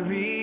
read 0.00 0.39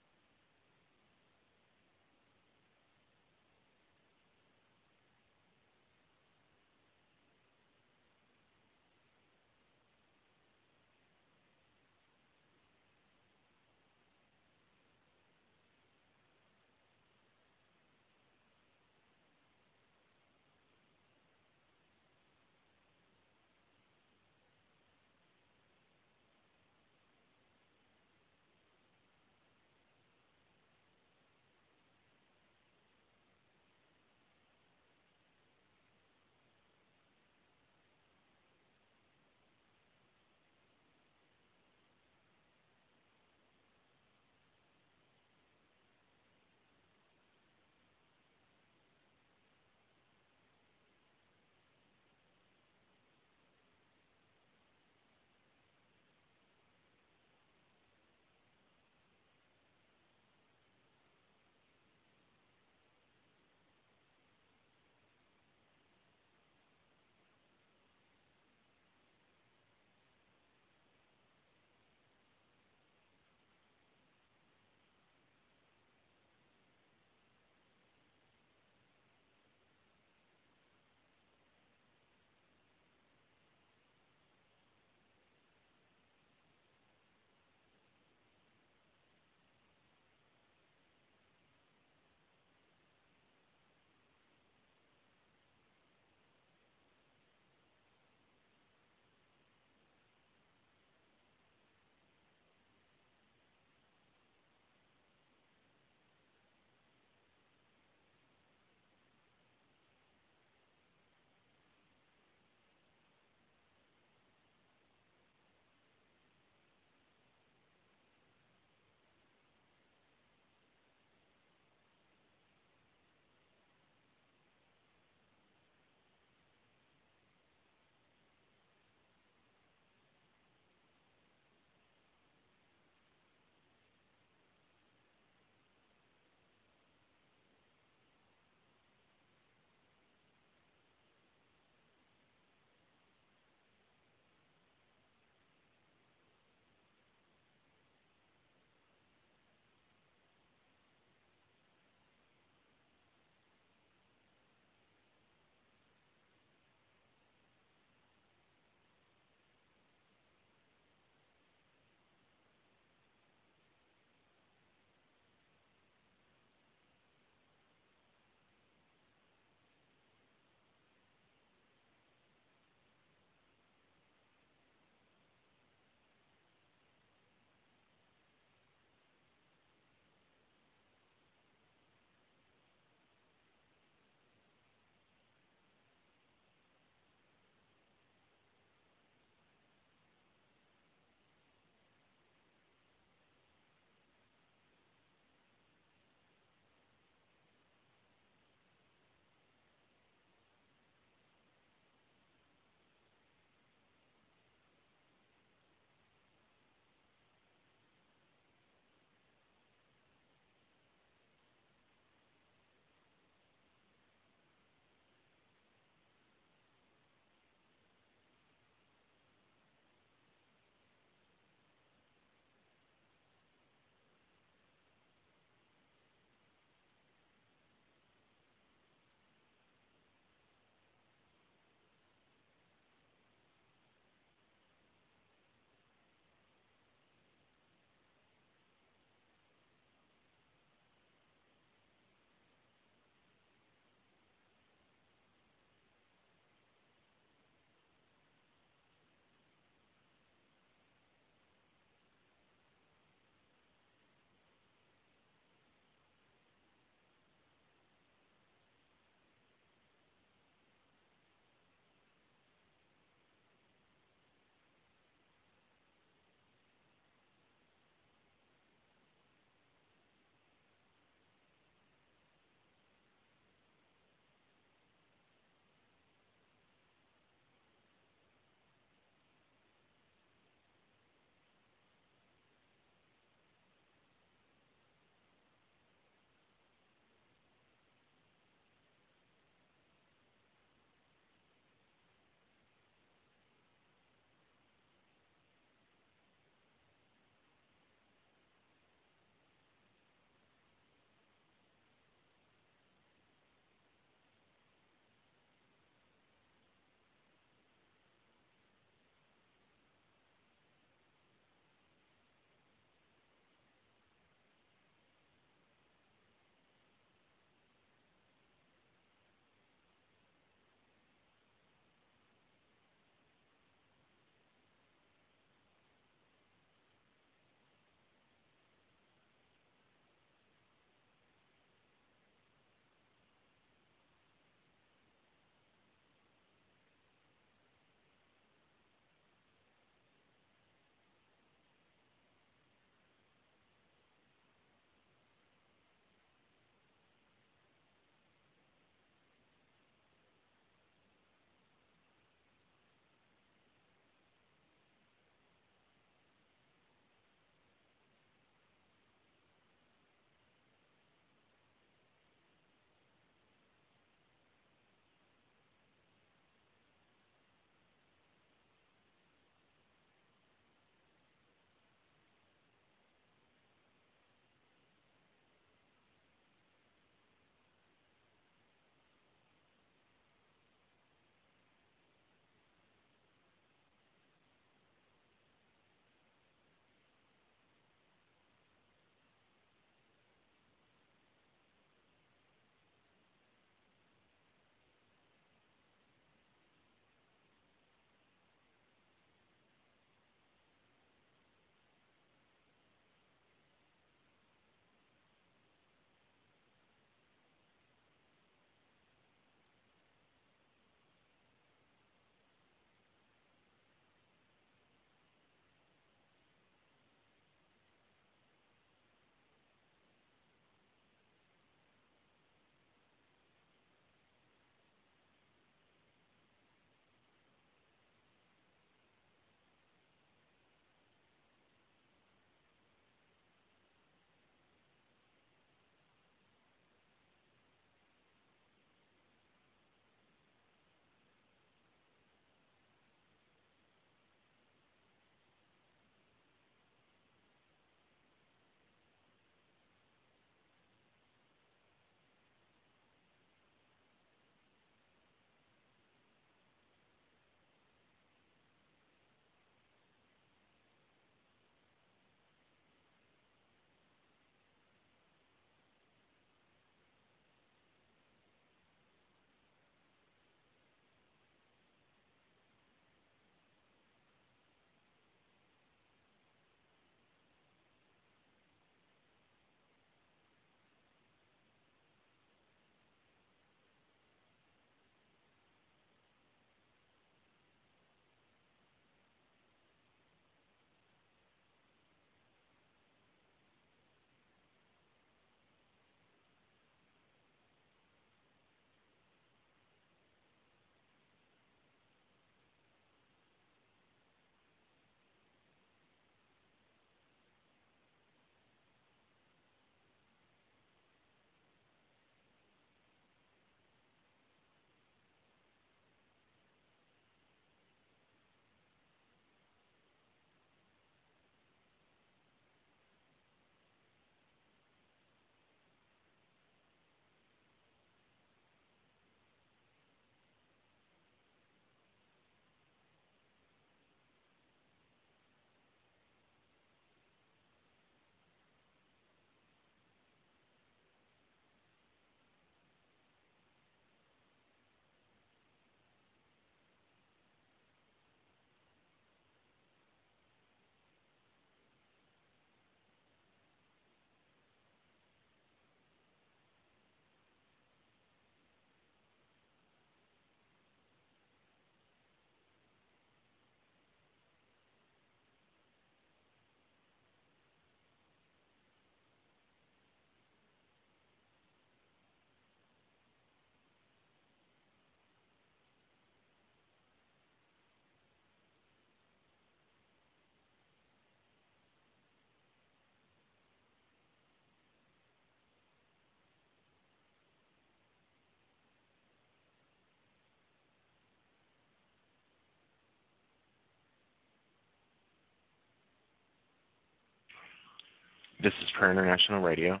This 598.64 598.72
is 598.82 598.88
Prayer 598.98 599.12
International 599.12 599.60
Radio, 599.60 600.00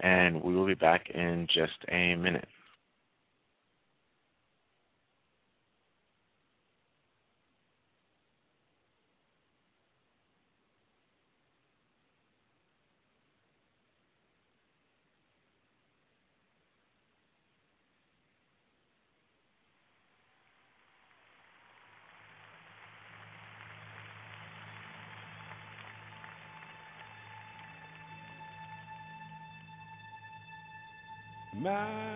and 0.00 0.42
we 0.42 0.56
will 0.56 0.66
be 0.66 0.72
back 0.72 1.10
in 1.10 1.46
just 1.46 1.74
a 1.92 2.14
minute. 2.14 2.48
Majesty. 31.68 32.07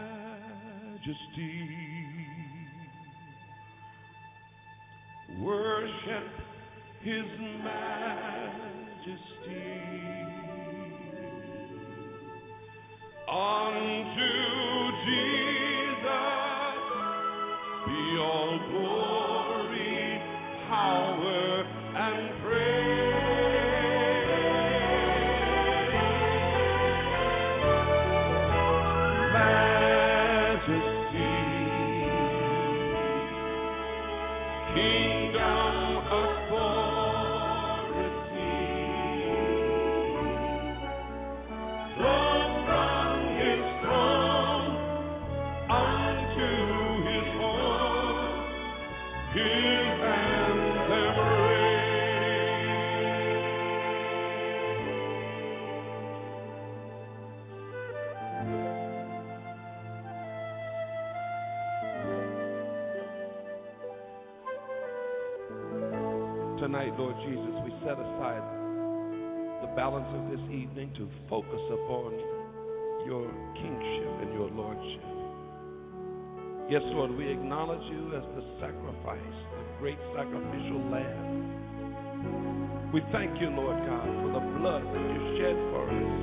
We 82.93 83.01
thank 83.09 83.41
you, 83.41 83.49
Lord 83.49 83.81
God, 83.89 84.05
for 84.21 84.31
the 84.37 84.45
blood 84.61 84.85
that 84.85 85.05
you 85.17 85.21
shed 85.41 85.57
for 85.73 85.89
us. 85.89 86.23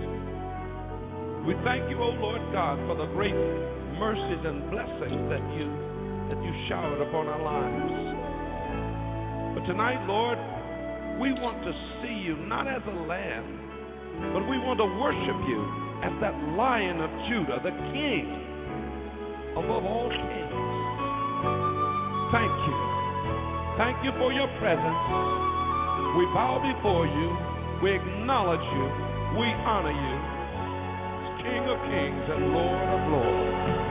We 1.49 1.57
thank 1.65 1.89
you, 1.89 1.97
O 1.97 2.13
Lord 2.13 2.45
God, 2.53 2.77
for 2.85 2.93
the 2.93 3.09
great 3.17 3.33
mercies 3.97 4.43
and 4.45 4.69
blessings 4.69 5.17
that 5.33 5.41
you 5.57 5.65
that 6.29 6.37
you 6.45 6.53
showered 6.69 7.01
upon 7.09 7.25
our 7.25 7.41
lives. 7.41 7.89
But 9.57 9.65
tonight, 9.65 9.97
Lord, 10.05 10.37
we 11.17 11.33
want 11.41 11.57
to 11.65 11.73
see 12.05 12.13
you 12.21 12.37
not 12.45 12.69
as 12.69 12.85
a 12.85 12.97
lamb, 13.09 13.49
but 14.37 14.45
we 14.45 14.61
want 14.61 14.77
to 14.77 14.85
worship 15.01 15.39
you 15.49 15.61
as 16.05 16.13
that 16.21 16.37
lion 16.53 17.01
of 17.01 17.09
Judah, 17.33 17.65
the 17.65 17.73
king 17.97 18.29
above 19.57 19.89
all 19.89 20.13
kings. 20.13 20.53
Thank 22.29 22.53
you. 22.69 22.77
Thank 23.81 23.97
you 24.05 24.13
for 24.21 24.29
your 24.29 24.47
presence. 24.61 25.58
We 26.17 26.25
bow 26.33 26.57
before 26.57 27.05
you. 27.05 27.29
We 27.83 27.93
acknowledge 27.93 28.65
you. 28.73 28.85
We 29.37 29.45
honor 29.61 29.93
you. 29.93 30.15
King 31.43 31.63
of 31.69 31.77
kings 31.85 32.25
and 32.33 32.51
Lord 32.51 32.89
of 32.89 33.01
lords. 33.13 33.88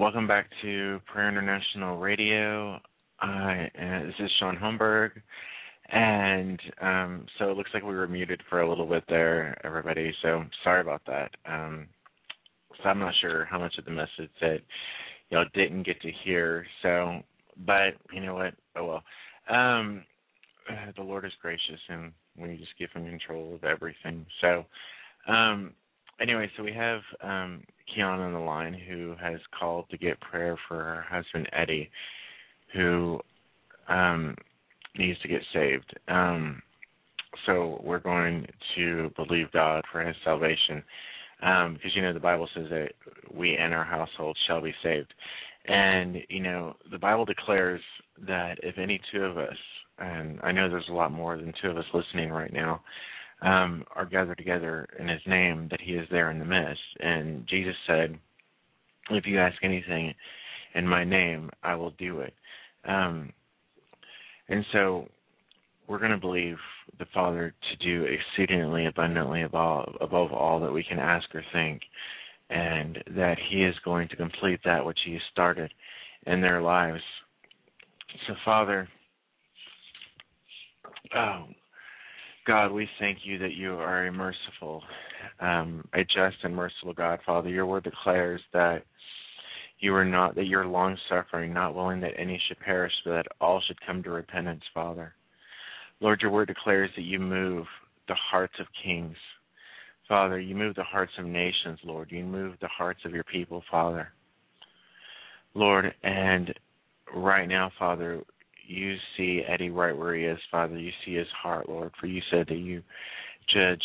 Welcome 0.00 0.26
back 0.26 0.46
to 0.62 0.98
Prayer 1.12 1.28
International 1.28 1.98
Radio. 1.98 2.80
I, 3.20 3.70
uh, 3.78 4.06
this 4.06 4.14
is 4.18 4.30
Shaun 4.40 4.56
Holmberg, 4.56 5.10
and 5.92 6.58
um, 6.80 7.26
so 7.38 7.50
it 7.50 7.56
looks 7.58 7.68
like 7.74 7.82
we 7.82 7.94
were 7.94 8.08
muted 8.08 8.40
for 8.48 8.62
a 8.62 8.68
little 8.68 8.86
bit 8.86 9.04
there, 9.10 9.60
everybody. 9.62 10.10
So 10.22 10.42
sorry 10.64 10.80
about 10.80 11.02
that. 11.06 11.32
Um, 11.44 11.86
so 12.82 12.88
I'm 12.88 12.98
not 12.98 13.12
sure 13.20 13.44
how 13.44 13.58
much 13.58 13.74
of 13.76 13.84
the 13.84 13.90
message 13.90 14.30
that 14.40 14.60
y'all 15.28 15.44
didn't 15.52 15.82
get 15.82 16.00
to 16.00 16.10
hear. 16.24 16.64
So, 16.80 17.20
but 17.66 17.92
you 18.10 18.22
know 18.22 18.32
what? 18.32 18.54
Oh 18.76 18.86
well. 18.86 19.54
Um, 19.54 20.02
uh, 20.66 20.92
the 20.96 21.02
Lord 21.02 21.26
is 21.26 21.32
gracious, 21.42 21.80
and 21.90 22.10
we 22.38 22.56
just 22.56 22.72
give 22.78 22.88
Him 22.94 23.04
control 23.04 23.54
of 23.54 23.64
everything. 23.64 24.24
So, 24.40 24.64
um, 25.30 25.74
anyway, 26.20 26.50
so 26.56 26.62
we 26.62 26.72
have 26.72 27.00
um, 27.22 27.62
Keon 27.94 28.20
on 28.20 28.32
the 28.32 28.38
line 28.38 28.74
who 28.74 29.14
has 29.20 29.40
called 29.58 29.86
to 29.90 29.98
get 29.98 30.20
prayer 30.20 30.58
for 30.68 30.76
her 30.76 31.04
husband 31.08 31.48
Eddie, 31.52 31.90
who 32.74 33.18
um, 33.88 34.36
needs 34.96 35.20
to 35.20 35.28
get 35.28 35.42
saved. 35.52 35.92
Um, 36.08 36.62
so 37.46 37.80
we're 37.82 38.00
going 38.00 38.46
to 38.76 39.10
believe 39.16 39.52
God 39.52 39.84
for 39.90 40.02
his 40.02 40.16
salvation, 40.24 40.82
um, 41.42 41.74
because 41.74 41.94
you 41.94 42.02
know 42.02 42.12
the 42.12 42.20
Bible 42.20 42.48
says 42.54 42.66
that 42.70 42.90
we 43.32 43.56
and 43.56 43.72
our 43.72 43.84
household 43.84 44.36
shall 44.46 44.60
be 44.60 44.74
saved, 44.82 45.12
and 45.66 46.16
you 46.28 46.40
know 46.40 46.74
the 46.90 46.98
Bible 46.98 47.24
declares 47.24 47.80
that 48.26 48.58
if 48.62 48.78
any 48.78 49.00
two 49.12 49.22
of 49.22 49.38
us, 49.38 49.56
and 49.98 50.38
I 50.42 50.52
know 50.52 50.68
there's 50.68 50.88
a 50.90 50.94
lot 50.94 51.12
more 51.12 51.36
than 51.36 51.52
two 51.62 51.68
of 51.68 51.76
us 51.76 51.84
listening 51.94 52.30
right 52.30 52.52
now 52.52 52.82
um, 53.42 53.84
are 53.94 54.06
gathered 54.06 54.38
together 54.38 54.88
in 54.98 55.08
his 55.08 55.22
name, 55.26 55.68
that 55.70 55.80
he 55.80 55.92
is 55.92 56.06
there 56.10 56.30
in 56.30 56.38
the 56.38 56.44
midst. 56.44 56.80
And 57.00 57.46
Jesus 57.48 57.74
said, 57.86 58.18
If 59.10 59.26
you 59.26 59.38
ask 59.38 59.56
anything 59.62 60.14
in 60.74 60.86
my 60.86 61.04
name, 61.04 61.50
I 61.62 61.74
will 61.74 61.92
do 61.92 62.20
it. 62.20 62.34
Um, 62.84 63.32
and 64.48 64.64
so 64.72 65.08
we're 65.86 65.98
going 65.98 66.10
to 66.10 66.18
believe 66.18 66.56
the 66.98 67.06
Father 67.14 67.54
to 67.70 67.84
do 67.84 68.04
exceedingly 68.04 68.86
abundantly 68.86 69.42
above, 69.42 69.96
above 70.00 70.32
all 70.32 70.60
that 70.60 70.72
we 70.72 70.84
can 70.84 70.98
ask 70.98 71.26
or 71.34 71.44
think, 71.52 71.82
and 72.50 73.02
that 73.16 73.38
He 73.50 73.64
is 73.64 73.74
going 73.84 74.08
to 74.08 74.16
complete 74.16 74.60
that 74.64 74.84
which 74.84 74.98
He 75.04 75.14
has 75.14 75.22
started 75.32 75.72
in 76.26 76.40
their 76.40 76.60
lives. 76.60 77.02
So, 78.26 78.34
Father, 78.44 78.88
oh, 81.14 81.46
God, 82.50 82.72
we 82.72 82.88
thank 82.98 83.18
you 83.22 83.38
that 83.38 83.52
you 83.52 83.74
are 83.74 84.08
a 84.08 84.12
merciful, 84.12 84.82
um, 85.38 85.86
a 85.94 86.02
just 86.02 86.36
and 86.42 86.52
merciful 86.52 86.92
God, 86.92 87.20
Father. 87.24 87.48
Your 87.48 87.64
word 87.64 87.84
declares 87.84 88.40
that 88.52 88.82
you 89.78 89.94
are 89.94 90.04
not 90.04 90.34
that 90.34 90.46
you're 90.46 90.66
long 90.66 90.98
suffering, 91.08 91.54
not 91.54 91.76
willing 91.76 92.00
that 92.00 92.18
any 92.18 92.42
should 92.48 92.58
perish, 92.58 92.92
but 93.04 93.12
that 93.12 93.26
all 93.40 93.62
should 93.64 93.80
come 93.86 94.02
to 94.02 94.10
repentance, 94.10 94.64
Father. 94.74 95.14
Lord, 96.00 96.22
your 96.22 96.32
word 96.32 96.48
declares 96.48 96.90
that 96.96 97.04
you 97.04 97.20
move 97.20 97.66
the 98.08 98.16
hearts 98.16 98.54
of 98.58 98.66
kings. 98.82 99.14
Father, 100.08 100.40
you 100.40 100.56
move 100.56 100.74
the 100.74 100.82
hearts 100.82 101.12
of 101.20 101.26
nations, 101.26 101.78
Lord. 101.84 102.10
You 102.10 102.24
move 102.24 102.56
the 102.60 102.66
hearts 102.66 103.02
of 103.04 103.12
your 103.12 103.22
people, 103.22 103.62
Father. 103.70 104.08
Lord, 105.54 105.94
and 106.02 106.52
right 107.14 107.46
now, 107.46 107.70
Father, 107.78 108.22
you 108.70 108.96
see 109.16 109.42
Eddie 109.46 109.70
right 109.70 109.96
where 109.96 110.14
he 110.14 110.24
is, 110.24 110.38
Father. 110.50 110.78
You 110.78 110.92
see 111.04 111.14
his 111.14 111.26
heart, 111.42 111.68
Lord. 111.68 111.92
For 112.00 112.06
you 112.06 112.22
said 112.30 112.46
that 112.48 112.58
you 112.58 112.82
judge 113.52 113.82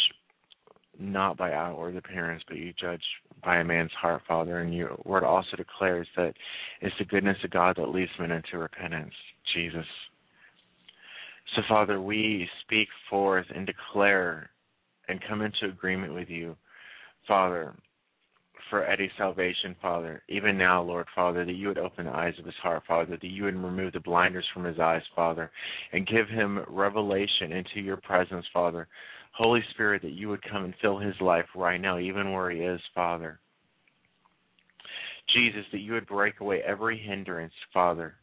not 0.99 1.37
by 1.37 1.53
outward 1.53 1.97
appearance, 1.97 2.43
but 2.47 2.57
you 2.57 2.71
judge 2.79 3.01
by 3.43 3.57
a 3.57 3.63
man's 3.63 3.91
heart, 3.99 4.21
Father. 4.27 4.59
And 4.59 4.73
your 4.73 4.95
word 5.03 5.23
also 5.23 5.57
declares 5.57 6.07
that 6.15 6.33
it's 6.81 6.95
the 6.99 7.05
goodness 7.05 7.37
of 7.43 7.49
God 7.49 7.75
that 7.77 7.89
leads 7.89 8.11
men 8.19 8.31
into 8.31 8.59
repentance, 8.59 9.13
Jesus. 9.53 9.85
So, 11.55 11.61
Father, 11.67 11.99
we 11.99 12.47
speak 12.61 12.87
forth 13.09 13.45
and 13.53 13.65
declare 13.65 14.49
and 15.07 15.19
come 15.27 15.41
into 15.41 15.65
agreement 15.65 16.13
with 16.13 16.29
you, 16.29 16.55
Father, 17.27 17.73
for 18.69 18.85
Eddie's 18.85 19.11
salvation, 19.17 19.75
Father. 19.81 20.21
Even 20.29 20.57
now, 20.57 20.81
Lord, 20.81 21.07
Father, 21.13 21.45
that 21.45 21.55
you 21.55 21.67
would 21.67 21.77
open 21.77 22.05
the 22.05 22.11
eyes 22.11 22.33
of 22.39 22.45
his 22.45 22.55
heart, 22.61 22.83
Father, 22.87 23.17
that 23.17 23.27
you 23.27 23.43
would 23.43 23.55
remove 23.55 23.93
the 23.93 23.99
blinders 23.99 24.45
from 24.53 24.63
his 24.63 24.79
eyes, 24.79 25.01
Father, 25.15 25.51
and 25.93 26.07
give 26.07 26.27
him 26.27 26.63
revelation 26.67 27.51
into 27.51 27.79
your 27.79 27.97
presence, 27.97 28.45
Father. 28.53 28.87
Holy 29.33 29.61
Spirit, 29.71 30.01
that 30.01 30.13
you 30.13 30.29
would 30.29 30.41
come 30.49 30.63
and 30.63 30.73
fill 30.81 30.97
his 30.97 31.15
life 31.19 31.45
right 31.55 31.79
now, 31.79 31.99
even 31.99 32.31
where 32.31 32.51
he 32.51 32.59
is, 32.59 32.79
Father. 32.93 33.39
Jesus, 35.33 35.65
that 35.71 35.79
you 35.79 35.93
would 35.93 36.07
break 36.07 36.39
away 36.39 36.61
every 36.65 36.97
hindrance, 36.97 37.53
Father. 37.73 38.15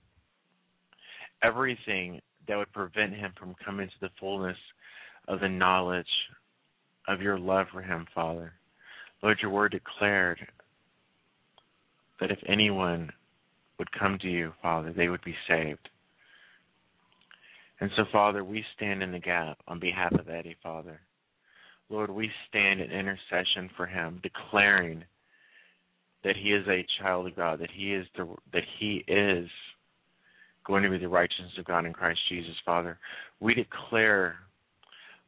Everything 1.42 2.20
that 2.48 2.56
would 2.56 2.72
prevent 2.72 3.14
him 3.14 3.32
from 3.38 3.54
coming 3.64 3.88
to 3.88 4.00
the 4.00 4.10
fullness 4.18 4.56
of 5.28 5.40
the 5.40 5.48
knowledge 5.48 6.06
of 7.08 7.20
your 7.20 7.38
love 7.38 7.66
for 7.72 7.82
him, 7.82 8.06
Father. 8.14 8.52
Lord, 9.22 9.38
your 9.40 9.50
word 9.50 9.72
declared 9.72 10.40
that 12.20 12.30
if 12.30 12.38
anyone 12.46 13.10
would 13.78 13.90
come 13.92 14.18
to 14.20 14.28
you, 14.28 14.52
Father, 14.60 14.92
they 14.92 15.08
would 15.08 15.24
be 15.24 15.34
saved. 15.48 15.88
And 17.80 17.90
so, 17.96 18.04
Father, 18.12 18.44
we 18.44 18.64
stand 18.76 19.02
in 19.02 19.10
the 19.10 19.18
gap 19.18 19.58
on 19.66 19.80
behalf 19.80 20.12
of 20.12 20.28
Eddie, 20.28 20.56
Father. 20.62 21.00
Lord, 21.88 22.10
we 22.10 22.30
stand 22.48 22.80
in 22.80 22.90
intercession 22.90 23.68
for 23.76 23.86
him, 23.86 24.20
declaring 24.22 25.04
that 26.24 26.36
he 26.36 26.50
is 26.50 26.66
a 26.68 26.86
child 27.00 27.26
of 27.26 27.36
God, 27.36 27.60
that 27.60 27.70
he 27.74 27.92
is 27.92 28.06
the 28.16 28.32
that 28.52 28.62
he 28.78 29.04
is 29.08 29.48
going 30.64 30.84
to 30.84 30.90
be 30.90 30.98
the 30.98 31.08
righteousness 31.08 31.52
of 31.58 31.64
God 31.64 31.84
in 31.84 31.92
Christ 31.92 32.20
Jesus, 32.28 32.54
Father. 32.64 32.98
We 33.40 33.54
declare, 33.54 34.36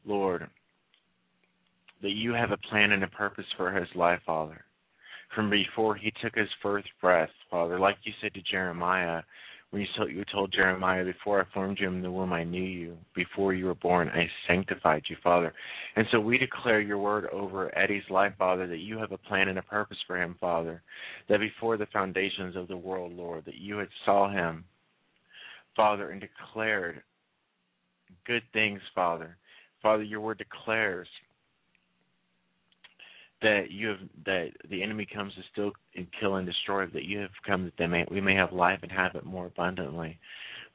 Lord, 0.07 0.49
that 2.05 2.13
you 2.13 2.35
have 2.35 2.51
a 2.51 2.59
plan 2.59 2.93
and 2.93 3.03
a 3.03 3.09
purpose 3.09 3.47
for 3.57 3.73
his 3.73 3.89
life, 3.95 4.21
Father. 4.27 4.63
From 5.35 5.49
before 5.49 5.97
he 5.97 6.13
took 6.23 6.37
his 6.37 6.51
first 6.63 6.87
breath, 7.01 7.31
Father, 7.51 7.81
like 7.81 7.97
you 8.05 8.13
said 8.21 8.35
to 8.35 8.43
Jeremiah, 8.43 9.23
when 9.71 9.81
you 9.81 9.89
told, 9.97 10.11
you 10.11 10.23
told 10.31 10.53
Jeremiah, 10.53 11.03
before 11.03 11.41
I 11.41 11.55
formed 11.55 11.79
you 11.81 11.89
in 11.89 12.03
the 12.03 12.11
womb, 12.11 12.35
I 12.35 12.45
knew 12.45 12.63
you. 12.63 12.99
Before 13.17 13.55
you 13.55 13.65
were 13.65 13.75
born, 13.75 14.11
I 14.11 14.29
sanctified 14.47 15.05
you, 15.09 15.17
Father. 15.25 15.55
And 15.97 16.07
so 16.13 16.21
we 16.21 16.37
declare 16.37 16.81
your 16.83 16.99
word 16.99 17.27
over 17.33 17.77
Eddie's 17.77 18.09
life, 18.11 18.35
Father, 18.39 18.67
that 18.67 18.81
you 18.81 18.99
have 18.99 19.13
a 19.13 19.19
plan 19.19 19.49
and 19.49 19.59
a 19.59 19.63
purpose 19.63 19.99
for 20.07 20.21
him, 20.21 20.37
Father. 20.39 20.83
That 21.31 21.41
before 21.41 21.79
the 21.79 21.87
foundations 21.87 22.55
of 22.55 22.69
the 22.69 22.77
world, 22.77 23.15
Lord, 23.15 23.47
that 23.47 23.57
you 23.57 23.79
had 23.79 23.89
saw 24.05 24.31
him, 24.31 24.65
Father, 25.75 26.11
and 26.11 26.21
declared 26.21 27.03
good 28.27 28.43
things, 28.53 28.81
Father. 28.95 29.39
Father, 29.83 30.03
your 30.03 30.21
word 30.21 30.39
declares 30.39 31.09
that 33.45 33.71
you 33.71 33.89
have 33.89 33.99
that 34.25 34.49
the 34.71 34.83
enemy 34.83 35.07
comes 35.13 35.33
to 35.35 35.43
steal 35.53 35.73
and 35.95 36.07
kill 36.19 36.37
and 36.37 36.47
destroy, 36.47 36.87
that 36.87 37.05
you 37.05 37.19
have 37.19 37.31
come 37.47 37.65
that 37.65 37.75
they 37.79 37.87
may 37.87 38.05
we 38.11 38.21
may 38.21 38.35
have 38.35 38.53
life 38.53 38.81
and 38.83 38.91
have 38.91 39.15
it 39.15 39.25
more 39.25 39.47
abundantly. 39.47 40.19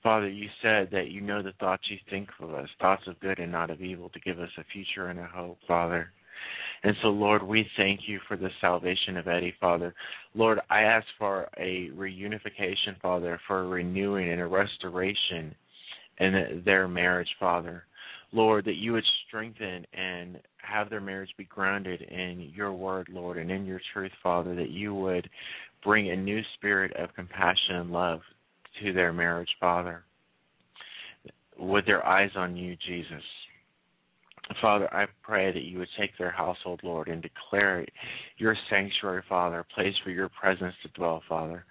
Father, 0.01 0.29
you 0.29 0.47
said 0.61 0.87
that 0.91 1.09
you 1.09 1.19
know 1.19 1.43
the 1.43 1.51
thoughts 1.59 1.83
you 1.89 1.97
think 2.09 2.29
of 2.39 2.53
us, 2.53 2.69
thoughts 2.79 3.03
of 3.07 3.19
good 3.19 3.39
and 3.39 3.51
not 3.51 3.69
of 3.69 3.81
evil, 3.81 4.09
to 4.09 4.19
give 4.21 4.39
us 4.39 4.49
a 4.57 4.63
future 4.71 5.07
and 5.09 5.19
a 5.19 5.25
hope, 5.25 5.57
Father. 5.67 6.11
And 6.83 6.95
so, 7.01 7.09
Lord, 7.09 7.43
we 7.43 7.67
thank 7.75 8.01
you 8.07 8.19
for 8.27 8.37
the 8.37 8.49
salvation 8.61 9.17
of 9.17 9.27
Eddie, 9.27 9.55
Father. 9.59 9.93
Lord, 10.33 10.59
I 10.69 10.83
ask 10.83 11.05
for 11.17 11.49
a 11.57 11.89
reunification, 11.89 12.99
Father, 13.01 13.41
for 13.45 13.63
a 13.63 13.67
renewing 13.67 14.31
and 14.31 14.39
a 14.39 14.47
restoration 14.47 15.53
in 16.19 16.61
their 16.63 16.87
marriage, 16.87 17.29
Father. 17.39 17.83
Lord, 18.31 18.65
that 18.65 18.75
you 18.75 18.93
would 18.93 19.05
strengthen 19.27 19.85
and 19.93 20.39
have 20.57 20.89
their 20.89 21.01
marriage 21.01 21.31
be 21.37 21.45
grounded 21.45 22.01
in 22.01 22.51
your 22.55 22.73
word, 22.73 23.07
Lord, 23.11 23.37
and 23.37 23.49
in 23.49 23.65
your 23.65 23.81
truth, 23.93 24.11
Father, 24.21 24.55
that 24.55 24.69
you 24.69 24.93
would 24.93 25.29
bring 25.83 26.11
a 26.11 26.15
new 26.15 26.41
spirit 26.55 26.95
of 26.95 27.13
compassion 27.15 27.75
and 27.75 27.91
love 27.91 28.19
to 28.83 28.93
their 28.93 29.11
marriage, 29.11 29.49
Father, 29.59 30.03
with 31.57 31.85
their 31.85 32.05
eyes 32.05 32.31
on 32.35 32.55
you, 32.55 32.75
Jesus. 32.87 33.23
Father, 34.61 34.93
I 34.93 35.05
pray 35.21 35.51
that 35.51 35.63
you 35.63 35.79
would 35.79 35.89
take 35.99 36.11
their 36.17 36.31
household, 36.31 36.81
Lord, 36.83 37.07
and 37.07 37.21
declare 37.21 37.81
it 37.81 37.89
your 38.37 38.55
sanctuary, 38.69 39.23
Father, 39.29 39.59
a 39.59 39.73
place 39.73 39.93
for 40.03 40.09
your 40.09 40.29
presence 40.29 40.73
to 40.83 40.89
dwell, 40.89 41.21
Father. 41.29 41.65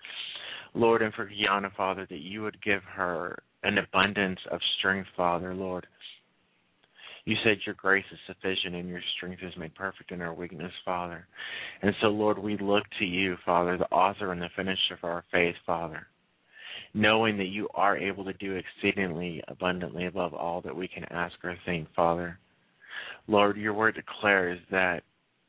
Lord, 0.74 1.02
and 1.02 1.12
for 1.14 1.28
Kiana, 1.28 1.74
Father, 1.76 2.06
that 2.08 2.20
you 2.20 2.42
would 2.42 2.62
give 2.62 2.82
her 2.84 3.42
an 3.64 3.78
abundance 3.78 4.38
of 4.50 4.60
strength, 4.78 5.08
Father, 5.16 5.54
Lord. 5.54 5.86
You 7.28 7.36
said 7.44 7.58
your 7.66 7.74
grace 7.74 8.06
is 8.10 8.18
sufficient 8.26 8.74
and 8.74 8.88
your 8.88 9.02
strength 9.18 9.42
is 9.42 9.52
made 9.58 9.74
perfect 9.74 10.12
in 10.12 10.22
our 10.22 10.32
weakness, 10.32 10.72
Father. 10.82 11.28
And 11.82 11.94
so, 12.00 12.06
Lord, 12.06 12.38
we 12.38 12.56
look 12.56 12.84
to 12.98 13.04
you, 13.04 13.36
Father, 13.44 13.76
the 13.76 13.84
author 13.90 14.32
and 14.32 14.40
the 14.40 14.48
finisher 14.56 14.94
of 14.94 15.04
our 15.04 15.22
faith, 15.30 15.54
Father, 15.66 16.06
knowing 16.94 17.36
that 17.36 17.48
you 17.48 17.68
are 17.74 17.98
able 17.98 18.24
to 18.24 18.32
do 18.32 18.54
exceedingly 18.54 19.42
abundantly 19.46 20.06
above 20.06 20.32
all 20.32 20.62
that 20.62 20.74
we 20.74 20.88
can 20.88 21.04
ask 21.10 21.34
or 21.44 21.54
think, 21.66 21.88
Father. 21.94 22.38
Lord, 23.26 23.58
your 23.58 23.74
word 23.74 23.96
declares 23.96 24.58
that 24.70 25.02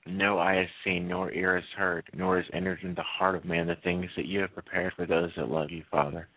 no 0.05 0.37
eye 0.37 0.55
has 0.55 0.67
seen, 0.83 1.07
nor 1.07 1.31
ear 1.31 1.55
has 1.55 1.69
heard, 1.77 2.03
nor 2.13 2.41
has 2.41 2.45
entered 2.51 2.79
into 2.81 2.95
the 2.95 3.03
heart 3.03 3.35
of 3.35 3.45
man 3.45 3.67
the 3.67 3.77
things 3.85 4.07
that 4.17 4.25
you 4.25 4.41
have 4.41 4.53
prepared 4.53 4.91
for 4.97 5.05
those 5.05 5.31
that 5.37 5.47
love 5.47 5.71
you, 5.71 5.83
Father. 5.89 6.27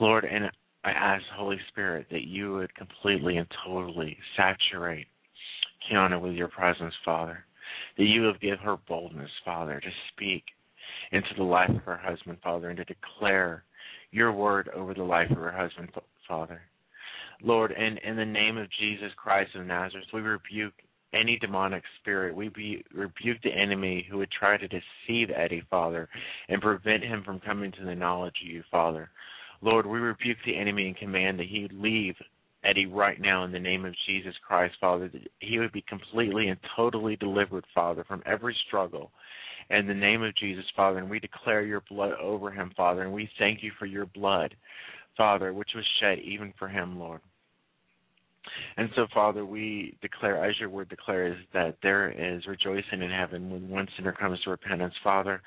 Lord, 0.00 0.24
and 0.24 0.50
I 0.84 0.90
ask, 0.90 1.22
Holy 1.36 1.58
Spirit, 1.68 2.06
that 2.10 2.24
you 2.24 2.52
would 2.54 2.74
completely 2.74 3.36
and 3.36 3.46
totally 3.64 4.16
saturate 4.36 5.06
Kiana 5.88 6.20
with 6.20 6.34
your 6.34 6.48
presence, 6.48 6.94
Father. 7.04 7.44
That 7.96 8.04
you 8.04 8.22
would 8.22 8.40
give 8.40 8.58
her 8.60 8.76
boldness, 8.88 9.30
Father, 9.44 9.80
to 9.80 9.90
speak 10.12 10.44
into 11.12 11.28
the 11.36 11.44
life 11.44 11.70
of 11.70 11.82
her 11.82 11.96
husband, 11.96 12.38
Father, 12.42 12.68
and 12.68 12.76
to 12.78 12.84
declare 12.84 13.64
your 14.10 14.32
word 14.32 14.68
over 14.74 14.92
the 14.94 15.02
life 15.02 15.30
of 15.30 15.36
her 15.36 15.52
husband, 15.52 15.90
Father. 16.28 16.60
Lord, 17.42 17.72
and 17.72 17.98
in 17.98 18.16
the 18.16 18.24
name 18.24 18.56
of 18.56 18.68
Jesus 18.78 19.10
Christ 19.16 19.54
of 19.54 19.66
Nazareth, 19.66 20.06
we 20.12 20.20
rebuke 20.20 20.74
any 21.14 21.38
demonic 21.38 21.82
spirit. 22.00 22.34
We 22.34 22.48
be, 22.48 22.84
rebuke 22.94 23.38
the 23.42 23.52
enemy 23.52 24.06
who 24.10 24.18
would 24.18 24.30
try 24.30 24.56
to 24.56 24.68
deceive 24.68 25.30
Eddie, 25.34 25.62
Father, 25.70 26.08
and 26.48 26.62
prevent 26.62 27.02
him 27.02 27.22
from 27.24 27.40
coming 27.40 27.72
to 27.72 27.84
the 27.84 27.94
knowledge 27.94 28.36
of 28.42 28.48
you, 28.48 28.62
Father. 28.70 29.10
Lord, 29.62 29.86
we 29.86 30.00
rebuke 30.00 30.38
the 30.44 30.56
enemy 30.56 30.88
and 30.88 30.96
command 30.96 31.38
that 31.38 31.46
he 31.46 31.68
leave 31.72 32.16
Eddie 32.64 32.86
right 32.86 33.20
now 33.20 33.44
in 33.44 33.52
the 33.52 33.58
name 33.58 33.84
of 33.84 33.94
Jesus 34.06 34.34
Christ, 34.46 34.74
Father, 34.80 35.08
that 35.08 35.28
he 35.38 35.58
would 35.58 35.72
be 35.72 35.84
completely 35.88 36.48
and 36.48 36.58
totally 36.76 37.16
delivered, 37.16 37.64
Father, 37.74 38.04
from 38.04 38.22
every 38.26 38.56
struggle. 38.66 39.12
In 39.70 39.86
the 39.86 39.94
name 39.94 40.22
of 40.22 40.36
Jesus, 40.36 40.64
Father, 40.76 40.98
and 40.98 41.08
we 41.08 41.20
declare 41.20 41.62
your 41.62 41.82
blood 41.88 42.12
over 42.20 42.50
him, 42.50 42.72
Father, 42.76 43.02
and 43.02 43.12
we 43.12 43.28
thank 43.38 43.62
you 43.62 43.70
for 43.78 43.86
your 43.86 44.06
blood, 44.06 44.54
Father, 45.16 45.52
which 45.52 45.70
was 45.74 45.84
shed 46.00 46.18
even 46.18 46.52
for 46.58 46.68
him, 46.68 46.98
Lord. 46.98 47.20
And 48.76 48.88
so, 48.96 49.06
Father, 49.14 49.44
we 49.44 49.96
declare, 50.02 50.44
as 50.44 50.58
your 50.58 50.68
word 50.68 50.88
declares, 50.88 51.38
that 51.52 51.76
there 51.82 52.10
is 52.10 52.46
rejoicing 52.46 53.02
in 53.02 53.10
heaven 53.10 53.50
when 53.50 53.68
one 53.68 53.88
sinner 53.96 54.12
comes 54.12 54.40
to 54.42 54.50
repentance. 54.50 54.94
Father, 55.04 55.42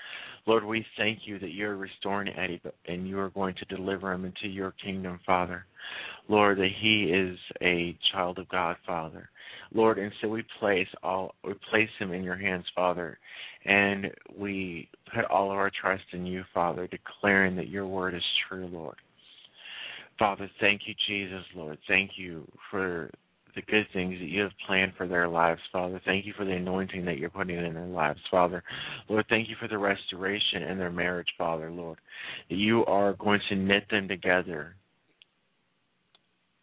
Lord, 0.45 0.63
we 0.63 0.85
thank 0.97 1.19
you 1.25 1.39
that 1.39 1.53
you're 1.53 1.75
restoring 1.75 2.29
Eddie 2.29 2.61
and 2.87 3.07
you 3.07 3.19
are 3.19 3.29
going 3.31 3.55
to 3.55 3.75
deliver 3.75 4.11
him 4.11 4.25
into 4.25 4.47
your 4.47 4.73
kingdom, 4.83 5.19
Father. 5.25 5.65
Lord, 6.27 6.57
that 6.57 6.69
he 6.81 7.05
is 7.05 7.37
a 7.61 7.97
child 8.11 8.39
of 8.39 8.49
God, 8.49 8.77
Father. 8.85 9.29
Lord, 9.73 9.97
and 9.97 10.11
so 10.21 10.27
we 10.27 10.43
place 10.59 10.87
all 11.03 11.35
we 11.43 11.53
place 11.69 11.89
him 11.99 12.13
in 12.13 12.23
your 12.23 12.37
hands, 12.37 12.65
Father, 12.75 13.17
and 13.65 14.11
we 14.37 14.87
put 15.13 15.25
all 15.25 15.51
of 15.51 15.57
our 15.57 15.71
trust 15.81 16.03
in 16.13 16.25
you, 16.25 16.43
Father, 16.53 16.87
declaring 16.87 17.55
that 17.57 17.69
your 17.69 17.85
word 17.85 18.13
is 18.15 18.23
true, 18.47 18.67
Lord. 18.71 18.95
Father, 20.17 20.49
thank 20.59 20.81
you, 20.85 20.93
Jesus, 21.07 21.43
Lord. 21.55 21.77
Thank 21.87 22.11
you 22.15 22.47
for 22.71 23.09
the 23.55 23.61
good 23.63 23.85
things 23.93 24.17
that 24.19 24.27
you 24.27 24.41
have 24.41 24.51
planned 24.67 24.93
for 24.97 25.07
their 25.07 25.27
lives, 25.27 25.61
Father. 25.71 26.01
Thank 26.05 26.25
you 26.25 26.33
for 26.37 26.45
the 26.45 26.51
anointing 26.51 27.05
that 27.05 27.17
you're 27.17 27.29
putting 27.29 27.57
in 27.57 27.73
their 27.73 27.85
lives, 27.85 28.19
Father. 28.29 28.63
Lord, 29.09 29.25
thank 29.29 29.49
you 29.49 29.55
for 29.59 29.67
the 29.67 29.77
restoration 29.77 30.63
in 30.63 30.77
their 30.77 30.91
marriage, 30.91 31.27
Father, 31.37 31.71
Lord. 31.71 31.97
That 32.49 32.57
you 32.57 32.85
are 32.85 33.13
going 33.13 33.39
to 33.49 33.55
knit 33.55 33.85
them 33.89 34.07
together 34.07 34.75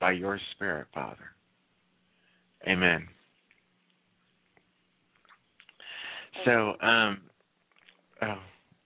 by 0.01 0.13
your 0.13 0.39
Spirit, 0.53 0.87
Father. 0.93 1.31
Amen. 2.69 3.07
So, 6.45 6.75
um, 6.81 7.21
oh. 8.23 8.39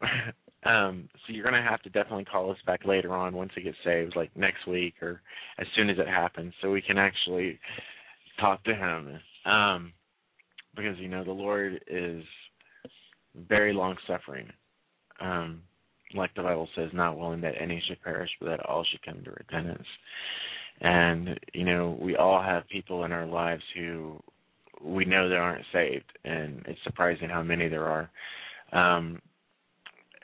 Um, 0.66 1.08
so 1.26 1.32
you're 1.32 1.44
gonna 1.44 1.62
have 1.62 1.82
to 1.82 1.90
definitely 1.90 2.24
call 2.24 2.50
us 2.50 2.58
back 2.66 2.84
later 2.84 3.14
on 3.14 3.34
once 3.34 3.52
it 3.56 3.62
gets 3.62 3.76
saved, 3.84 4.16
like 4.16 4.36
next 4.36 4.66
week 4.66 4.94
or 5.02 5.20
as 5.58 5.66
soon 5.76 5.90
as 5.90 5.98
it 5.98 6.08
happens, 6.08 6.52
so 6.60 6.70
we 6.70 6.82
can 6.82 6.98
actually 6.98 7.58
talk 8.40 8.62
to 8.64 8.74
him. 8.74 9.18
Um, 9.44 9.92
because 10.74 10.98
you 10.98 11.08
know 11.08 11.24
the 11.24 11.30
Lord 11.32 11.80
is 11.88 12.22
very 13.48 13.72
long 13.72 13.96
suffering. 14.06 14.48
Um, 15.20 15.62
like 16.14 16.34
the 16.34 16.42
Bible 16.42 16.68
says, 16.76 16.90
not 16.92 17.18
willing 17.18 17.40
that 17.40 17.54
any 17.60 17.82
should 17.86 18.02
perish, 18.02 18.30
but 18.40 18.46
that 18.46 18.66
all 18.66 18.84
should 18.84 19.02
come 19.02 19.22
to 19.24 19.30
repentance. 19.30 19.86
And 20.80 21.40
you 21.54 21.64
know, 21.64 21.98
we 22.00 22.16
all 22.16 22.42
have 22.42 22.68
people 22.68 23.04
in 23.04 23.12
our 23.12 23.26
lives 23.26 23.62
who 23.74 24.20
we 24.82 25.04
know 25.04 25.28
that 25.28 25.38
aren't 25.38 25.64
saved, 25.72 26.12
and 26.24 26.62
it's 26.66 26.82
surprising 26.84 27.28
how 27.28 27.42
many 27.42 27.68
there 27.68 27.86
are. 27.86 28.10
Um, 28.72 29.20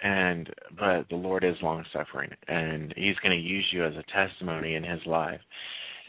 and 0.03 0.50
but 0.78 1.09
the 1.09 1.16
Lord 1.16 1.44
is 1.44 1.55
long 1.62 1.84
suffering 1.92 2.30
and 2.48 2.92
he's 2.96 3.16
going 3.22 3.36
to 3.36 3.48
use 3.48 3.66
you 3.72 3.84
as 3.84 3.94
a 3.94 4.05
testimony 4.12 4.74
in 4.74 4.82
his 4.82 5.00
life 5.07 5.40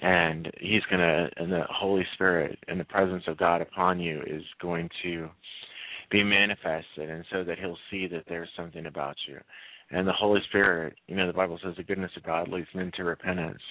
and 0.01 0.51
he's 0.59 0.81
going 0.89 0.99
to 0.99 1.29
and 1.37 1.51
the 1.51 1.63
Holy 1.69 2.05
Spirit 2.15 2.57
and 2.67 2.79
the 2.79 2.85
presence 2.85 3.23
of 3.27 3.37
God 3.37 3.61
upon 3.61 3.99
you 3.99 4.21
is 4.25 4.43
going 4.61 4.89
to 5.03 5.29
be 6.11 6.23
manifested 6.23 7.09
and 7.09 7.23
so 7.31 7.43
that 7.43 7.59
he'll 7.59 7.77
see 7.91 8.07
that 8.07 8.23
there's 8.27 8.49
something 8.57 8.85
about 8.87 9.15
you 9.27 9.39
and 9.91 10.07
the 10.07 10.13
Holy 10.13 10.41
Spirit 10.49 10.95
you 11.07 11.15
know 11.15 11.27
the 11.27 11.33
Bible 11.33 11.59
says 11.63 11.75
the 11.77 11.83
goodness 11.83 12.11
of 12.17 12.23
God 12.23 12.47
leads 12.47 12.67
men 12.73 12.91
to 12.97 13.03
repentance 13.03 13.61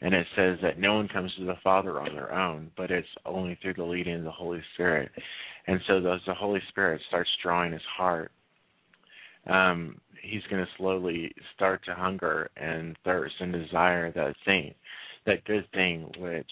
and 0.00 0.14
it 0.14 0.26
says 0.36 0.58
that 0.62 0.78
no 0.78 0.94
one 0.94 1.08
comes 1.08 1.32
to 1.38 1.46
the 1.46 1.56
Father 1.64 1.98
on 1.98 2.14
their 2.14 2.30
own, 2.30 2.70
but 2.76 2.90
it's 2.90 3.08
only 3.24 3.58
through 3.62 3.74
the 3.74 3.82
leading 3.82 4.16
of 4.16 4.24
the 4.24 4.30
Holy 4.30 4.60
Spirit. 4.74 5.10
And 5.66 5.80
so 5.86 5.96
as 5.96 6.20
the 6.26 6.34
Holy 6.34 6.60
Spirit 6.68 7.00
starts 7.08 7.30
drawing 7.42 7.72
his 7.72 7.80
heart 7.96 8.30
um, 9.46 10.00
he's 10.22 10.42
going 10.50 10.64
to 10.64 10.70
slowly 10.76 11.32
start 11.54 11.84
to 11.84 11.94
hunger 11.94 12.50
and 12.56 12.96
thirst 13.04 13.34
and 13.40 13.52
desire 13.52 14.12
that 14.12 14.34
thing, 14.44 14.74
that 15.24 15.44
good 15.44 15.66
thing 15.72 16.10
which 16.18 16.50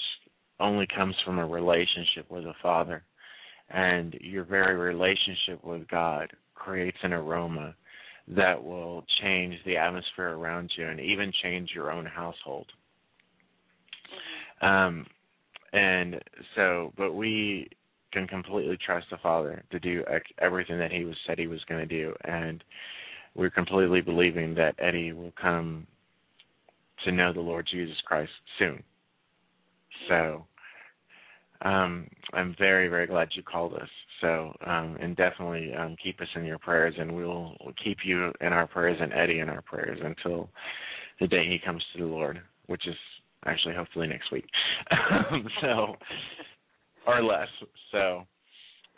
only 0.60 0.86
comes 0.94 1.14
from 1.24 1.38
a 1.38 1.46
relationship 1.46 2.30
with 2.30 2.44
a 2.44 2.54
Father. 2.62 3.02
And 3.70 4.14
your 4.20 4.44
very 4.44 4.76
relationship 4.76 5.64
with 5.64 5.88
God 5.88 6.30
creates 6.54 6.98
an 7.02 7.12
aroma 7.12 7.74
that 8.28 8.62
will 8.62 9.04
change 9.22 9.54
the 9.66 9.76
atmosphere 9.76 10.30
around 10.30 10.70
you 10.76 10.86
and 10.86 11.00
even 11.00 11.32
change 11.42 11.70
your 11.74 11.90
own 11.90 12.06
household. 12.06 12.66
Um, 14.62 15.06
and 15.72 16.22
so, 16.54 16.92
but 16.96 17.14
we 17.14 17.68
can 18.14 18.26
completely 18.26 18.78
trust 18.84 19.06
the 19.10 19.18
Father 19.18 19.62
to 19.70 19.78
do 19.78 20.02
everything 20.40 20.78
that 20.78 20.92
He 20.92 21.04
was 21.04 21.16
said 21.26 21.38
He 21.38 21.48
was 21.48 21.62
going 21.68 21.86
to 21.86 21.86
do, 21.86 22.14
and 22.24 22.64
we're 23.34 23.50
completely 23.50 24.00
believing 24.00 24.54
that 24.54 24.76
Eddie 24.78 25.12
will 25.12 25.32
come 25.40 25.86
to 27.04 27.12
know 27.12 27.32
the 27.32 27.40
Lord 27.40 27.68
Jesus 27.70 27.96
Christ 28.06 28.30
soon. 28.58 28.82
So, 30.08 30.46
um, 31.62 32.08
I'm 32.32 32.54
very, 32.58 32.88
very 32.88 33.06
glad 33.06 33.28
you 33.32 33.42
called 33.42 33.74
us. 33.74 33.88
So, 34.20 34.54
um, 34.66 34.96
and 35.00 35.16
definitely 35.16 35.74
um, 35.74 35.96
keep 36.02 36.20
us 36.20 36.28
in 36.36 36.44
your 36.44 36.58
prayers, 36.58 36.94
and 36.98 37.14
we'll, 37.14 37.56
we'll 37.62 37.74
keep 37.82 37.98
you 38.04 38.32
in 38.40 38.52
our 38.52 38.66
prayers 38.66 38.98
and 39.00 39.12
Eddie 39.12 39.40
in 39.40 39.48
our 39.48 39.62
prayers 39.62 39.98
until 40.02 40.48
the 41.20 41.26
day 41.26 41.46
he 41.48 41.58
comes 41.64 41.82
to 41.92 42.02
the 42.02 42.08
Lord, 42.08 42.40
which 42.66 42.86
is 42.86 42.94
actually 43.46 43.74
hopefully 43.74 44.06
next 44.06 44.30
week. 44.30 44.46
so, 45.60 45.96
or 47.06 47.22
less. 47.22 47.48
So, 47.92 48.24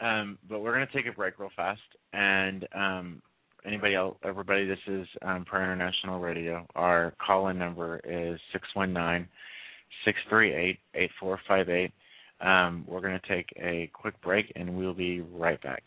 um, 0.00 0.38
but 0.48 0.60
we're 0.60 0.74
to 0.86 0.92
take 0.92 1.06
a 1.06 1.14
break 1.14 1.38
real 1.38 1.50
fast. 1.56 1.80
And 2.12 2.66
um, 2.74 3.22
anybody 3.64 3.94
else, 3.94 4.16
everybody, 4.24 4.66
this 4.66 4.78
is 4.86 5.06
um, 5.22 5.44
Prayer 5.44 5.64
International 5.64 6.20
Radio. 6.20 6.66
Our 6.74 7.14
call 7.24 7.48
in 7.48 7.58
number 7.58 8.00
is 8.04 8.40
619 8.52 9.28
638 10.04 10.78
8458. 10.94 11.92
Um, 12.38 12.84
we're 12.86 13.00
to 13.18 13.28
take 13.28 13.46
a 13.56 13.90
quick 13.94 14.20
break 14.22 14.52
and 14.56 14.76
we'll 14.76 14.94
be 14.94 15.20
right 15.20 15.60
back. 15.62 15.82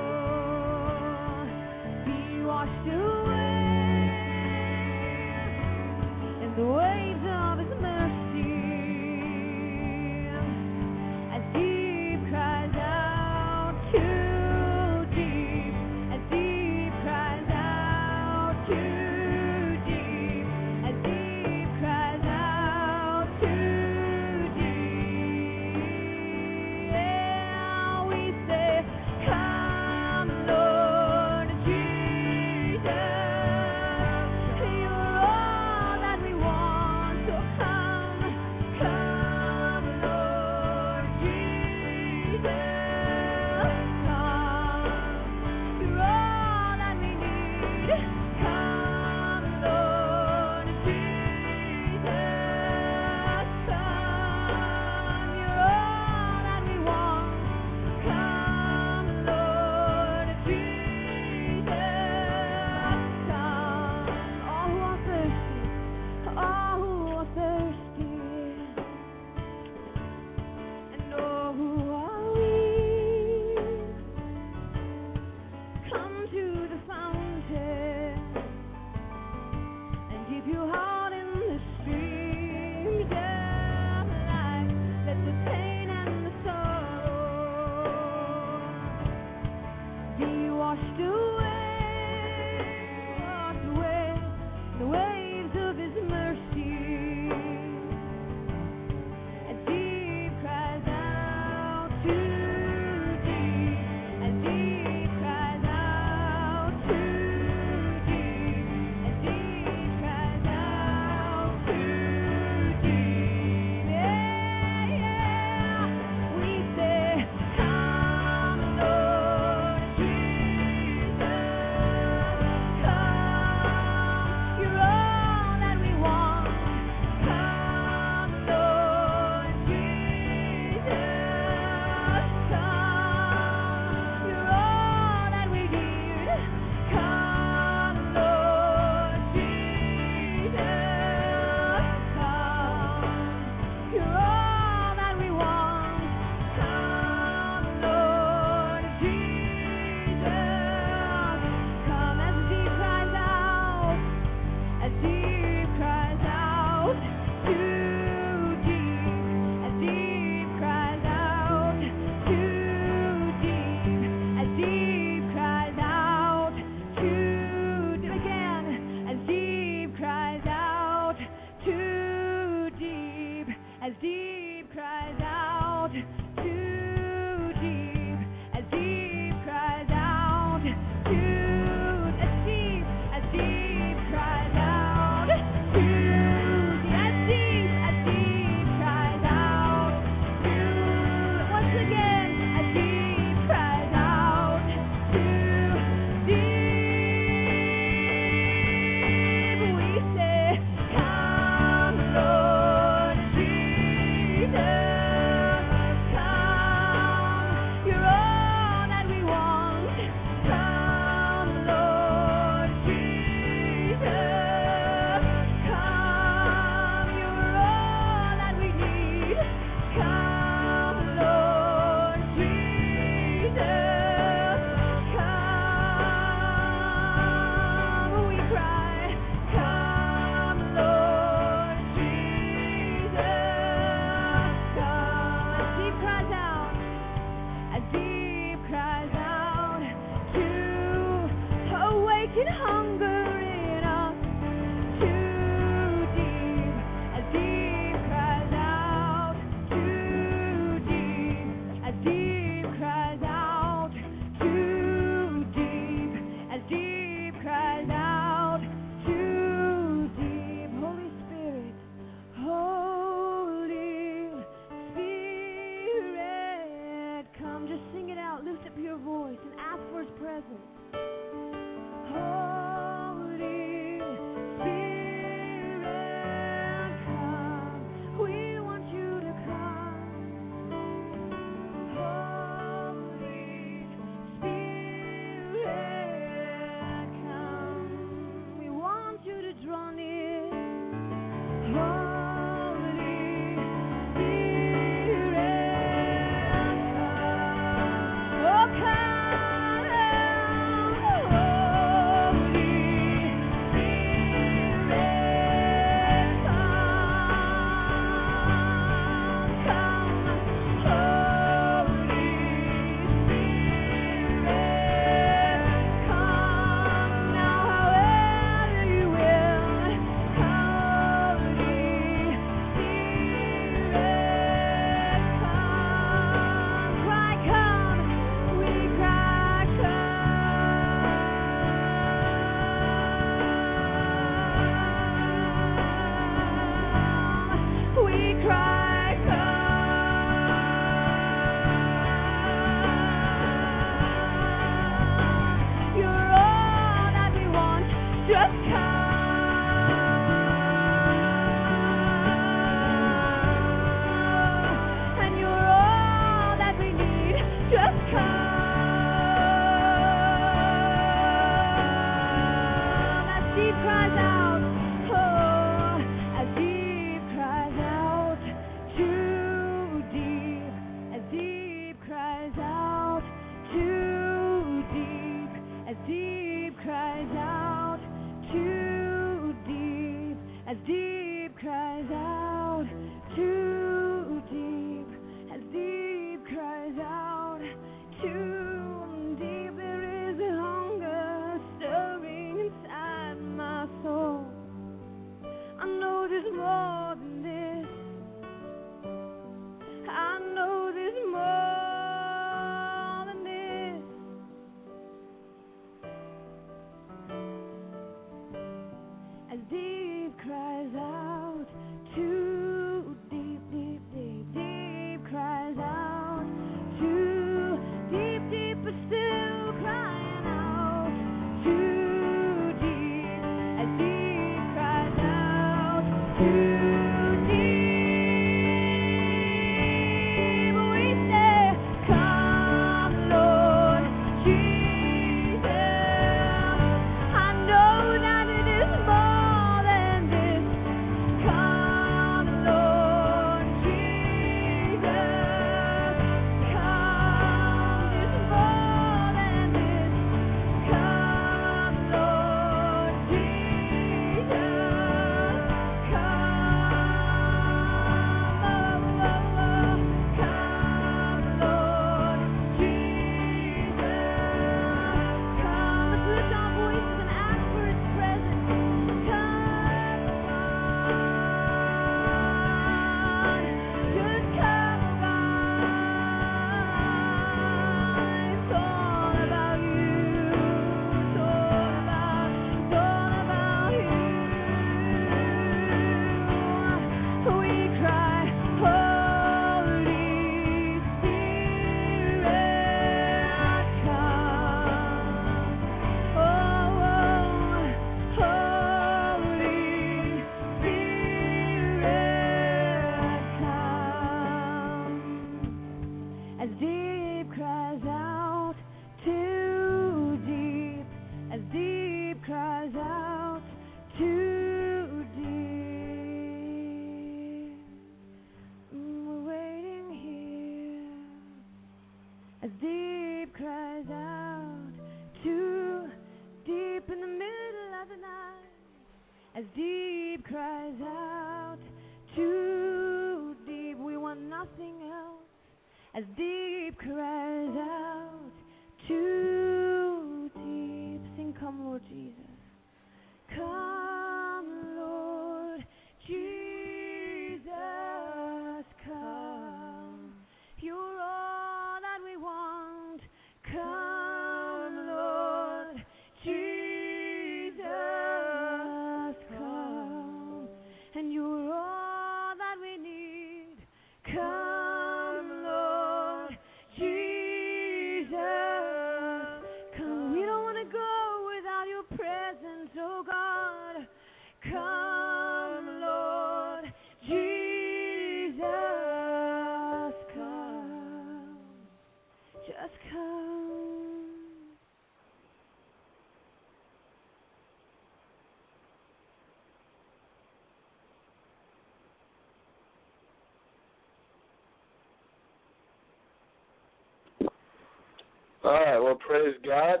Well, 599.06 599.14
praise 599.14 599.54
God. 599.64 600.00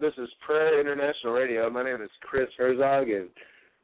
This 0.00 0.14
is 0.16 0.26
Prayer 0.40 0.80
International 0.80 1.34
Radio. 1.34 1.68
My 1.68 1.84
name 1.84 2.00
is 2.00 2.08
Chris 2.22 2.48
Herzog, 2.56 3.10
and 3.10 3.28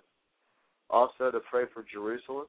also 0.89 1.31
to 1.31 1.41
pray 1.51 1.63
for 1.73 1.83
Jerusalem, 1.91 2.45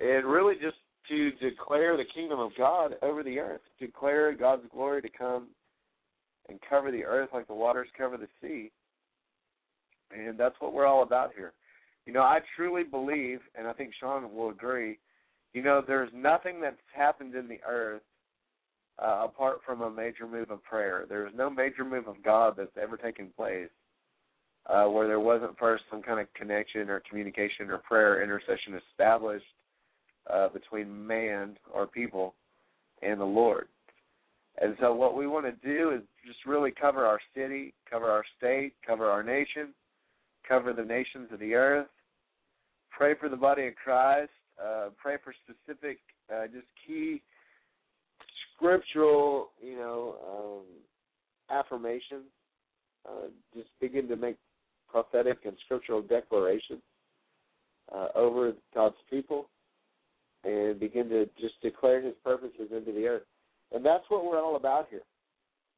and 0.00 0.24
really 0.26 0.54
just 0.54 0.76
to 1.08 1.30
declare 1.32 1.96
the 1.96 2.04
kingdom 2.14 2.38
of 2.38 2.52
God 2.56 2.94
over 3.02 3.22
the 3.22 3.38
earth, 3.38 3.60
declare 3.78 4.34
God's 4.34 4.62
glory 4.72 5.02
to 5.02 5.08
come 5.08 5.48
and 6.48 6.58
cover 6.68 6.90
the 6.90 7.04
earth 7.04 7.30
like 7.32 7.46
the 7.46 7.54
waters 7.54 7.88
cover 7.96 8.16
the 8.16 8.28
sea. 8.40 8.70
And 10.12 10.38
that's 10.38 10.56
what 10.58 10.72
we're 10.72 10.86
all 10.86 11.02
about 11.02 11.32
here. 11.36 11.52
You 12.06 12.12
know, 12.12 12.22
I 12.22 12.40
truly 12.56 12.82
believe, 12.82 13.40
and 13.56 13.68
I 13.68 13.72
think 13.72 13.92
Shaun 13.98 14.34
will 14.34 14.50
agree, 14.50 14.98
you 15.52 15.62
know, 15.62 15.82
there's 15.86 16.10
nothing 16.14 16.60
that's 16.60 16.76
happened 16.94 17.34
in 17.34 17.48
the 17.48 17.60
earth 17.68 18.02
uh, 19.02 19.22
apart 19.24 19.60
from 19.64 19.82
a 19.82 19.90
major 19.90 20.26
move 20.26 20.50
of 20.50 20.62
prayer. 20.62 21.06
There's 21.08 21.32
no 21.36 21.50
major 21.50 21.84
move 21.84 22.06
of 22.06 22.22
God 22.24 22.54
that's 22.56 22.76
ever 22.80 22.96
taken 22.96 23.28
place 23.36 23.68
uh, 24.66 24.84
where 24.86 25.06
there 25.06 25.20
wasn't 25.20 25.58
first 25.58 25.84
some 25.90 26.02
kind 26.02 26.20
of 26.20 26.32
connection 26.34 26.88
or 26.88 27.02
communication 27.08 27.70
or 27.70 27.78
prayer 27.78 28.22
intercession 28.22 28.80
established 28.90 29.44
uh, 30.28 30.48
between 30.48 31.06
man 31.06 31.56
or 31.72 31.86
people 31.86 32.34
and 33.02 33.20
the 33.20 33.24
Lord. 33.24 33.68
And 34.60 34.76
so, 34.80 34.94
what 34.94 35.16
we 35.16 35.26
want 35.26 35.46
to 35.46 35.66
do 35.66 35.90
is 35.90 36.02
just 36.26 36.44
really 36.44 36.70
cover 36.70 37.06
our 37.06 37.20
city, 37.34 37.72
cover 37.88 38.06
our 38.06 38.24
state, 38.36 38.72
cover 38.86 39.06
our 39.06 39.22
nation, 39.22 39.68
cover 40.46 40.72
the 40.72 40.84
nations 40.84 41.28
of 41.32 41.40
the 41.40 41.54
earth, 41.54 41.86
pray 42.90 43.14
for 43.18 43.28
the 43.28 43.36
body 43.36 43.66
of 43.68 43.74
Christ, 43.76 44.30
uh, 44.62 44.88
pray 45.00 45.16
for 45.22 45.32
specific, 45.44 45.98
uh, 46.34 46.46
just 46.46 46.66
key 46.86 47.22
scriptural, 48.54 49.50
you 49.62 49.76
know, 49.76 50.16
um, 50.28 51.56
affirmations. 51.56 52.26
Uh, 53.08 53.28
just 53.54 53.70
begin 53.80 54.06
to 54.08 54.16
make 54.16 54.36
prophetic 54.90 55.38
and 55.46 55.56
scriptural 55.64 56.02
declarations 56.02 56.82
uh, 57.94 58.08
over 58.14 58.52
God's 58.74 58.96
people, 59.08 59.48
and 60.44 60.80
begin 60.80 61.08
to 61.10 61.26
just 61.40 61.60
declare 61.62 62.00
His 62.00 62.14
purposes 62.24 62.70
into 62.74 62.92
the 62.92 63.06
earth. 63.06 63.22
And 63.72 63.84
that's 63.84 64.04
what 64.08 64.24
we're 64.24 64.42
all 64.42 64.56
about 64.56 64.88
here. 64.90 65.02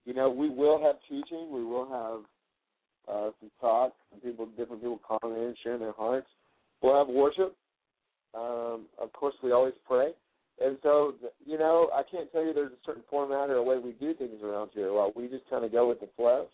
You 0.04 0.14
know, 0.14 0.30
we 0.30 0.48
will 0.48 0.82
have 0.82 0.96
teaching, 1.08 1.52
we 1.52 1.64
will 1.64 1.88
have 1.88 3.14
uh, 3.14 3.30
some 3.40 3.50
talk, 3.60 3.92
some 4.10 4.20
people, 4.20 4.46
different 4.56 4.82
people 4.82 5.00
calling 5.06 5.36
in, 5.36 5.54
sharing 5.62 5.80
their 5.80 5.92
hearts. 5.92 6.26
We'll 6.82 6.98
have 6.98 7.08
worship. 7.08 7.54
Um, 8.34 8.86
of 9.00 9.12
course, 9.12 9.34
we 9.42 9.52
always 9.52 9.74
pray. 9.86 10.10
And 10.60 10.78
so, 10.82 11.14
you 11.44 11.58
know, 11.58 11.90
I 11.94 12.02
can't 12.08 12.30
tell 12.32 12.44
you 12.44 12.52
there's 12.52 12.72
a 12.72 12.86
certain 12.86 13.02
format 13.10 13.50
or 13.50 13.56
a 13.56 13.62
way 13.62 13.78
we 13.78 13.92
do 13.92 14.14
things 14.14 14.42
around 14.42 14.70
here. 14.74 14.92
Well, 14.92 15.12
we 15.14 15.28
just 15.28 15.48
kind 15.50 15.64
of 15.64 15.72
go 15.72 15.88
with 15.88 16.00
the 16.00 16.08
flow. 16.16 16.46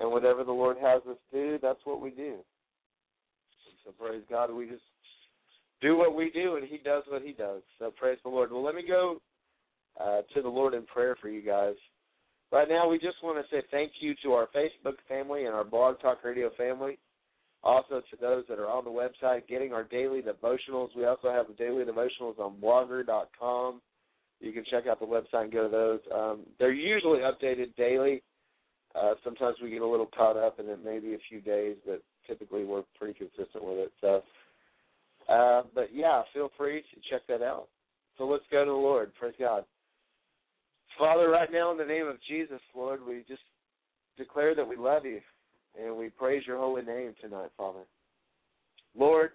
And 0.00 0.10
whatever 0.10 0.42
the 0.42 0.52
Lord 0.52 0.76
has 0.82 1.02
us 1.08 1.16
do, 1.32 1.58
that's 1.62 1.78
what 1.84 2.00
we 2.00 2.10
do. 2.10 2.36
So 3.84 3.92
praise 3.92 4.22
God, 4.28 4.52
we 4.52 4.66
just 4.66 4.82
do 5.84 5.96
what 5.96 6.14
we 6.14 6.30
do, 6.30 6.56
and 6.56 6.66
He 6.66 6.78
does 6.78 7.02
what 7.08 7.22
He 7.22 7.32
does. 7.32 7.62
So 7.78 7.92
praise 7.96 8.18
the 8.24 8.30
Lord. 8.30 8.50
Well, 8.50 8.64
let 8.64 8.74
me 8.74 8.84
go 8.86 9.18
uh, 10.00 10.22
to 10.34 10.42
the 10.42 10.48
Lord 10.48 10.74
in 10.74 10.84
prayer 10.86 11.16
for 11.20 11.28
you 11.28 11.42
guys. 11.42 11.74
Right 12.50 12.68
now, 12.68 12.88
we 12.88 12.98
just 12.98 13.16
want 13.22 13.44
to 13.44 13.54
say 13.54 13.62
thank 13.70 13.92
you 14.00 14.14
to 14.22 14.32
our 14.32 14.48
Facebook 14.54 14.94
family 15.08 15.44
and 15.44 15.54
our 15.54 15.64
Blog 15.64 16.00
Talk 16.00 16.24
Radio 16.24 16.50
family. 16.56 16.98
Also, 17.62 18.00
to 18.10 18.16
those 18.20 18.44
that 18.48 18.58
are 18.58 18.68
on 18.68 18.84
the 18.84 18.90
website 18.90 19.48
getting 19.48 19.72
our 19.72 19.84
daily 19.84 20.20
devotionals. 20.20 20.88
We 20.94 21.06
also 21.06 21.30
have 21.30 21.46
the 21.48 21.54
daily 21.54 21.82
devotionals 21.84 22.38
on 22.38 22.56
blogger.com. 22.62 23.80
You 24.40 24.52
can 24.52 24.64
check 24.70 24.86
out 24.86 25.00
the 25.00 25.06
website 25.06 25.44
and 25.44 25.52
go 25.52 25.64
to 25.64 25.68
those. 25.70 26.00
Um, 26.14 26.40
they're 26.58 26.72
usually 26.72 27.20
updated 27.20 27.74
daily. 27.76 28.22
Uh, 28.94 29.14
sometimes 29.24 29.56
we 29.62 29.70
get 29.70 29.80
a 29.80 29.86
little 29.86 30.08
caught 30.14 30.36
up 30.36 30.60
in 30.60 30.66
it, 30.66 30.78
maybe 30.84 31.14
a 31.14 31.18
few 31.28 31.40
days, 31.40 31.76
but 31.86 32.02
typically 32.26 32.64
we're 32.64 32.82
pretty 32.98 33.14
consistent 33.14 33.64
with 33.64 33.78
it. 33.78 33.92
So, 34.00 34.22
uh, 35.28 35.62
but 35.74 35.88
yeah, 35.92 36.22
feel 36.32 36.50
free 36.56 36.82
to 36.82 37.00
check 37.10 37.22
that 37.28 37.42
out. 37.42 37.68
So 38.18 38.24
let's 38.24 38.44
go 38.50 38.64
to 38.64 38.70
the 38.70 38.76
Lord. 38.76 39.12
Praise 39.14 39.34
God. 39.38 39.64
Father, 40.98 41.28
right 41.28 41.50
now 41.50 41.72
in 41.72 41.78
the 41.78 41.84
name 41.84 42.06
of 42.06 42.16
Jesus, 42.28 42.60
Lord, 42.74 43.00
we 43.06 43.24
just 43.28 43.42
declare 44.16 44.54
that 44.54 44.68
we 44.68 44.76
love 44.76 45.04
you 45.04 45.20
and 45.80 45.96
we 45.96 46.08
praise 46.08 46.44
your 46.46 46.58
holy 46.58 46.82
name 46.82 47.14
tonight, 47.20 47.50
Father. 47.56 47.84
Lord, 48.96 49.30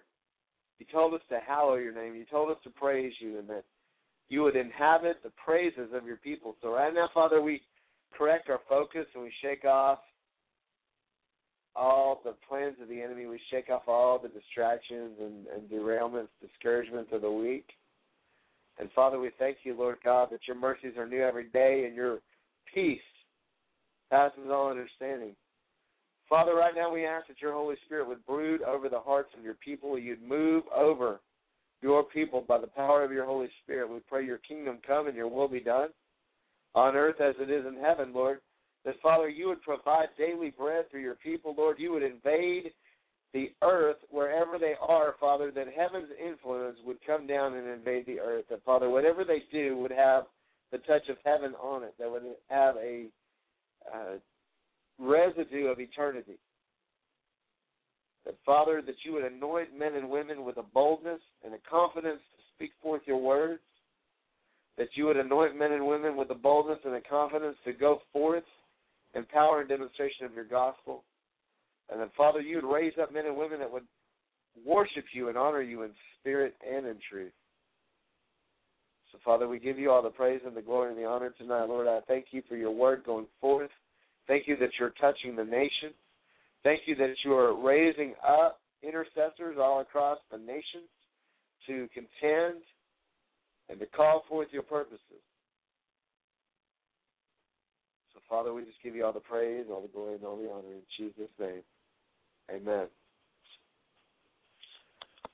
you 0.78 0.86
told 0.90 1.12
us 1.12 1.20
to 1.28 1.38
hallow 1.46 1.74
your 1.74 1.92
name. 1.92 2.14
You 2.14 2.24
told 2.30 2.50
us 2.50 2.56
to 2.64 2.70
praise 2.70 3.12
you 3.20 3.38
and 3.38 3.48
that 3.48 3.64
you 4.30 4.42
would 4.42 4.56
inhabit 4.56 5.18
the 5.22 5.32
praises 5.44 5.90
of 5.92 6.06
your 6.06 6.16
people. 6.16 6.56
So 6.62 6.72
right 6.72 6.94
now, 6.94 7.10
Father, 7.12 7.42
we 7.42 7.60
correct 8.16 8.48
our 8.48 8.60
focus 8.68 9.06
and 9.14 9.22
we 9.22 9.32
shake 9.42 9.64
off 9.64 9.98
all 11.76 12.20
the 12.24 12.34
plans 12.48 12.76
of 12.82 12.88
the 12.88 13.00
enemy. 13.00 13.26
We 13.26 13.40
shake 13.50 13.70
off 13.70 13.82
all 13.86 14.18
the 14.18 14.28
distractions 14.28 15.12
and, 15.20 15.46
and 15.46 15.70
derailments, 15.70 16.28
discouragements 16.40 17.10
of 17.12 17.22
the 17.22 17.30
week. 17.30 17.66
And 18.78 18.90
Father, 18.92 19.18
we 19.18 19.30
thank 19.38 19.58
you, 19.64 19.76
Lord 19.76 19.98
God, 20.04 20.28
that 20.30 20.40
your 20.46 20.56
mercies 20.56 20.96
are 20.96 21.06
new 21.06 21.22
every 21.22 21.48
day 21.48 21.84
and 21.86 21.94
your 21.94 22.18
peace 22.72 23.00
passes 24.10 24.50
all 24.50 24.70
understanding. 24.70 25.34
Father, 26.28 26.54
right 26.54 26.74
now 26.74 26.92
we 26.92 27.04
ask 27.04 27.26
that 27.28 27.42
your 27.42 27.52
Holy 27.52 27.74
Spirit 27.84 28.08
would 28.08 28.24
brood 28.24 28.62
over 28.62 28.88
the 28.88 29.00
hearts 29.00 29.30
of 29.36 29.44
your 29.44 29.54
people. 29.54 29.98
You'd 29.98 30.22
move 30.22 30.64
over 30.74 31.20
your 31.82 32.04
people 32.04 32.44
by 32.46 32.58
the 32.58 32.68
power 32.68 33.04
of 33.04 33.12
your 33.12 33.26
Holy 33.26 33.48
Spirit. 33.62 33.90
We 33.90 33.98
pray 34.08 34.24
your 34.24 34.38
kingdom 34.38 34.78
come 34.86 35.08
and 35.08 35.16
your 35.16 35.28
will 35.28 35.48
be 35.48 35.60
done 35.60 35.88
on 36.74 36.94
earth 36.94 37.20
as 37.20 37.34
it 37.40 37.50
is 37.50 37.66
in 37.66 37.76
heaven, 37.82 38.12
Lord. 38.14 38.40
That, 38.84 38.94
Father, 39.02 39.28
you 39.28 39.48
would 39.48 39.62
provide 39.62 40.08
daily 40.16 40.50
bread 40.50 40.86
for 40.90 40.98
your 40.98 41.16
people, 41.16 41.54
Lord. 41.56 41.78
You 41.78 41.92
would 41.92 42.02
invade 42.02 42.72
the 43.32 43.50
earth 43.62 43.98
wherever 44.10 44.58
they 44.58 44.74
are, 44.80 45.14
Father, 45.20 45.50
that 45.52 45.66
heaven's 45.76 46.10
influence 46.24 46.78
would 46.84 46.98
come 47.06 47.26
down 47.26 47.54
and 47.54 47.68
invade 47.68 48.06
the 48.06 48.18
earth. 48.18 48.46
That, 48.50 48.64
Father, 48.64 48.88
whatever 48.88 49.24
they 49.24 49.42
do 49.52 49.76
would 49.78 49.92
have 49.92 50.24
the 50.72 50.78
touch 50.78 51.08
of 51.08 51.16
heaven 51.24 51.54
on 51.54 51.84
it, 51.84 51.94
that 51.98 52.10
would 52.10 52.22
have 52.48 52.76
a 52.76 53.06
uh, 53.94 54.16
residue 54.98 55.66
of 55.66 55.78
eternity. 55.78 56.38
That, 58.24 58.36
Father, 58.44 58.82
that 58.84 58.96
you 59.04 59.12
would 59.12 59.24
anoint 59.24 59.78
men 59.78 59.94
and 59.94 60.08
women 60.08 60.44
with 60.44 60.56
a 60.56 60.62
boldness 60.62 61.20
and 61.44 61.54
a 61.54 61.70
confidence 61.70 62.20
to 62.36 62.42
speak 62.54 62.72
forth 62.82 63.02
your 63.06 63.20
words. 63.20 63.60
That 64.78 64.88
you 64.94 65.04
would 65.06 65.16
anoint 65.16 65.58
men 65.58 65.72
and 65.72 65.86
women 65.86 66.16
with 66.16 66.30
a 66.30 66.34
boldness 66.34 66.78
and 66.84 66.94
a 66.94 67.00
confidence 67.00 67.56
to 67.64 67.72
go 67.72 68.00
forth 68.12 68.44
in 69.14 69.24
power 69.24 69.60
and 69.60 69.68
demonstration 69.68 70.26
of 70.26 70.34
your 70.34 70.44
gospel. 70.44 71.04
And 71.90 72.00
then, 72.00 72.10
Father, 72.16 72.40
you 72.40 72.56
would 72.56 72.72
raise 72.72 72.92
up 73.00 73.12
men 73.12 73.26
and 73.26 73.36
women 73.36 73.58
that 73.60 73.72
would 73.72 73.84
worship 74.64 75.04
you 75.12 75.28
and 75.28 75.36
honor 75.36 75.62
you 75.62 75.82
in 75.82 75.90
spirit 76.20 76.54
and 76.68 76.86
in 76.86 76.96
truth. 77.10 77.32
So, 79.12 79.18
Father, 79.24 79.48
we 79.48 79.58
give 79.58 79.78
you 79.78 79.90
all 79.90 80.02
the 80.02 80.10
praise 80.10 80.40
and 80.46 80.56
the 80.56 80.62
glory 80.62 80.90
and 80.90 80.98
the 80.98 81.04
honor 81.04 81.34
tonight, 81.36 81.64
Lord. 81.64 81.88
I 81.88 82.00
thank 82.06 82.26
you 82.30 82.42
for 82.48 82.56
your 82.56 82.70
word 82.70 83.02
going 83.04 83.26
forth. 83.40 83.70
Thank 84.28 84.46
you 84.46 84.56
that 84.58 84.70
you're 84.78 84.94
touching 85.00 85.34
the 85.34 85.44
nation. 85.44 85.92
Thank 86.62 86.82
you 86.86 86.94
that 86.96 87.14
you 87.24 87.32
are 87.32 87.60
raising 87.60 88.14
up 88.26 88.60
intercessors 88.82 89.56
all 89.58 89.80
across 89.80 90.18
the 90.30 90.38
nations 90.38 90.88
to 91.66 91.88
contend 91.92 92.62
and 93.68 93.80
to 93.80 93.86
call 93.86 94.22
forth 94.28 94.48
your 94.52 94.62
purposes. 94.62 95.00
Father, 98.30 98.54
we 98.54 98.62
just 98.62 98.80
give 98.82 98.94
you 98.94 99.04
all 99.04 99.12
the 99.12 99.18
praise, 99.18 99.66
all 99.68 99.82
the 99.82 99.88
glory, 99.88 100.14
and 100.14 100.24
all 100.24 100.36
the 100.36 100.48
honor 100.48 100.72
in 100.72 100.82
Jesus' 100.96 101.28
name. 101.40 101.62
Amen. 102.48 102.86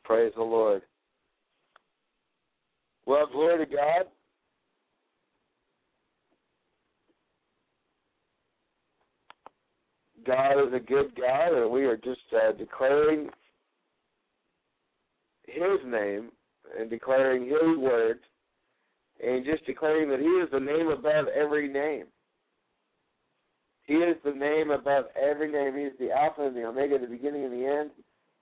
Praise 0.03 0.33
the 0.35 0.43
Lord. 0.43 0.81
Well, 3.05 3.27
glory 3.31 3.67
to 3.67 3.71
God. 3.71 4.07
God 10.27 10.67
is 10.67 10.75
a 10.75 10.81
good 10.81 11.15
God, 11.15 11.53
and 11.53 11.71
we 11.71 11.85
are 11.85 11.99
just 11.99 12.21
uh, 12.35 12.53
declaring 12.53 13.29
His 15.47 15.79
name 15.85 16.31
and 16.79 16.89
declaring 16.89 17.45
His 17.45 17.79
word 17.79 18.21
and 19.23 19.45
just 19.45 19.67
declaring 19.67 20.09
that 20.09 20.19
He 20.19 20.27
is 20.27 20.49
the 20.51 20.59
name 20.59 20.89
above 20.89 21.27
every 21.29 21.69
name. 21.69 22.07
He 23.87 23.95
is 23.95 24.17
the 24.25 24.33
name 24.33 24.71
above 24.71 25.07
every 25.21 25.51
name. 25.51 25.77
He 25.77 25.85
is 25.85 25.93
the 25.99 26.11
Alpha 26.11 26.47
and 26.47 26.57
the 26.57 26.65
Omega, 26.65 26.99
the 26.99 27.07
beginning 27.07 27.45
and 27.45 27.53
the 27.53 27.67
end. 27.67 27.91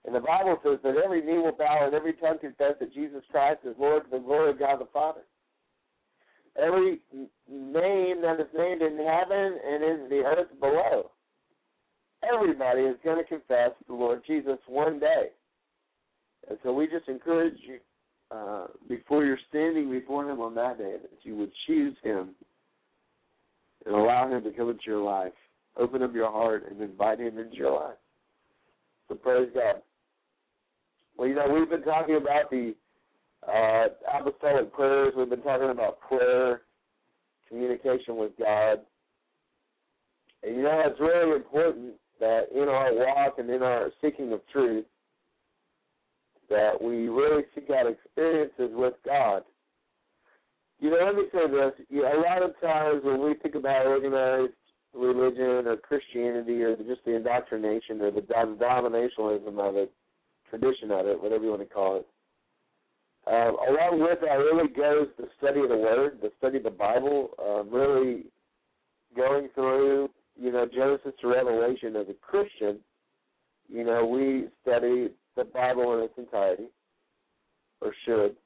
And 0.07 0.15
the 0.15 0.21
Bible 0.21 0.59
says 0.62 0.79
that 0.83 0.97
every 1.03 1.23
knee 1.23 1.39
will 1.39 1.53
bow 1.53 1.85
and 1.85 1.95
every 1.95 2.15
tongue 2.15 2.39
confess 2.41 2.75
that 2.81 2.93
Jesus 2.95 3.23
Christ 3.31 3.61
is 3.65 3.75
Lord 3.79 4.05
to 4.05 4.11
the 4.11 4.19
glory 4.19 4.51
of 4.51 4.59
God 4.59 4.81
the 4.81 4.89
Father. 4.93 5.21
Every 6.57 7.01
name 7.51 8.23
that 8.23 8.39
is 8.41 8.47
named 8.57 8.83
in 8.83 8.97
heaven 8.97 9.59
and 9.66 9.83
in 9.83 10.07
the 10.09 10.23
earth 10.25 10.49
below. 10.61 11.11
Everybody 12.23 12.83
is 12.83 12.97
going 13.05 13.19
to 13.19 13.25
confess 13.25 13.71
the 13.87 13.95
Lord 13.95 14.23
Jesus 14.27 14.59
one 14.66 14.99
day. 14.99 15.29
And 16.49 16.59
so 16.62 16.73
we 16.73 16.87
just 16.87 17.09
encourage 17.09 17.59
you, 17.62 17.79
uh, 18.31 18.66
before 18.89 19.25
you're 19.25 19.39
standing 19.49 19.91
before 19.91 20.31
Him 20.31 20.41
on 20.41 20.55
that 20.55 20.79
day, 20.79 20.97
that 21.01 21.19
you 21.23 21.37
would 21.37 21.53
choose 21.66 21.97
Him 22.03 22.31
and 23.86 23.94
allow 23.94 24.28
Him 24.28 24.43
to 24.44 24.51
come 24.51 24.70
into 24.70 24.82
your 24.86 25.02
life. 25.02 25.32
Open 25.77 26.02
up 26.02 26.15
your 26.15 26.31
heart 26.31 26.65
and 26.70 26.81
invite 26.81 27.20
Him 27.20 27.39
into 27.39 27.56
your 27.56 27.73
life. 27.73 27.97
So 29.09 29.15
praise 29.15 29.48
God. 29.55 29.82
Well, 31.16 31.28
you 31.28 31.35
know, 31.35 31.47
we've 31.52 31.70
been 31.70 31.82
talking 31.82 32.16
about 32.16 32.51
the 32.51 32.74
uh, 33.47 33.89
apostolic 34.19 34.73
prayers. 34.73 35.12
We've 35.16 35.28
been 35.28 35.43
talking 35.43 35.70
about 35.70 36.01
prayer, 36.01 36.62
communication 37.48 38.16
with 38.16 38.32
God. 38.39 38.81
And 40.43 40.56
you 40.56 40.62
know, 40.62 40.82
it's 40.86 41.01
really 41.01 41.36
important 41.36 41.94
that 42.20 42.47
in 42.55 42.69
our 42.69 42.94
walk 42.94 43.39
and 43.39 43.51
in 43.51 43.62
our 43.62 43.90
seeking 44.01 44.32
of 44.32 44.40
truth, 44.52 44.85
that 46.51 46.81
we 46.81 47.09
really 47.09 47.43
seek 47.55 47.70
out 47.70 47.86
experiences 47.86 48.70
with 48.73 48.94
God. 49.05 49.43
You 50.80 50.90
know, 50.90 50.98
let 51.05 51.14
me 51.14 51.24
say 51.32 51.51
this. 51.51 51.86
You 51.88 52.02
a 52.05 52.20
lot 52.20 52.42
of 52.42 52.59
times 52.60 53.02
when 53.05 53.22
we 53.22 53.34
think 53.34 53.55
about 53.55 53.86
organized 53.86 54.52
religion 54.92 55.66
or 55.66 55.76
Christianity 55.76 56.62
or 56.62 56.76
just 56.76 57.05
the 57.05 57.16
indoctrination 57.16 58.01
or 58.01 58.10
the 58.10 58.20
denominationalism 58.20 59.59
of 59.59 59.76
it, 59.76 59.92
tradition 60.48 60.90
of 60.90 61.06
it, 61.06 61.20
whatever 61.20 61.44
you 61.44 61.51
want 61.51 61.62
to 61.62 61.74
call 61.74 61.96
it, 61.96 62.06
um, 63.26 63.56
along 63.68 64.01
with 64.01 64.20
that 64.20 64.34
really 64.34 64.68
goes 64.68 65.09
the 65.16 65.28
study 65.38 65.60
of 65.60 65.70
the 65.70 65.76
Word, 65.76 66.18
the 66.20 66.30
study 66.38 66.59
of 66.59 66.64
the 66.64 66.70
Bible, 66.70 67.30
um, 67.42 67.70
really 67.72 68.24
going 69.16 69.48
through, 69.55 70.10
you 70.38 70.52
know, 70.52 70.66
Genesis 70.66 71.12
to 71.20 71.28
Revelation 71.28 71.96
as 71.96 72.06
a 72.09 72.14
Christian. 72.14 72.80
You 73.68 73.84
know, 73.84 74.05
we 74.05 74.48
study 74.60 75.09
the 75.36 75.44
Bible 75.44 75.96
in 75.96 76.05
its 76.05 76.14
entirety, 76.18 76.66
or 77.80 77.94
should. 78.05 78.36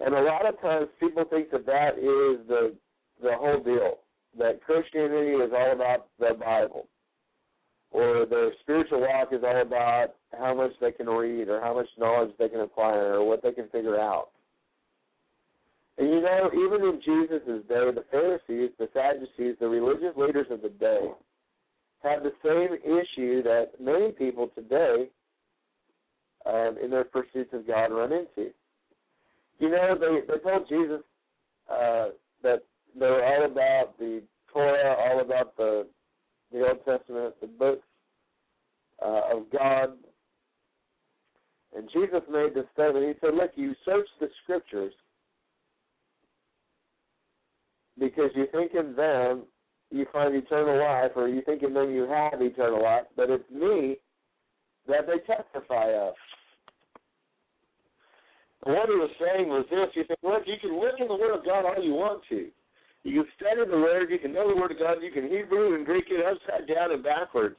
And 0.00 0.14
a 0.14 0.22
lot 0.22 0.46
of 0.46 0.60
times 0.60 0.88
people 0.98 1.24
think 1.24 1.50
that 1.50 1.66
that 1.66 1.98
is 1.98 2.46
the 2.48 2.74
the 3.22 3.32
whole 3.36 3.62
deal. 3.62 3.98
That 4.38 4.62
Christianity 4.64 5.32
is 5.32 5.50
all 5.54 5.72
about 5.72 6.06
the 6.18 6.34
Bible, 6.38 6.86
or 7.90 8.24
their 8.24 8.52
spiritual 8.60 9.00
walk 9.00 9.28
is 9.32 9.42
all 9.44 9.60
about 9.60 10.14
how 10.38 10.54
much 10.54 10.72
they 10.80 10.92
can 10.92 11.06
read, 11.06 11.48
or 11.48 11.60
how 11.60 11.74
much 11.74 11.88
knowledge 11.98 12.30
they 12.38 12.48
can 12.48 12.60
acquire, 12.60 13.14
or 13.14 13.28
what 13.28 13.42
they 13.42 13.52
can 13.52 13.68
figure 13.68 14.00
out. 14.00 14.28
And 15.98 16.08
you 16.08 16.20
know, 16.22 16.50
even 16.54 16.88
in 16.88 17.00
Jesus' 17.04 17.62
day, 17.68 17.90
the 17.92 18.04
Pharisees, 18.10 18.70
the 18.78 18.88
Sadducees, 18.94 19.56
the 19.60 19.68
religious 19.68 20.16
leaders 20.16 20.46
of 20.50 20.62
the 20.62 20.70
day, 20.70 21.10
had 22.02 22.22
the 22.22 22.32
same 22.42 22.78
issue 22.82 23.42
that 23.42 23.72
many 23.78 24.12
people 24.12 24.48
today 24.54 25.10
um, 26.46 26.76
in 26.82 26.90
their 26.90 27.04
pursuits 27.04 27.52
of 27.52 27.66
God 27.66 27.92
run 27.92 28.12
into. 28.12 28.50
You 29.60 29.68
know, 29.68 29.94
they 30.00 30.32
they 30.32 30.38
told 30.40 30.66
Jesus 30.68 31.02
uh, 31.70 32.08
that 32.42 32.62
they 32.98 33.06
were 33.06 33.22
all 33.22 33.44
about 33.44 33.98
the 33.98 34.22
Torah, 34.52 34.96
all 34.98 35.20
about 35.20 35.54
the 35.56 35.86
the 36.50 36.66
Old 36.66 36.78
Testament, 36.86 37.34
the 37.42 37.46
books 37.46 37.86
uh, 39.04 39.36
of 39.36 39.50
God. 39.52 39.90
And 41.76 41.88
Jesus 41.92 42.22
made 42.30 42.54
this 42.54 42.64
statement. 42.72 43.06
He 43.06 43.12
said, 43.20 43.34
"Look, 43.34 43.52
you 43.54 43.74
search 43.84 44.08
the 44.18 44.28
Scriptures 44.42 44.94
because 47.98 48.30
you 48.34 48.46
think 48.50 48.72
in 48.74 48.96
them 48.96 49.42
you 49.90 50.06
find 50.10 50.34
eternal 50.34 50.78
life, 50.78 51.12
or 51.16 51.28
you 51.28 51.42
think 51.42 51.62
in 51.62 51.74
them 51.74 51.90
you 51.90 52.08
have 52.08 52.40
eternal 52.40 52.82
life, 52.82 53.04
but 53.14 53.28
it's 53.28 53.48
me 53.50 53.98
that 54.88 55.06
they 55.06 55.18
testify 55.32 55.92
of." 55.92 56.14
What 58.62 58.88
he 58.88 58.94
was 58.94 59.10
saying 59.18 59.48
was 59.48 59.64
this: 59.70 59.88
you 59.94 60.04
think, 60.04 60.20
look, 60.22 60.42
you 60.46 60.56
can 60.60 60.78
look 60.78 61.00
in 61.00 61.08
the 61.08 61.16
Word 61.16 61.36
of 61.36 61.44
God 61.44 61.64
all 61.64 61.82
you 61.82 61.94
want 61.94 62.22
to. 62.28 62.48
You 63.02 63.22
can 63.22 63.32
study 63.40 63.70
the 63.70 63.78
Word, 63.78 64.10
you 64.10 64.18
can 64.18 64.34
know 64.34 64.48
the 64.48 64.60
Word 64.60 64.72
of 64.72 64.78
God, 64.78 64.98
you 65.00 65.10
can 65.10 65.30
Hebrew 65.30 65.74
and 65.74 65.86
Greek 65.86 66.04
it 66.08 66.20
upside 66.20 66.68
down 66.68 66.92
and 66.92 67.02
backwards. 67.02 67.56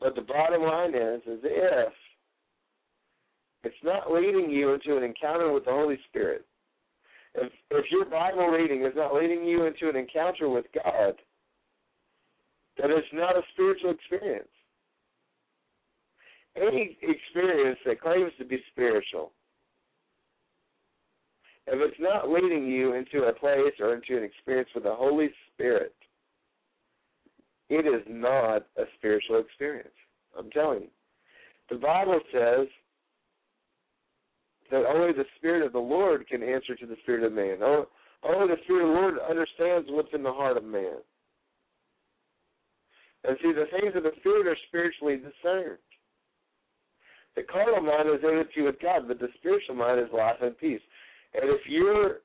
But 0.00 0.14
the 0.14 0.22
bottom 0.22 0.62
line 0.62 0.94
is, 0.94 1.20
is 1.26 1.40
if 1.44 1.92
it's 3.64 3.84
not 3.84 4.10
leading 4.10 4.50
you 4.50 4.72
into 4.72 4.96
an 4.96 5.02
encounter 5.02 5.52
with 5.52 5.66
the 5.66 5.70
Holy 5.70 5.98
Spirit, 6.08 6.46
if 7.34 7.52
if 7.70 7.84
your 7.90 8.06
Bible 8.06 8.46
reading 8.46 8.82
is 8.84 8.92
not 8.96 9.14
leading 9.14 9.44
you 9.44 9.66
into 9.66 9.90
an 9.90 9.96
encounter 9.96 10.48
with 10.48 10.64
God, 10.74 11.20
then 12.78 12.90
it's 12.90 13.06
not 13.12 13.36
a 13.36 13.42
spiritual 13.52 13.90
experience. 13.90 14.48
Any 16.56 16.96
experience 17.02 17.78
that 17.84 18.00
claims 18.00 18.32
to 18.38 18.44
be 18.46 18.58
spiritual 18.72 19.32
if 21.66 21.80
it's 21.80 22.00
not 22.00 22.28
leading 22.28 22.66
you 22.66 22.94
into 22.94 23.24
a 23.24 23.32
place 23.32 23.72
or 23.80 23.94
into 23.94 24.16
an 24.16 24.24
experience 24.24 24.68
with 24.74 24.84
the 24.84 24.94
Holy 24.94 25.30
Spirit, 25.52 25.94
it 27.70 27.86
is 27.86 28.02
not 28.08 28.66
a 28.76 28.84
spiritual 28.98 29.40
experience. 29.40 29.88
I'm 30.38 30.50
telling 30.50 30.82
you. 30.82 30.88
The 31.70 31.76
Bible 31.76 32.20
says 32.32 32.66
that 34.70 34.84
only 34.86 35.12
the 35.12 35.24
Spirit 35.38 35.64
of 35.64 35.72
the 35.72 35.78
Lord 35.78 36.26
can 36.28 36.42
answer 36.42 36.74
to 36.74 36.86
the 36.86 36.96
Spirit 37.02 37.24
of 37.24 37.32
man. 37.32 37.58
Oh, 37.62 37.86
only 38.22 38.54
the 38.54 38.62
Spirit 38.64 38.88
of 38.88 38.94
the 38.94 39.00
Lord 39.00 39.14
understands 39.28 39.88
what's 39.90 40.12
in 40.12 40.22
the 40.22 40.32
heart 40.32 40.56
of 40.56 40.64
man. 40.64 40.98
And 43.24 43.38
see, 43.42 43.52
the 43.52 43.66
things 43.70 43.94
of 43.96 44.02
the 44.02 44.12
Spirit 44.20 44.46
are 44.46 44.56
spiritually 44.68 45.16
discerned. 45.16 45.78
The 47.36 47.42
carnal 47.42 47.80
mind 47.80 48.08
is 48.08 48.20
enmity 48.22 48.62
with 48.62 48.80
God, 48.80 49.08
but 49.08 49.18
the 49.18 49.28
spiritual 49.38 49.74
mind 49.74 50.00
is 50.00 50.12
life 50.12 50.36
and 50.40 50.56
peace. 50.56 50.80
And 51.34 51.50
if 51.50 51.60
your 51.66 52.20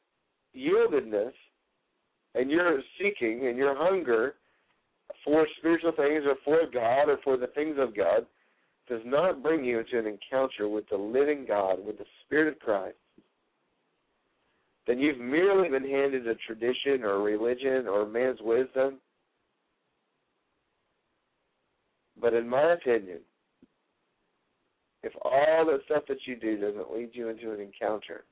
yieldedness 0.55 1.33
and 2.35 2.49
your 2.49 2.79
seeking 2.97 3.47
and 3.47 3.57
your 3.57 3.75
hunger 3.75 4.35
for 5.23 5.47
spiritual 5.57 5.91
things 5.91 6.23
or 6.25 6.35
for 6.45 6.59
God 6.71 7.09
or 7.09 7.17
for 7.23 7.37
the 7.37 7.47
things 7.47 7.75
of 7.79 7.95
God 7.95 8.25
does 8.87 9.01
not 9.05 9.43
bring 9.43 9.63
you 9.63 9.79
into 9.79 9.99
an 9.99 10.07
encounter 10.07 10.67
with 10.67 10.87
the 10.89 10.97
living 10.97 11.45
God, 11.47 11.83
with 11.85 11.97
the 11.97 12.05
Spirit 12.25 12.53
of 12.53 12.59
Christ, 12.59 12.97
then 14.87 14.99
you've 14.99 15.19
merely 15.19 15.69
been 15.69 15.87
handed 15.87 16.27
a 16.27 16.35
tradition 16.47 17.03
or 17.03 17.15
a 17.15 17.19
religion 17.19 17.87
or 17.87 18.07
man's 18.07 18.39
wisdom. 18.41 18.97
But 22.19 22.33
in 22.33 22.49
my 22.49 22.73
opinion, 22.73 23.19
if 25.03 25.13
all 25.21 25.65
the 25.65 25.79
stuff 25.85 26.03
that 26.09 26.17
you 26.25 26.35
do 26.35 26.57
doesn't 26.57 26.91
lead 26.91 27.09
you 27.13 27.29
into 27.29 27.53
an 27.53 27.59
encounter, 27.59 28.23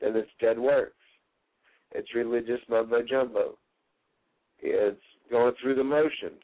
then 0.00 0.16
it's 0.16 0.30
dead 0.40 0.58
works. 0.58 0.94
It's 1.92 2.14
religious 2.14 2.60
mumbo 2.68 3.02
jumbo. 3.02 3.58
It's 4.60 5.00
going 5.30 5.54
through 5.60 5.76
the 5.76 5.84
motions, 5.84 6.42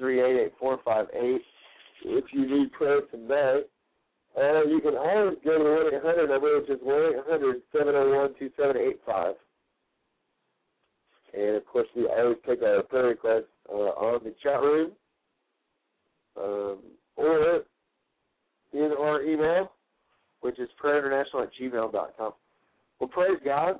619-638-8458 0.01 1.39
if 2.05 2.25
you 2.31 2.49
need 2.49 2.71
prayer 2.73 3.01
today. 3.11 3.61
And 4.35 4.71
you 4.71 4.81
can 4.81 4.95
always 4.95 5.37
go 5.45 5.57
to 5.57 5.63
the 5.63 5.99
1 5.99 6.01
800 6.01 6.29
number, 6.29 6.59
which 6.59 6.69
is 6.69 6.79
1 6.81 7.13
800 7.27 7.61
701 7.71 8.33
2785. 8.39 9.35
And 11.35 11.55
of 11.55 11.65
course, 11.65 11.87
we 11.95 12.07
always 12.07 12.37
take 12.47 12.61
our 12.63 12.83
prayer 12.83 13.07
requests 13.07 13.53
uh, 13.69 13.73
on 13.73 14.23
the 14.23 14.33
chat 14.41 14.61
room 14.61 14.91
um, 16.37 16.79
or 17.15 17.63
in 18.73 18.91
our 18.99 19.21
email, 19.21 19.71
which 20.41 20.59
is 20.59 20.69
prayerinternational 20.83 21.43
at 21.43 21.49
gmail.com. 21.59 22.33
Well, 22.99 23.09
praise 23.09 23.39
God. 23.43 23.79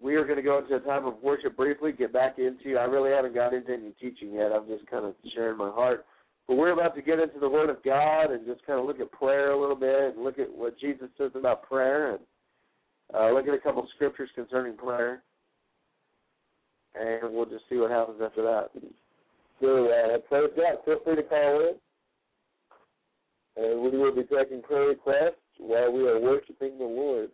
We 0.00 0.16
are 0.16 0.24
going 0.24 0.36
to 0.36 0.42
go 0.42 0.58
into 0.58 0.76
a 0.76 0.80
time 0.80 1.06
of 1.06 1.14
worship 1.22 1.56
briefly, 1.56 1.92
get 1.92 2.12
back 2.12 2.38
into, 2.38 2.76
I 2.76 2.84
really 2.84 3.10
haven't 3.10 3.34
got 3.34 3.54
into 3.54 3.72
any 3.72 3.92
teaching 4.00 4.34
yet. 4.34 4.52
I'm 4.52 4.66
just 4.66 4.86
kind 4.86 5.04
of 5.04 5.14
sharing 5.34 5.56
my 5.56 5.70
heart. 5.70 6.04
But 6.46 6.56
we're 6.56 6.72
about 6.72 6.94
to 6.94 7.02
get 7.02 7.20
into 7.20 7.38
the 7.40 7.48
Word 7.48 7.70
of 7.70 7.82
God 7.82 8.30
and 8.30 8.46
just 8.46 8.66
kind 8.66 8.78
of 8.78 8.84
look 8.84 9.00
at 9.00 9.10
prayer 9.12 9.52
a 9.52 9.60
little 9.60 9.76
bit 9.76 10.14
and 10.14 10.24
look 10.24 10.38
at 10.38 10.54
what 10.54 10.78
Jesus 10.78 11.08
says 11.16 11.30
about 11.34 11.62
prayer 11.62 12.12
and 12.12 12.20
uh, 13.14 13.30
look 13.32 13.48
at 13.48 13.54
a 13.54 13.58
couple 13.58 13.86
scriptures 13.94 14.30
concerning 14.34 14.76
prayer. 14.76 15.22
And 16.94 17.32
we'll 17.34 17.46
just 17.46 17.64
see 17.68 17.76
what 17.76 17.90
happens 17.90 18.20
after 18.22 18.42
that. 18.42 18.70
So, 19.60 19.86
uh, 19.86 20.18
praise 20.28 20.50
God. 20.56 20.84
Feel 20.84 20.98
free 21.02 21.16
to 21.16 21.22
call 21.22 21.60
in. 21.60 21.74
And 23.56 23.82
we 23.82 23.98
will 23.98 24.14
be 24.14 24.24
taking 24.24 24.62
prayer 24.62 24.88
requests 24.88 25.40
while 25.58 25.92
we 25.92 26.06
are 26.08 26.20
worshiping 26.20 26.78
the 26.78 26.84
Lord. 26.84 27.30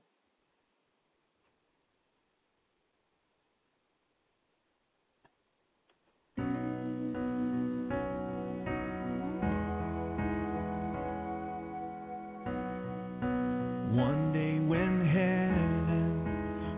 One 13.90 14.32
day 14.32 14.54
when 14.60 15.02
heaven 15.04 16.22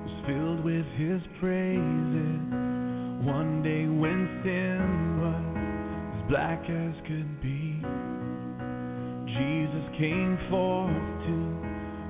was 0.00 0.24
filled 0.24 0.64
with 0.64 0.86
his 0.96 1.20
praises, 1.40 2.40
one 3.20 3.60
day 3.62 3.84
when 3.84 4.40
sin 4.40 5.20
was 5.20 5.44
as 6.16 6.24
black 6.30 6.64
as 6.64 6.94
could 7.04 7.28
be, 7.42 7.84
Jesus 9.28 9.84
came 10.00 10.38
forth 10.48 10.88
to 11.28 11.36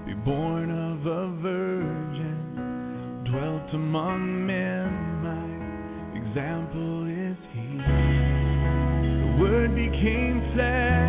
be 0.07 0.15
born 0.23 0.71
of 0.71 1.05
a 1.05 1.35
virgin, 1.43 3.27
dwelt 3.27 3.75
among 3.75 4.47
men, 4.47 4.87
my 5.19 5.51
example 6.15 7.11
is 7.11 7.37
he. 7.51 7.75
The 9.19 9.35
word 9.43 9.75
became 9.75 10.47
flesh 10.55 11.02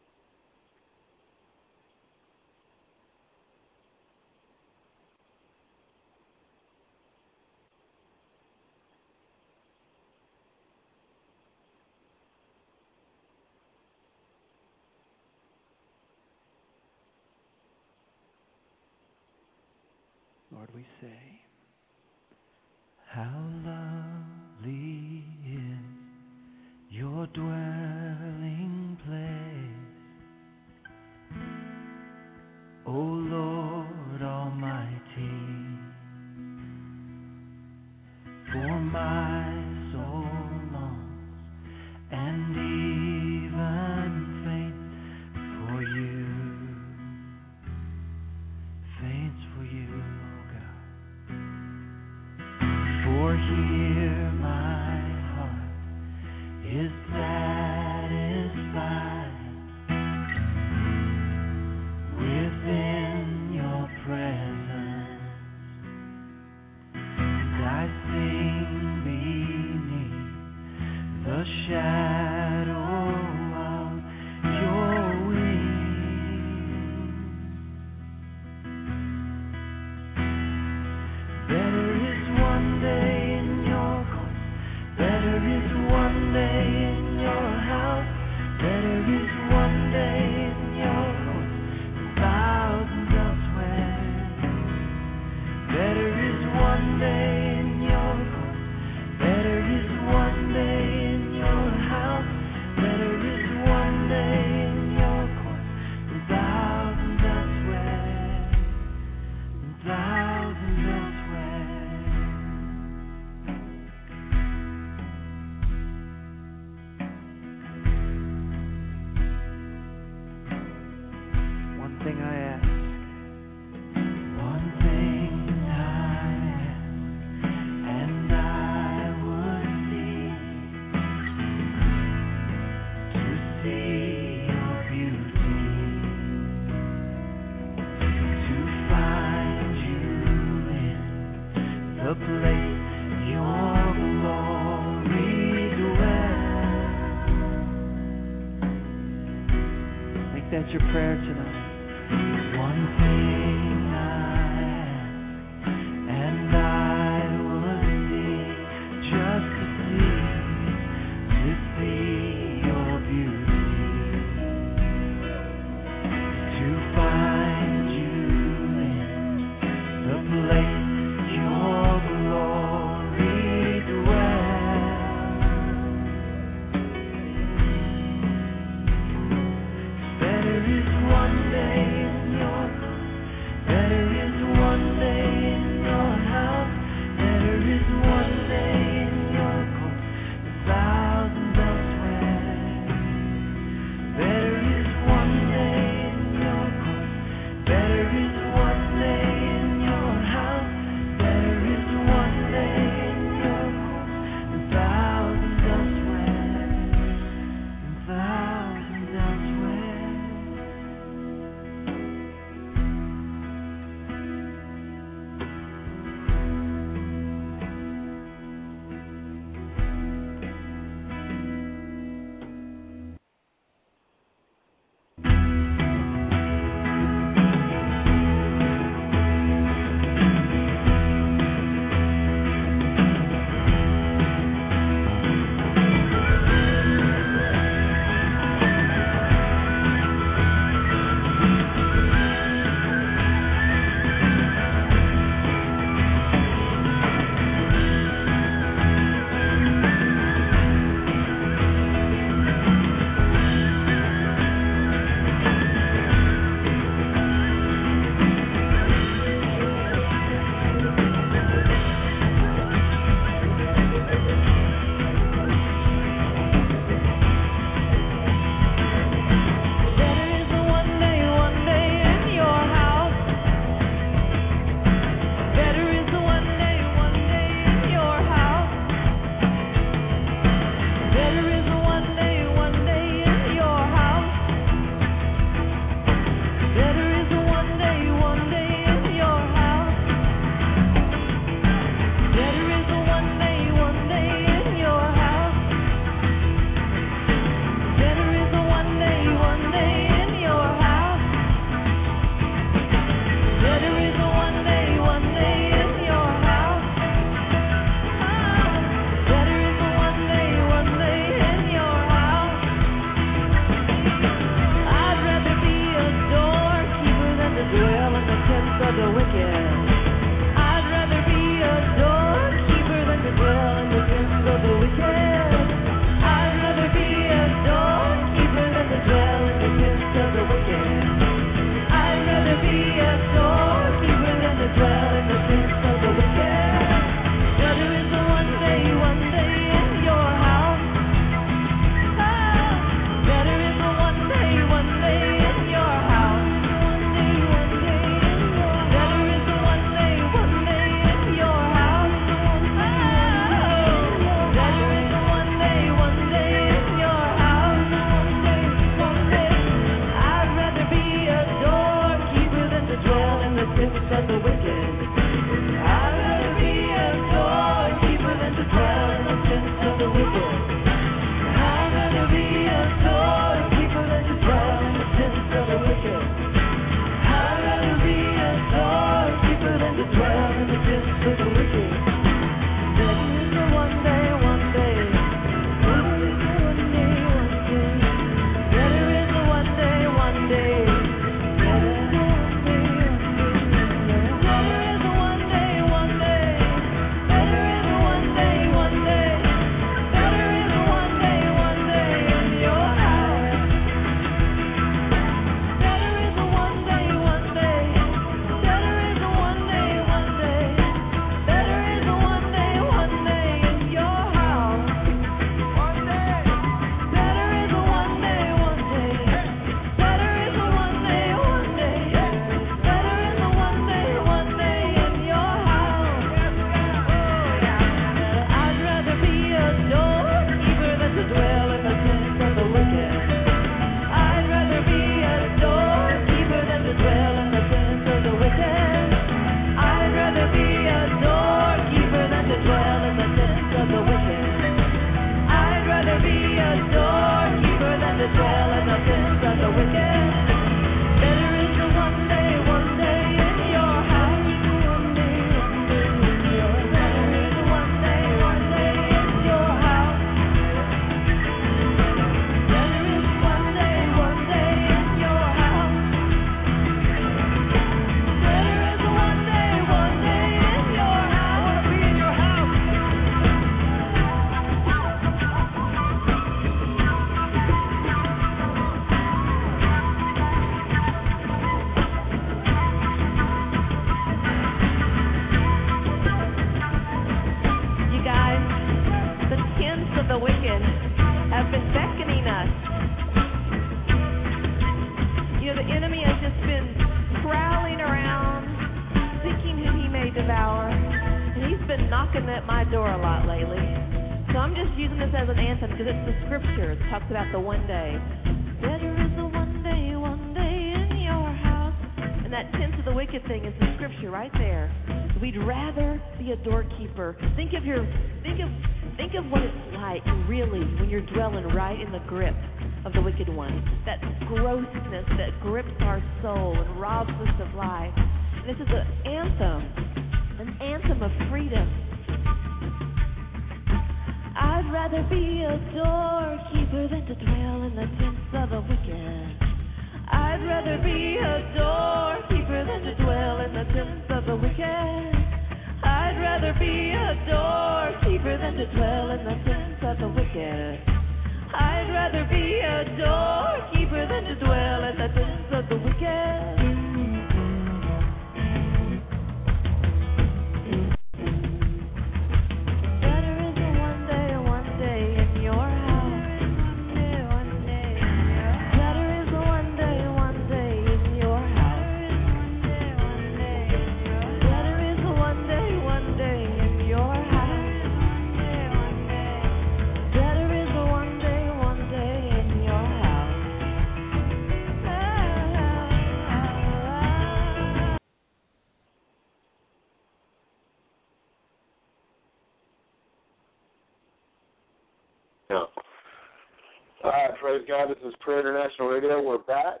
International 598.56 599.08
Radio. 599.08 599.42
We're 599.42 599.58
back. 599.58 600.00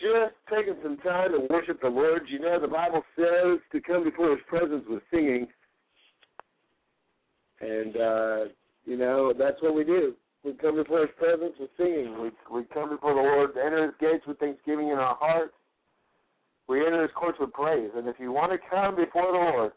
Just 0.00 0.34
taking 0.48 0.76
some 0.82 0.96
time 0.98 1.32
to 1.32 1.46
worship 1.50 1.80
the 1.80 1.88
Lord. 1.88 2.22
You 2.28 2.38
know, 2.38 2.60
the 2.60 2.68
Bible 2.68 3.02
says 3.16 3.58
to 3.72 3.80
come 3.80 4.04
before 4.04 4.30
His 4.30 4.40
presence 4.46 4.84
with 4.88 5.02
singing. 5.10 5.46
And, 7.60 7.96
uh, 7.96 8.44
you 8.86 8.96
know, 8.96 9.34
that's 9.36 9.60
what 9.60 9.74
we 9.74 9.84
do. 9.84 10.14
We 10.44 10.52
come 10.54 10.76
before 10.76 11.00
His 11.00 11.10
presence 11.18 11.52
with 11.58 11.70
singing. 11.76 12.16
We, 12.22 12.30
we 12.50 12.64
come 12.72 12.90
before 12.90 13.14
the 13.14 13.20
Lord, 13.20 13.50
enter 13.56 13.84
His 13.84 13.94
gates 14.00 14.24
with 14.26 14.38
thanksgiving 14.38 14.88
in 14.88 14.98
our 14.98 15.16
hearts. 15.20 15.52
We 16.68 16.86
enter 16.86 17.02
His 17.02 17.10
courts 17.14 17.38
with 17.40 17.52
praise. 17.52 17.90
And 17.94 18.08
if 18.08 18.16
you 18.18 18.32
want 18.32 18.52
to 18.52 18.58
come 18.70 18.96
before 18.96 19.32
the 19.32 19.38
Lord, 19.38 19.72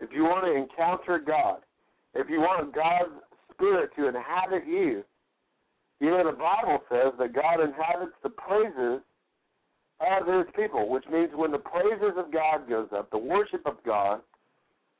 if 0.00 0.10
you 0.12 0.24
want 0.24 0.44
to 0.44 0.52
encounter 0.52 1.18
God, 1.18 1.60
if 2.14 2.28
you 2.28 2.40
want 2.40 2.74
God's 2.74 3.10
Spirit 3.52 3.90
to 3.96 4.08
inhabit 4.08 4.66
you, 4.68 5.02
you 6.00 6.10
know, 6.10 6.24
the 6.24 6.36
Bible 6.36 6.80
says 6.90 7.12
that 7.18 7.34
God 7.34 7.60
inhabits 7.60 8.12
the 8.22 8.30
praises 8.30 9.00
of 10.00 10.26
his 10.26 10.46
people, 10.56 10.88
which 10.88 11.04
means 11.10 11.30
when 11.34 11.52
the 11.52 11.58
praises 11.58 12.14
of 12.16 12.32
God 12.32 12.68
goes 12.68 12.88
up, 12.96 13.10
the 13.10 13.18
worship 13.18 13.62
of 13.66 13.76
God, 13.86 14.20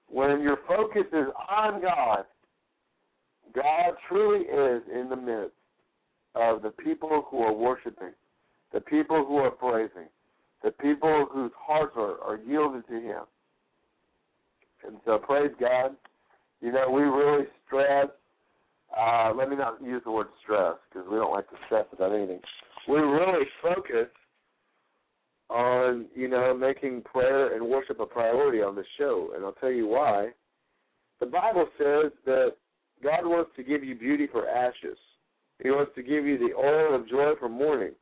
when 0.08 0.40
your 0.40 0.58
focus 0.68 1.06
is 1.12 1.26
on 1.50 1.82
God, 1.82 2.24
God 3.54 3.94
truly 4.08 4.44
is 4.44 4.82
in 4.92 5.08
the 5.08 5.16
midst 5.16 5.56
of 6.34 6.62
the 6.62 6.70
people 6.70 7.24
who 7.30 7.40
are 7.42 7.52
worshiping, 7.52 8.12
the 8.72 8.80
people 8.80 9.24
who 9.24 9.36
are 9.36 9.50
praising, 9.50 10.08
the 10.62 10.70
people 10.70 11.26
whose 11.32 11.52
hearts 11.58 11.92
are, 11.96 12.20
are 12.20 12.38
yielded 12.46 12.86
to 12.88 13.00
him. 13.00 13.22
And 14.86 14.96
so 15.04 15.18
praise 15.18 15.50
God. 15.60 15.92
You 16.60 16.72
know, 16.72 16.90
we 16.90 17.02
really 17.02 17.46
stress 17.66 18.08
uh, 18.98 19.32
let 19.34 19.48
me 19.48 19.56
not 19.56 19.82
use 19.82 20.02
the 20.04 20.10
word 20.10 20.28
stress 20.42 20.74
because 20.88 21.08
we 21.10 21.16
don't 21.16 21.32
like 21.32 21.48
to 21.50 21.56
stress 21.66 21.86
about 21.92 22.12
anything. 22.12 22.40
We 22.88 22.98
really 22.98 23.44
focus 23.62 24.08
on 25.50 26.06
you 26.14 26.28
know 26.28 26.56
making 26.56 27.02
prayer 27.02 27.54
and 27.54 27.66
worship 27.66 28.00
a 28.00 28.06
priority 28.06 28.62
on 28.62 28.74
the 28.74 28.84
show, 28.98 29.32
and 29.34 29.44
I'll 29.44 29.52
tell 29.52 29.72
you 29.72 29.88
why. 29.88 30.30
The 31.20 31.26
Bible 31.26 31.66
says 31.78 32.12
that 32.26 32.54
God 33.02 33.24
wants 33.24 33.50
to 33.56 33.62
give 33.62 33.82
you 33.82 33.94
beauty 33.94 34.28
for 34.30 34.48
ashes. 34.48 34.98
He 35.62 35.70
wants 35.70 35.92
to 35.94 36.02
give 36.02 36.24
you 36.26 36.38
the 36.38 36.54
oil 36.54 36.94
of 36.94 37.08
joy 37.08 37.32
for 37.38 37.48
mourning. 37.48 37.92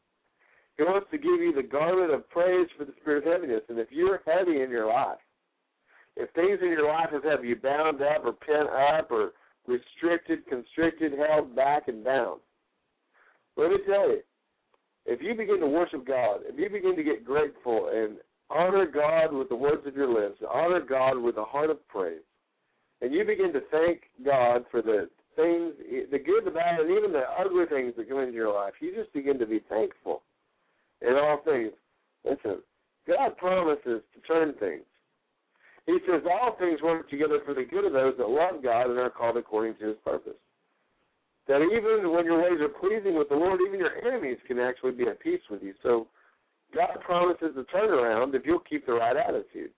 He 0.79 0.85
wants 0.85 1.07
to 1.11 1.19
give 1.19 1.41
you 1.41 1.53
the 1.55 1.63
garment 1.63 2.13
of 2.13 2.29
praise 2.31 2.69
for 2.77 2.85
the 2.85 2.95
spirit 3.01 3.27
of 3.27 3.33
heaviness. 3.33 3.63
And 3.69 3.79
if 3.79 3.89
you're 3.91 4.21
heavy 4.27 4.63
in 4.63 4.71
your 4.71 4.87
life, 4.87 5.19
if 6.17 6.31
things 6.31 6.59
in 6.63 6.69
your 6.69 6.89
life 6.89 7.11
have 7.13 7.45
you 7.45 7.57
bound 7.57 8.01
up 8.03 8.25
or 8.25 8.33
pent 8.33 8.69
up 8.69 9.11
or 9.11 9.33
restricted, 9.67 10.47
constricted, 10.47 11.13
held 11.13 11.55
back, 11.55 11.89
and 11.89 12.05
bound, 12.05 12.41
let 13.57 13.71
me 13.71 13.77
tell 13.87 14.09
you, 14.09 14.21
if 15.05 15.21
you 15.21 15.35
begin 15.35 15.61
to 15.61 15.67
worship 15.67 16.07
God, 16.07 16.41
if 16.45 16.59
you 16.59 16.69
begin 16.71 16.97
to 16.97 17.03
get 17.03 17.25
grateful 17.25 17.91
and 17.93 18.17
honor 18.51 18.87
God 18.87 19.33
with 19.33 19.49
the 19.49 19.57
words 19.57 19.87
of 19.87 19.97
your 19.97 20.13
lips, 20.13 20.41
honor 20.51 20.81
God 20.81 21.19
with 21.19 21.37
a 21.37 21.45
heart 21.45 21.71
of 21.71 21.87
praise, 21.89 22.21
and 23.01 23.13
you 23.13 23.25
begin 23.25 23.53
to 23.53 23.61
thank 23.71 24.03
God 24.25 24.65
for 24.71 24.81
the 24.81 25.09
things, 25.35 25.75
the 26.11 26.19
good, 26.19 26.45
the 26.45 26.51
bad, 26.51 26.81
and 26.81 26.91
even 26.91 27.13
the 27.13 27.25
ugly 27.39 27.65
things 27.69 27.95
that 27.97 28.09
come 28.09 28.21
into 28.21 28.35
your 28.35 28.55
life, 28.55 28.75
you 28.81 28.95
just 28.95 29.13
begin 29.13 29.39
to 29.39 29.47
be 29.47 29.61
thankful 29.69 30.23
in 31.01 31.15
all 31.15 31.41
things. 31.45 31.73
Listen, 32.25 32.59
God 33.07 33.37
promises 33.37 34.03
to 34.15 34.21
turn 34.27 34.55
things. 34.61 34.85
He 35.87 35.99
says 36.07 36.23
all 36.31 36.57
things 36.59 36.81
work 36.81 37.11
together 37.11 37.41
for 37.45 37.55
the 37.55 37.65
good 37.65 37.85
of 37.85 37.93
those 37.93 38.15
that 38.19 38.29
love 38.29 38.63
God 38.63 38.91
and 38.91 38.99
are 38.99 39.11
called 39.11 39.37
according 39.37 39.77
to 39.77 39.89
his 39.89 39.97
purpose. 40.05 40.39
That 41.49 41.61
even 41.61 42.13
when 42.13 42.25
your 42.25 42.41
ways 42.41 42.61
are 42.61 42.69
pleasing 42.69 43.19
with 43.19 43.29
the 43.29 43.35
Lord, 43.35 43.61
even 43.67 43.81
your 43.81 43.97
enemies 44.07 44.39
can 44.47 44.61
actually 44.61 44.93
be 44.93 45.09
at 45.09 45.19
peace 45.19 45.41
with 45.51 45.63
you. 45.63 45.75
So 45.83 46.07
God 46.75 47.01
promises 47.05 47.57
a 47.57 47.77
turnaround 47.77 48.35
if 48.35 48.43
you'll 48.47 48.61
keep 48.61 48.87
the 48.87 48.93
right 48.93 49.17
attitude. 49.17 49.71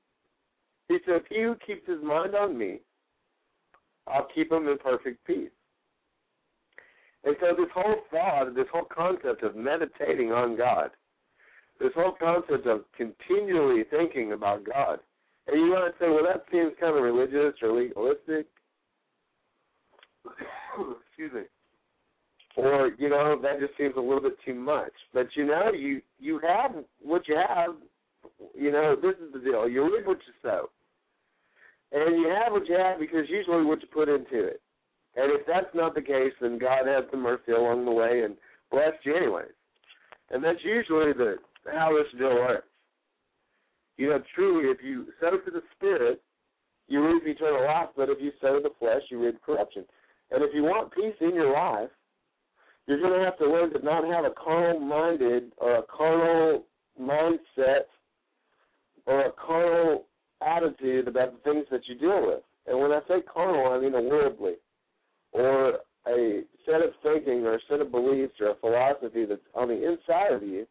He 0.88 0.98
said, 1.06 1.22
He 1.30 1.42
who 1.42 1.56
keeps 1.66 1.88
his 1.88 2.02
mind 2.02 2.34
on 2.34 2.56
me, 2.58 2.80
I'll 4.06 4.28
keep 4.34 4.52
him 4.52 4.68
in 4.68 4.76
perfect 4.76 5.26
peace. 5.26 5.50
And 7.24 7.34
so 7.40 7.54
this 7.56 7.70
whole 7.74 7.96
thought, 8.10 8.54
this 8.54 8.66
whole 8.70 8.86
concept 8.94 9.42
of 9.42 9.56
meditating 9.56 10.32
on 10.32 10.58
God, 10.58 10.90
this 11.80 11.92
whole 11.94 12.14
concept 12.20 12.66
of 12.66 12.84
continually 12.94 13.84
thinking 13.90 14.32
about 14.32 14.64
God, 14.64 14.98
and 15.46 15.60
you 15.60 15.72
might 15.72 15.92
say, 16.00 16.08
well, 16.08 16.24
that 16.24 16.44
seems 16.50 16.72
kind 16.80 16.96
of 16.96 17.02
religious 17.02 17.54
or 17.62 17.72
legalistic. 17.72 18.46
Excuse 21.08 21.32
me. 21.32 21.42
Or 22.56 22.92
you 22.98 23.08
know 23.08 23.36
that 23.42 23.58
just 23.58 23.76
seems 23.76 23.94
a 23.96 24.00
little 24.00 24.20
bit 24.20 24.36
too 24.44 24.54
much. 24.54 24.92
But 25.12 25.26
you 25.34 25.44
know 25.44 25.72
you 25.72 26.00
you 26.20 26.40
have 26.46 26.70
what 27.02 27.26
you 27.26 27.36
have. 27.36 27.74
You 28.54 28.70
know 28.70 28.94
this 28.94 29.16
is 29.16 29.32
the 29.32 29.40
deal. 29.40 29.68
You 29.68 29.84
reap 29.84 30.06
what 30.06 30.18
you 30.26 30.32
sow, 30.40 30.70
and 31.90 32.16
you 32.20 32.28
have 32.28 32.52
what 32.52 32.68
you 32.68 32.76
have 32.76 33.00
because 33.00 33.28
usually 33.28 33.64
what 33.64 33.82
you 33.82 33.88
put 33.92 34.08
into 34.08 34.44
it. 34.44 34.62
And 35.16 35.32
if 35.32 35.46
that's 35.46 35.74
not 35.74 35.94
the 35.96 36.02
case, 36.02 36.32
then 36.40 36.58
God 36.58 36.86
has 36.86 37.04
some 37.10 37.22
mercy 37.22 37.52
along 37.52 37.84
the 37.84 37.90
way 37.90 38.22
and 38.24 38.36
blessed 38.70 39.04
you 39.04 39.16
anyways. 39.16 39.52
And 40.30 40.42
that's 40.42 40.62
usually 40.64 41.12
the 41.12 41.36
how 41.72 41.96
this 41.96 42.18
deal 42.18 42.34
works. 42.34 42.66
You 43.96 44.08
know, 44.10 44.22
truly, 44.34 44.70
if 44.70 44.78
you 44.82 45.06
sow 45.20 45.30
to 45.30 45.50
the 45.50 45.62
Spirit, 45.76 46.20
you 46.88 47.04
reap 47.04 47.22
eternal 47.26 47.64
life, 47.64 47.88
but 47.96 48.10
if 48.10 48.18
you 48.20 48.32
sow 48.40 48.60
the 48.62 48.70
flesh, 48.78 49.02
you 49.10 49.24
reap 49.24 49.40
corruption. 49.42 49.84
And 50.30 50.42
if 50.42 50.50
you 50.54 50.62
want 50.64 50.92
peace 50.92 51.14
in 51.20 51.34
your 51.34 51.52
life, 51.52 51.90
you're 52.86 53.00
going 53.00 53.18
to 53.18 53.24
have 53.24 53.38
to 53.38 53.46
learn 53.50 53.72
to 53.72 53.84
not 53.84 54.04
have 54.04 54.24
a 54.24 54.30
carnal 54.30 54.80
minded 54.80 55.52
or 55.56 55.76
a 55.76 55.82
carnal 55.82 56.64
mindset 57.00 57.84
or 59.06 59.26
a 59.26 59.32
carnal 59.32 60.04
attitude 60.46 61.08
about 61.08 61.32
the 61.32 61.50
things 61.50 61.66
that 61.70 61.88
you 61.88 61.94
deal 61.94 62.26
with. 62.26 62.42
And 62.66 62.78
when 62.78 62.92
I 62.92 63.00
say 63.08 63.22
carnal, 63.32 63.72
I 63.72 63.80
mean 63.80 63.94
a 63.94 64.02
worldly 64.02 64.54
or 65.32 65.78
a 66.06 66.42
set 66.66 66.82
of 66.82 66.90
thinking 67.02 67.46
or 67.46 67.54
a 67.54 67.60
set 67.68 67.80
of 67.80 67.90
beliefs 67.90 68.34
or 68.40 68.50
a 68.50 68.54
philosophy 68.56 69.24
that's 69.24 69.40
on 69.54 69.68
the 69.68 69.74
inside 69.74 70.32
of 70.32 70.42
you 70.42 70.66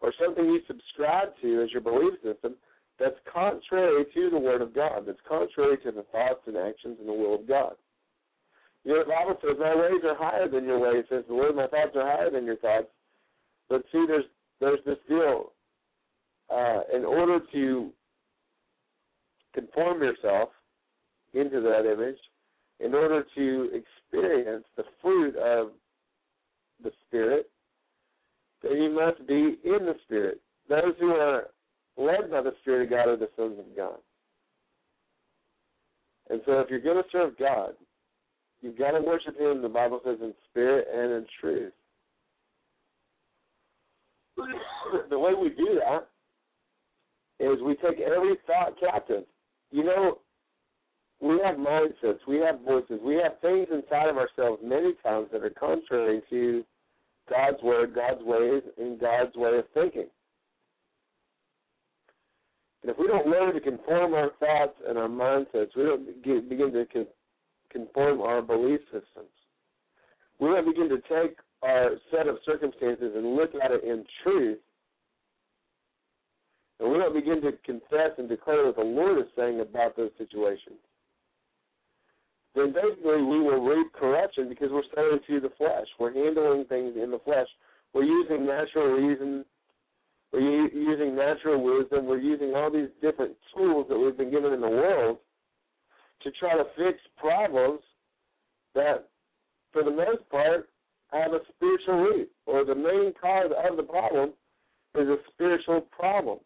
or 0.00 0.12
something 0.20 0.44
you 0.46 0.60
subscribe 0.66 1.28
to 1.42 1.62
as 1.62 1.70
your 1.72 1.82
belief 1.82 2.14
system 2.22 2.56
that's 2.98 3.16
contrary 3.32 4.04
to 4.14 4.30
the 4.30 4.38
Word 4.38 4.60
of 4.62 4.74
God, 4.74 5.04
that's 5.06 5.18
contrary 5.26 5.78
to 5.78 5.90
the 5.90 6.04
thoughts 6.12 6.42
and 6.46 6.56
actions 6.56 6.98
and 7.00 7.08
the 7.08 7.12
will 7.12 7.34
of 7.34 7.48
God. 7.48 7.72
You 8.84 8.92
know, 8.94 9.04
the 9.04 9.10
Bible 9.10 9.38
says, 9.42 9.56
My 9.58 9.74
ways 9.74 10.02
are 10.04 10.16
higher 10.16 10.48
than 10.48 10.64
your 10.64 10.78
ways, 10.78 11.04
says 11.10 11.24
the 11.28 11.34
Lord, 11.34 11.56
my 11.56 11.66
thoughts 11.66 11.96
are 11.96 12.06
higher 12.06 12.30
than 12.30 12.44
your 12.44 12.56
thoughts. 12.56 12.88
But 13.68 13.82
see, 13.92 14.04
there's 14.06 14.24
there's 14.60 14.80
this 14.84 14.98
deal. 15.08 15.52
Uh, 16.50 16.80
in 16.94 17.04
order 17.04 17.38
to 17.52 17.90
conform 19.54 20.02
yourself 20.02 20.48
into 21.32 21.60
that 21.60 21.90
image, 21.90 22.18
in 22.80 22.94
order 22.94 23.24
to 23.36 23.70
experience 23.72 24.64
the 24.76 24.84
fruit 25.00 25.36
of 25.36 25.70
the 26.82 26.90
Spirit, 27.06 27.49
then 28.62 28.72
you 28.72 28.90
must 28.90 29.26
be 29.26 29.58
in 29.64 29.86
the 29.86 29.94
Spirit. 30.04 30.40
Those 30.68 30.94
who 30.98 31.10
are 31.10 31.48
led 31.96 32.30
by 32.30 32.42
the 32.42 32.52
Spirit 32.60 32.84
of 32.84 32.90
God 32.90 33.08
are 33.08 33.16
the 33.16 33.28
sons 33.36 33.58
of 33.58 33.76
God. 33.76 33.98
And 36.28 36.40
so 36.46 36.60
if 36.60 36.70
you're 36.70 36.80
going 36.80 37.02
to 37.02 37.08
serve 37.10 37.36
God, 37.38 37.70
you've 38.60 38.78
got 38.78 38.92
to 38.92 39.00
worship 39.00 39.38
Him, 39.38 39.62
the 39.62 39.68
Bible 39.68 40.00
says, 40.04 40.18
in 40.20 40.32
spirit 40.50 40.86
and 40.92 41.12
in 41.12 41.26
truth. 41.40 41.72
the 45.10 45.18
way 45.18 45.32
we 45.34 45.50
do 45.50 45.80
that 45.84 46.08
is 47.44 47.60
we 47.64 47.74
take 47.76 48.00
every 48.00 48.36
thought 48.46 48.78
captive. 48.78 49.24
You 49.72 49.84
know, 49.84 50.18
we 51.20 51.38
have 51.44 51.56
mindsets, 51.56 52.20
we 52.26 52.38
have 52.38 52.60
voices, 52.60 53.00
we 53.04 53.14
have 53.14 53.40
things 53.40 53.66
inside 53.72 54.08
of 54.08 54.16
ourselves 54.16 54.62
many 54.64 54.94
times 55.02 55.28
that 55.32 55.42
are 55.42 55.50
contrary 55.50 56.22
to 56.30 56.64
God's 57.30 57.62
word, 57.62 57.94
God's 57.94 58.22
ways, 58.22 58.62
and 58.76 59.00
God's 59.00 59.34
way 59.36 59.58
of 59.58 59.64
thinking. 59.72 60.08
And 62.82 62.90
if 62.90 62.98
we 62.98 63.06
don't 63.06 63.26
learn 63.26 63.54
to 63.54 63.60
conform 63.60 64.14
our 64.14 64.30
thoughts 64.40 64.74
and 64.86 64.98
our 64.98 65.08
mindsets, 65.08 65.76
we 65.76 65.84
don't 65.84 66.22
begin 66.48 66.72
to 66.72 66.86
con- 66.92 67.06
conform 67.70 68.20
our 68.20 68.42
belief 68.42 68.80
systems. 68.86 69.30
We 70.38 70.48
don't 70.48 70.66
begin 70.66 70.88
to 70.88 70.96
take 70.96 71.36
our 71.62 71.90
set 72.10 72.26
of 72.26 72.38
circumstances 72.44 73.12
and 73.14 73.36
look 73.36 73.50
at 73.62 73.70
it 73.70 73.84
in 73.84 74.04
truth. 74.22 74.58
And 76.80 76.90
we 76.90 76.96
don't 76.96 77.14
begin 77.14 77.42
to 77.42 77.52
confess 77.64 78.12
and 78.16 78.28
declare 78.28 78.64
what 78.64 78.76
the 78.76 78.82
Lord 78.82 79.18
is 79.18 79.26
saying 79.36 79.60
about 79.60 79.96
those 79.96 80.10
situations 80.16 80.80
then 82.54 82.72
basically 82.72 83.22
we 83.22 83.40
will 83.40 83.64
reap 83.64 83.92
corruption 83.92 84.48
because 84.48 84.70
we're 84.72 84.82
sowing 84.94 85.20
to 85.26 85.40
the 85.40 85.54
flesh. 85.56 85.86
We're 85.98 86.12
handling 86.12 86.64
things 86.66 86.94
in 87.00 87.10
the 87.10 87.20
flesh. 87.24 87.46
We're 87.94 88.04
using 88.04 88.46
natural 88.46 88.88
reason. 88.92 89.44
We're 90.32 90.68
using 90.68 91.16
natural 91.16 91.62
wisdom. 91.62 92.06
We're 92.06 92.18
using 92.18 92.54
all 92.54 92.70
these 92.70 92.88
different 93.00 93.36
tools 93.54 93.86
that 93.88 93.98
we've 93.98 94.16
been 94.16 94.30
given 94.30 94.52
in 94.52 94.60
the 94.60 94.68
world 94.68 95.18
to 96.22 96.30
try 96.32 96.56
to 96.56 96.64
fix 96.76 96.98
problems 97.16 97.80
that, 98.74 99.08
for 99.72 99.82
the 99.82 99.90
most 99.90 100.28
part, 100.30 100.68
have 101.12 101.32
a 101.32 101.40
spiritual 101.56 102.02
root, 102.02 102.30
or 102.46 102.64
the 102.64 102.74
main 102.74 103.12
cause 103.20 103.50
of 103.68 103.76
the 103.76 103.82
problem 103.82 104.30
is 104.94 105.08
a 105.08 105.16
spiritual 105.32 105.80
problem. 105.80 106.38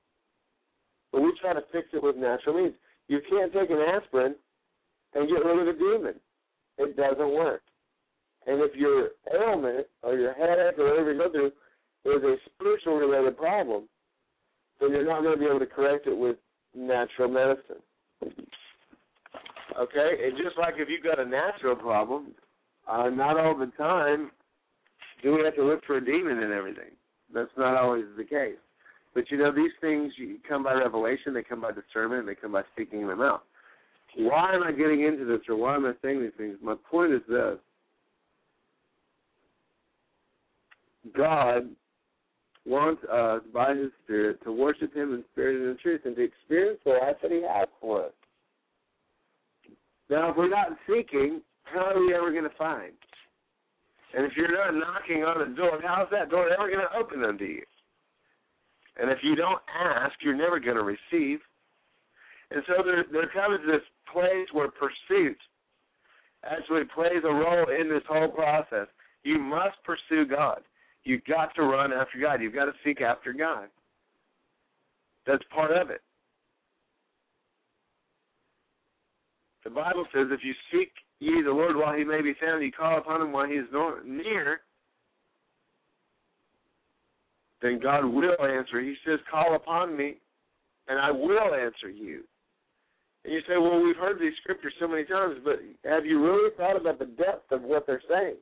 But 1.13 1.23
we 1.23 1.33
try 1.41 1.53
to 1.53 1.63
fix 1.73 1.89
it 1.93 2.03
with 2.03 2.17
natural 2.17 2.63
means. 2.63 2.75
You 3.09 3.21
can't 3.29 3.53
take 3.53 3.71
an 3.71 3.79
aspirin 3.79 4.35
and 5.15 5.29
get 5.29 5.45
rid 5.45 5.61
of 5.61 5.67
the 5.67 5.81
demon. 5.81 6.15
It 6.79 6.97
doesn't 6.97 7.35
work. 7.35 7.63
And 8.47 8.61
if 8.61 8.75
your 8.75 9.11
ailment 9.33 9.87
or 10.03 10.17
your 10.17 10.35
headache 10.35 10.79
or 10.79 10.91
whatever 10.91 11.13
you 11.13 11.19
go 11.19 11.31
through 11.31 12.17
is 12.17 12.23
a 12.23 12.37
spiritual 12.55 12.97
related 12.97 13.37
problem, 13.37 13.85
then 14.81 14.91
you're 14.91 15.07
not 15.07 15.23
going 15.23 15.35
to 15.35 15.41
be 15.41 15.49
able 15.49 15.61
to 15.61 15.67
correct 15.67 16.07
it 16.07 16.17
with 16.17 16.37
natural 16.75 17.29
medicine. 17.29 17.83
Okay? 19.79 20.11
And 20.25 20.37
just 20.37 20.59
like 20.59 20.75
if 20.77 20.89
you've 20.89 21.05
got 21.05 21.19
a 21.19 21.25
natural 21.25 21.77
problem, 21.77 22.33
uh, 22.91 23.09
not 23.09 23.39
all 23.39 23.57
the 23.57 23.73
time 23.79 24.31
do 25.23 25.35
we 25.35 25.45
have 25.45 25.55
to 25.55 25.65
look 25.65 25.83
for 25.87 25.97
a 25.97 26.05
demon 26.05 26.43
and 26.43 26.53
everything. 26.53 26.91
That's 27.33 27.51
not 27.57 27.77
always 27.77 28.05
the 28.19 28.25
case. 28.25 28.59
But 29.15 29.31
you 29.31 29.39
know, 29.39 29.55
these 29.55 29.71
things 29.81 30.13
you 30.19 30.37
come 30.47 30.65
by 30.65 30.75
revelation, 30.75 31.33
they 31.33 31.43
come 31.43 31.63
by 31.63 31.71
discernment, 31.73 32.27
they 32.27 32.35
come 32.35 32.53
by 32.53 32.63
speaking 32.75 33.07
them 33.07 33.23
out 33.23 33.45
why 34.17 34.55
am 34.55 34.63
I 34.63 34.73
getting 34.73 35.03
into 35.03 35.25
this 35.25 35.41
or 35.49 35.57
why 35.57 35.75
am 35.75 35.87
I 35.87 35.93
saying 36.03 36.21
these 36.21 36.33
things? 36.37 36.57
My 36.63 36.75
point 36.91 37.13
is 37.13 37.21
this 37.29 37.59
God 41.17 41.69
wants 42.67 43.03
us 43.05 43.43
by 43.53 43.75
His 43.75 43.91
Spirit 44.05 44.43
to 44.45 44.53
worship 44.53 44.95
Him 44.95 45.15
in 45.15 45.25
spirit 45.33 45.61
and 45.61 45.71
in 45.71 45.77
truth 45.79 46.03
and 46.05 46.17
to 46.17 46.23
experience 46.23 46.81
the 46.85 46.93
life 46.93 47.17
that 47.23 47.31
He 47.31 47.43
has 47.43 47.69
for 47.81 48.07
us. 48.07 48.13
Now, 50.11 50.31
if 50.31 50.37
we're 50.37 50.49
not 50.49 50.69
seeking, 50.87 51.41
how 51.65 51.93
are 51.93 52.01
we 52.01 52.15
ever 52.15 52.31
going 52.31 52.45
to 52.45 52.57
find? 52.57 52.93
And 54.17 54.25
if 54.25 54.33
you're 54.37 54.53
not 54.53 54.75
knocking 54.75 55.25
on 55.25 55.49
the 55.49 55.57
door, 55.57 55.81
how's 55.83 56.09
that 56.11 56.31
door 56.31 56.49
ever 56.49 56.69
going 56.69 56.81
to 56.81 56.97
open 56.97 57.25
unto 57.25 57.45
you? 57.45 57.63
And 58.97 59.11
if 59.11 59.19
you 59.23 59.35
don't 59.35 59.61
ask, 59.69 60.15
you're 60.23 60.37
never 60.37 60.61
going 60.61 60.77
to 60.77 60.85
receive. 60.85 61.41
And 62.55 62.63
so 62.69 62.85
there, 62.85 63.05
there 63.11 63.29
comes 63.31 63.59
this 63.67 63.83
place 64.13 64.47
where 64.53 64.69
pursuit 64.69 65.37
actually 66.49 66.85
plays 66.95 67.25
a 67.25 67.33
role 67.33 67.67
in 67.69 67.89
this 67.89 68.03
whole 68.09 68.29
process. 68.29 68.87
You 69.25 69.41
must 69.41 69.77
pursue 69.85 70.25
God. 70.25 70.61
You've 71.03 71.25
got 71.25 71.53
to 71.57 71.63
run 71.63 71.93
after 71.93 72.19
God. 72.21 72.41
You've 72.41 72.55
got 72.55 72.67
to 72.67 72.73
seek 72.85 73.01
after 73.01 73.33
God. 73.33 73.67
That's 75.27 75.43
part 75.53 75.73
of 75.73 75.91
it. 75.91 76.01
The 79.65 79.71
Bible 79.71 80.05
says, 80.15 80.27
if 80.31 80.41
you 80.45 80.53
seek 80.71 80.93
ye 81.19 81.43
the 81.43 81.51
Lord 81.51 81.75
while 81.75 81.97
he 81.97 82.05
may 82.05 82.21
be 82.21 82.35
found, 82.41 82.63
you 82.63 82.71
call 82.71 82.99
upon 82.99 83.21
him 83.21 83.33
while 83.33 83.49
he 83.49 83.55
is 83.55 83.67
near, 84.05 84.61
then 87.63 87.81
God 87.83 88.05
will 88.05 88.47
answer. 88.47 88.81
He 88.81 88.95
says, 89.05 89.19
call 89.29 89.57
upon 89.57 89.97
me, 89.97 90.19
and 90.87 91.01
I 91.01 91.11
will 91.11 91.55
answer 91.55 91.91
you. 91.91 92.23
And 93.25 93.33
you 93.33 93.41
say, 93.49 93.57
well, 93.57 93.83
we've 93.83 93.97
heard 93.97 94.21
these 94.21 94.37
scriptures 94.43 94.75
so 94.79 94.87
many 94.87 95.05
times, 95.05 95.37
but 95.43 95.61
have 95.89 96.05
you 96.05 96.23
really 96.23 96.51
thought 96.57 96.77
about 96.77 96.99
the 96.99 97.07
depth 97.07 97.51
of 97.53 97.63
what 97.63 97.87
they're 97.87 98.03
saying? 98.09 98.37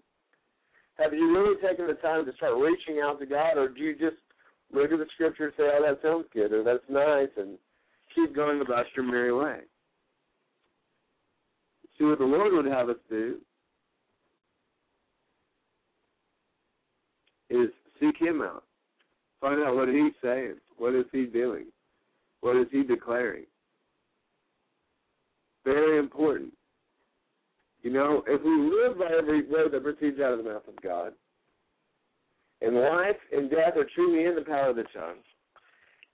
Have 0.99 1.15
you 1.15 1.33
really 1.33 1.57
taken 1.63 1.87
the 1.87 1.95
time 1.95 2.27
to 2.27 2.33
start 2.35 2.59
reaching 2.59 3.01
out 3.03 3.21
to 3.21 3.27
God, 3.27 3.57
or 3.57 3.69
do 3.69 3.81
you 3.81 3.93
just 3.93 4.17
look 4.73 4.91
at 4.91 4.99
the 4.99 5.07
scripture 5.15 5.45
and 5.45 5.53
say, 5.57 5.65
oh, 5.65 5.83
that 5.87 6.03
sounds 6.03 6.27
good, 6.33 6.53
or 6.53 6.65
that's 6.65 6.85
nice, 6.89 7.31
and 7.37 7.59
keep 8.15 8.35
going 8.35 8.61
about 8.61 8.87
your 8.97 9.05
merry 9.05 9.33
way? 9.33 9.61
See 11.99 12.05
what 12.05 12.19
the 12.19 12.25
Lord 12.25 12.53
would 12.53 12.67
have 12.67 12.89
us 12.89 12.97
do 13.09 13.39
is 17.51 17.69
seek 18.01 18.17
Him 18.21 18.43
out. 18.43 18.65
Find 19.41 19.63
out 19.63 19.77
what 19.77 19.89
He's 19.89 20.13
saying. 20.23 20.57
What 20.77 20.95
is 20.95 21.05
He 21.13 21.27
doing? 21.27 21.67
What 22.41 22.57
is 22.57 22.67
He 22.73 22.83
declaring? 22.83 23.45
Very 25.65 25.99
important. 25.99 26.53
You 27.83 27.93
know, 27.93 28.23
if 28.27 28.43
we 28.43 28.51
live 28.51 28.99
by 28.99 29.17
every 29.17 29.49
word 29.49 29.73
that 29.73 29.83
proceeds 29.83 30.21
out 30.21 30.33
of 30.33 30.39
the 30.39 30.51
mouth 30.51 30.67
of 30.69 30.81
God, 30.83 31.13
and 32.61 32.77
life 32.77 33.17
and 33.33 33.51
death 33.51 33.77
are 33.77 33.87
truly 33.95 34.25
in 34.25 34.37
the 34.37 34.43
power 34.43 34.71
of 34.71 34.77
the 34.77 34.85
tongue, 34.95 35.19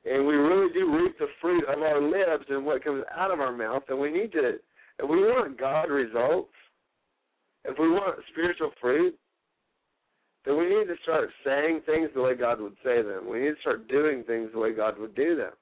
and 0.04 0.26
we 0.26 0.34
really 0.34 0.72
do 0.72 0.96
reap 0.96 1.18
the 1.18 1.26
fruit 1.40 1.64
of 1.68 1.82
our 1.82 2.00
lips 2.00 2.46
and 2.48 2.64
what 2.64 2.82
comes 2.82 3.04
out 3.14 3.30
of 3.30 3.40
our 3.40 3.54
mouth, 3.54 3.82
and 3.88 3.98
we 3.98 4.10
need 4.10 4.32
to, 4.32 4.54
if 4.98 5.08
we 5.08 5.16
want 5.16 5.58
God 5.58 5.90
results, 5.90 6.52
if 7.64 7.78
we 7.78 7.90
want 7.90 8.18
spiritual 8.32 8.70
fruit, 8.80 9.14
then 10.46 10.56
we 10.56 10.64
need 10.64 10.86
to 10.86 10.94
start 11.02 11.28
saying 11.44 11.82
things 11.84 12.08
the 12.14 12.22
way 12.22 12.34
God 12.34 12.60
would 12.60 12.76
say 12.82 13.02
them. 13.02 13.28
We 13.28 13.40
need 13.40 13.50
to 13.50 13.60
start 13.60 13.88
doing 13.88 14.24
things 14.24 14.50
the 14.52 14.58
way 14.58 14.72
God 14.72 14.98
would 14.98 15.14
do 15.14 15.36
them. 15.36 15.52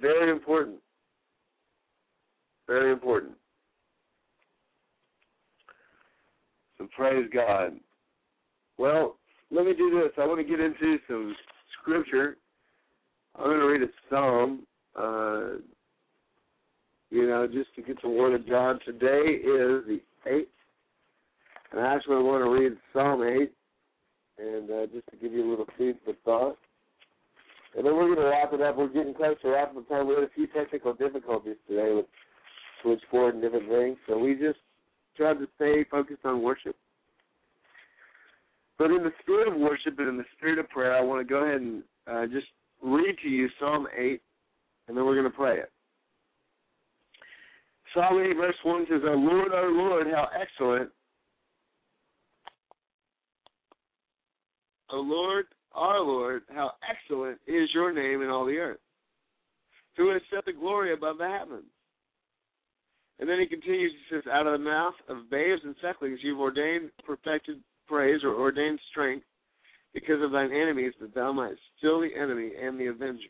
Very 0.00 0.32
important. 0.32 0.78
Very 2.68 2.92
important. 2.92 3.32
So 6.76 6.86
praise 6.96 7.28
God. 7.34 7.72
Well, 8.76 9.16
let 9.50 9.64
me 9.66 9.72
do 9.74 9.90
this. 9.90 10.12
I 10.16 10.26
want 10.26 10.38
to 10.38 10.44
get 10.44 10.60
into 10.60 10.98
some 11.08 11.34
scripture. 11.80 12.36
I'm 13.36 13.44
going 13.44 13.58
to 13.58 13.66
read 13.66 13.82
a 13.82 13.90
psalm. 14.08 14.66
Uh, 14.94 15.58
you 17.10 17.26
know, 17.26 17.46
just 17.46 17.74
to 17.76 17.82
get 17.82 18.00
the 18.02 18.08
word 18.08 18.38
of 18.38 18.48
God. 18.48 18.80
Today 18.84 19.40
is 19.40 19.84
the 19.86 20.00
eighth, 20.26 20.48
and 21.72 21.80
I 21.80 21.94
actually 21.94 22.22
want 22.22 22.44
to 22.44 22.50
read 22.50 22.76
Psalm 22.92 23.22
eight, 23.22 23.52
and 24.38 24.70
uh, 24.70 24.86
just 24.92 25.08
to 25.10 25.16
give 25.16 25.32
you 25.32 25.48
a 25.48 25.50
little 25.50 25.66
food 25.78 25.96
for 26.04 26.12
thought. 26.24 26.58
And 27.76 27.86
then 27.86 27.94
we're 27.94 28.14
going 28.14 28.18
to 28.18 28.24
wrap 28.24 28.52
it 28.52 28.60
up. 28.60 28.76
We're 28.76 28.88
getting 28.88 29.14
close 29.14 29.36
to 29.42 29.48
wrapping 29.48 29.78
up 29.78 29.88
time. 29.88 30.08
We 30.08 30.14
had 30.14 30.24
a 30.24 30.30
few 30.34 30.46
technical 30.48 30.92
difficulties 30.94 31.56
today 31.66 31.94
with 31.94 32.06
switchboard 32.82 33.34
and 33.34 33.42
different 33.42 33.68
things, 33.68 33.96
so 34.06 34.18
we 34.18 34.34
just 34.34 34.58
tried 35.16 35.34
to 35.34 35.46
stay 35.56 35.84
focused 35.90 36.24
on 36.24 36.42
worship. 36.42 36.76
But 38.78 38.90
in 38.90 39.02
the 39.02 39.12
spirit 39.22 39.48
of 39.48 39.58
worship 39.58 39.98
and 39.98 40.08
in 40.08 40.16
the 40.16 40.24
spirit 40.36 40.58
of 40.58 40.68
prayer, 40.68 40.96
I 40.96 41.00
want 41.00 41.26
to 41.26 41.30
go 41.30 41.44
ahead 41.44 41.60
and 41.60 41.82
uh, 42.06 42.26
just 42.26 42.46
read 42.82 43.16
to 43.22 43.28
you 43.28 43.48
Psalm 43.58 43.88
8, 43.96 44.20
and 44.86 44.96
then 44.96 45.04
we're 45.04 45.14
going 45.14 45.30
to 45.30 45.36
pray 45.36 45.58
it. 45.58 45.70
Psalm 47.94 48.20
8, 48.20 48.36
verse 48.36 48.54
1 48.62 48.86
says, 48.88 49.00
Our 49.04 49.16
Lord, 49.16 49.52
our 49.52 49.70
Lord, 49.70 50.06
how 50.06 50.28
excellent. 50.40 50.90
O 54.90 55.00
Lord, 55.00 55.46
our 55.72 56.00
Lord, 56.00 56.42
how 56.54 56.72
excellent 56.88 57.38
is 57.46 57.68
your 57.74 57.92
name 57.92 58.22
in 58.22 58.28
all 58.28 58.46
the 58.46 58.56
earth. 58.56 58.78
Who 59.96 60.10
has 60.12 60.22
set 60.32 60.44
the 60.44 60.52
glory 60.52 60.94
above 60.94 61.18
the 61.18 61.28
heavens? 61.28 61.64
And 63.20 63.28
then 63.28 63.40
he 63.40 63.46
continues, 63.46 63.92
he 63.92 64.14
says, 64.14 64.24
Out 64.30 64.46
of 64.46 64.52
the 64.52 64.64
mouth 64.64 64.94
of 65.08 65.30
babes 65.30 65.62
and 65.64 65.74
sucklings 65.82 66.20
you've 66.22 66.40
ordained 66.40 66.90
perfected 67.04 67.58
praise 67.86 68.20
or 68.22 68.34
ordained 68.34 68.78
strength 68.90 69.24
because 69.92 70.22
of 70.22 70.30
thine 70.30 70.52
enemies, 70.52 70.92
that 71.00 71.14
thou 71.14 71.32
mightst 71.32 71.58
still 71.78 72.00
the 72.00 72.14
enemy 72.14 72.52
and 72.60 72.78
the 72.78 72.86
avenger. 72.86 73.28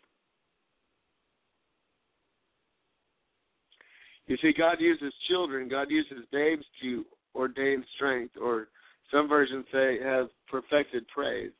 You 4.27 4.36
see, 4.43 4.52
God 4.56 4.77
uses 4.78 5.12
children, 5.31 5.69
God 5.69 5.86
uses 5.90 6.19
babes 6.31 6.65
to 6.82 7.06
ordain 7.35 7.82
strength, 7.97 8.35
or 8.40 8.69
some 9.10 9.27
versions 9.27 9.65
say 9.73 9.98
have 10.02 10.28
perfected 10.51 11.06
praise. 11.09 11.52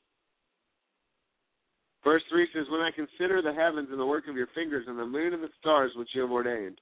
Verse 2.05 2.23
3 2.31 2.47
says, 2.55 2.67
When 2.71 2.81
I 2.81 2.91
consider 2.91 3.41
the 3.41 3.55
heavens 3.55 3.89
and 3.91 3.99
the 3.99 4.07
work 4.07 4.29
of 4.29 4.37
your 4.37 4.49
fingers, 4.55 4.85
and 4.87 4.99
the 4.99 5.07
moon 5.07 5.33
and 5.33 5.43
the 5.43 5.49
stars 5.59 5.93
which 5.97 6.11
you 6.15 6.21
have 6.23 6.31
ordained, 6.31 6.79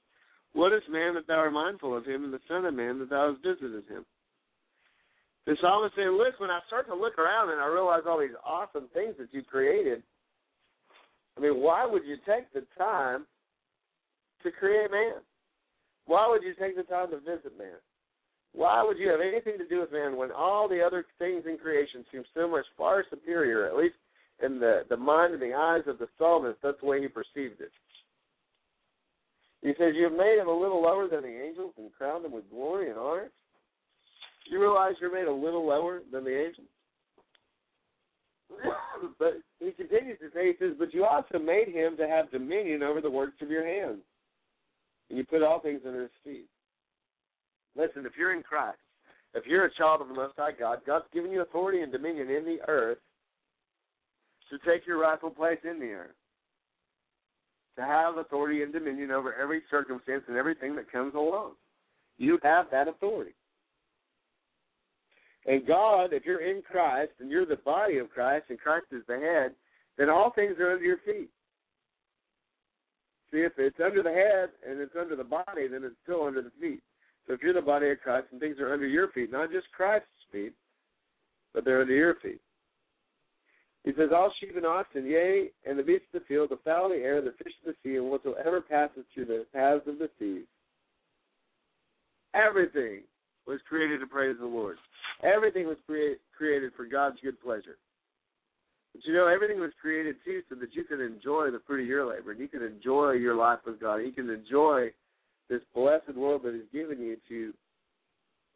what 0.53 0.73
is 0.73 0.81
man 0.89 1.13
that 1.15 1.27
thou 1.27 1.35
art 1.35 1.53
mindful 1.53 1.95
of 1.95 2.05
him, 2.05 2.23
and 2.23 2.33
the 2.33 2.39
Son 2.47 2.65
of 2.65 2.73
Man 2.73 2.99
that 2.99 3.09
thou 3.09 3.31
hast 3.31 3.43
visited 3.43 3.83
him? 3.87 4.05
The 5.45 5.55
psalmist 5.61 5.95
saying, 5.95 6.09
Look, 6.09 6.39
when 6.39 6.51
I 6.51 6.59
start 6.67 6.87
to 6.87 6.95
look 6.95 7.17
around 7.17 7.51
and 7.51 7.61
I 7.61 7.67
realize 7.67 8.03
all 8.07 8.19
these 8.19 8.35
awesome 8.45 8.87
things 8.93 9.15
that 9.19 9.29
you 9.31 9.43
created, 9.43 10.03
I 11.37 11.41
mean, 11.41 11.61
why 11.61 11.85
would 11.85 12.03
you 12.05 12.17
take 12.25 12.51
the 12.53 12.65
time 12.77 13.25
to 14.43 14.51
create 14.51 14.91
man? 14.91 15.21
Why 16.05 16.27
would 16.29 16.43
you 16.43 16.53
take 16.59 16.75
the 16.75 16.83
time 16.83 17.11
to 17.11 17.19
visit 17.19 17.57
man? 17.57 17.79
Why 18.53 18.83
would 18.83 18.97
you 18.97 19.09
have 19.09 19.21
anything 19.21 19.57
to 19.57 19.67
do 19.67 19.81
with 19.81 19.91
man 19.91 20.17
when 20.17 20.31
all 20.31 20.67
the 20.67 20.81
other 20.81 21.05
things 21.19 21.43
in 21.47 21.57
creation 21.57 22.03
seem 22.11 22.23
so 22.33 22.47
much 22.47 22.65
far 22.77 23.03
superior, 23.09 23.67
at 23.67 23.77
least 23.77 23.95
in 24.43 24.59
the, 24.59 24.81
the 24.89 24.97
mind 24.97 25.33
and 25.33 25.41
the 25.41 25.53
eyes 25.53 25.83
of 25.87 25.99
the 25.99 26.07
psalmist, 26.17 26.57
that's 26.63 26.79
the 26.81 26.87
way 26.87 27.01
he 27.01 27.07
perceived 27.07 27.61
it. 27.61 27.71
He 29.61 29.73
says, 29.77 29.93
You 29.95 30.03
have 30.05 30.13
made 30.13 30.37
him 30.39 30.47
a 30.47 30.59
little 30.59 30.81
lower 30.81 31.07
than 31.07 31.21
the 31.21 31.43
angels 31.43 31.73
and 31.77 31.91
crowned 31.97 32.25
him 32.25 32.31
with 32.31 32.49
glory 32.49 32.89
and 32.89 32.99
honor. 32.99 33.29
You 34.49 34.61
realize 34.61 34.93
you're 35.01 35.13
made 35.13 35.27
a 35.27 35.33
little 35.33 35.65
lower 35.65 36.01
than 36.11 36.23
the 36.23 36.45
angels? 36.45 36.67
but 39.19 39.33
he 39.59 39.71
continues 39.71 40.19
to 40.19 40.29
say, 40.33 40.47
He 40.47 40.53
says, 40.59 40.75
But 40.77 40.93
you 40.93 41.05
also 41.05 41.39
made 41.39 41.67
him 41.67 41.97
to 41.97 42.07
have 42.07 42.31
dominion 42.31 42.83
over 42.83 43.01
the 43.01 43.09
works 43.09 43.41
of 43.41 43.49
your 43.49 43.65
hands. 43.65 43.99
And 45.09 45.17
you 45.17 45.25
put 45.25 45.41
all 45.41 45.59
things 45.59 45.81
under 45.85 46.01
his 46.01 46.11
feet. 46.23 46.47
Listen, 47.75 48.05
if 48.05 48.13
you're 48.17 48.35
in 48.35 48.43
Christ, 48.43 48.77
if 49.33 49.45
you're 49.45 49.65
a 49.65 49.73
child 49.73 50.01
of 50.01 50.07
the 50.07 50.13
Most 50.13 50.33
High 50.37 50.51
God, 50.51 50.79
God's 50.85 51.05
given 51.13 51.31
you 51.31 51.41
authority 51.41 51.81
and 51.81 51.91
dominion 51.91 52.29
in 52.29 52.43
the 52.43 52.59
earth 52.67 52.97
to 54.49 54.57
take 54.69 54.87
your 54.87 54.99
rightful 54.99 55.29
place 55.29 55.59
in 55.63 55.79
the 55.79 55.91
earth 55.91 56.15
to 57.77 57.83
have 57.83 58.17
authority 58.17 58.63
and 58.63 58.73
dominion 58.73 59.11
over 59.11 59.33
every 59.33 59.61
circumstance 59.69 60.23
and 60.27 60.35
everything 60.35 60.75
that 60.75 60.91
comes 60.91 61.13
along. 61.15 61.51
You 62.17 62.39
have 62.43 62.65
that 62.71 62.87
authority. 62.87 63.35
And 65.45 65.65
God, 65.65 66.11
if 66.11 66.25
you're 66.25 66.41
in 66.41 66.61
Christ 66.61 67.11
and 67.19 67.31
you're 67.31 67.45
the 67.45 67.57
body 67.57 67.99
of 67.99 68.09
Christ 68.09 68.45
and 68.49 68.59
Christ 68.59 68.87
is 68.91 69.03
the 69.07 69.17
head, 69.17 69.53
then 69.97 70.09
all 70.09 70.31
things 70.31 70.55
are 70.59 70.73
under 70.73 70.83
your 70.83 70.97
feet. 71.05 71.29
See, 73.31 73.39
if 73.39 73.53
it's 73.57 73.79
under 73.83 74.03
the 74.03 74.11
head 74.11 74.49
and 74.67 74.81
it's 74.81 74.95
under 74.99 75.15
the 75.15 75.23
body, 75.23 75.67
then 75.71 75.83
it's 75.83 75.95
still 76.03 76.23
under 76.23 76.41
the 76.41 76.51
feet. 76.59 76.81
So 77.27 77.33
if 77.33 77.41
you're 77.41 77.53
the 77.53 77.61
body 77.61 77.89
of 77.91 77.99
Christ 78.01 78.27
and 78.31 78.39
things 78.39 78.57
are 78.59 78.73
under 78.73 78.87
your 78.87 79.09
feet, 79.09 79.31
not 79.31 79.51
just 79.51 79.71
Christ's 79.71 80.07
feet, 80.31 80.53
but 81.53 81.63
they're 81.63 81.81
under 81.81 81.93
your 81.93 82.15
feet. 82.15 82.41
He 83.83 83.91
says, 83.97 84.09
All 84.13 84.33
sheep 84.39 84.55
and 84.55 84.65
oxen, 84.65 85.05
yea, 85.05 85.49
and 85.65 85.77
the 85.77 85.83
beasts 85.83 86.07
of 86.13 86.21
the 86.21 86.25
field, 86.27 86.49
the 86.49 86.59
fowl 86.65 86.85
of 86.85 86.91
the 86.91 86.97
air, 86.97 87.21
the 87.21 87.33
fish 87.43 87.53
of 87.65 87.73
the 87.73 87.75
sea, 87.83 87.97
and 87.97 88.09
whatsoever 88.09 88.61
passes 88.61 89.05
through 89.13 89.25
the 89.25 89.45
paths 89.53 89.87
of 89.87 89.99
the 89.99 90.09
seas. 90.19 90.45
Everything 92.33 93.01
was 93.47 93.59
created 93.67 93.99
to 93.99 94.07
praise 94.07 94.35
the 94.39 94.45
Lord. 94.45 94.77
Everything 95.23 95.65
was 95.65 95.77
create, 95.85 96.19
created 96.37 96.71
for 96.75 96.85
God's 96.85 97.17
good 97.23 97.41
pleasure. 97.41 97.77
But 98.93 99.05
you 99.05 99.13
know, 99.13 99.27
everything 99.27 99.59
was 99.59 99.71
created 99.81 100.17
too 100.25 100.41
so 100.49 100.55
that 100.55 100.75
you 100.75 100.83
can 100.83 100.99
enjoy 100.99 101.51
the 101.51 101.61
fruit 101.65 101.81
of 101.81 101.87
your 101.87 102.05
labor, 102.05 102.31
and 102.31 102.39
you 102.39 102.47
can 102.47 102.63
enjoy 102.63 103.11
your 103.11 103.35
life 103.35 103.59
with 103.65 103.79
God. 103.79 103.97
You 103.97 104.11
can 104.11 104.29
enjoy 104.29 104.89
this 105.49 105.61
blessed 105.73 106.15
world 106.15 106.43
that 106.43 106.53
He's 106.53 106.79
given 106.79 106.99
you 106.99 107.17
to 107.29 107.53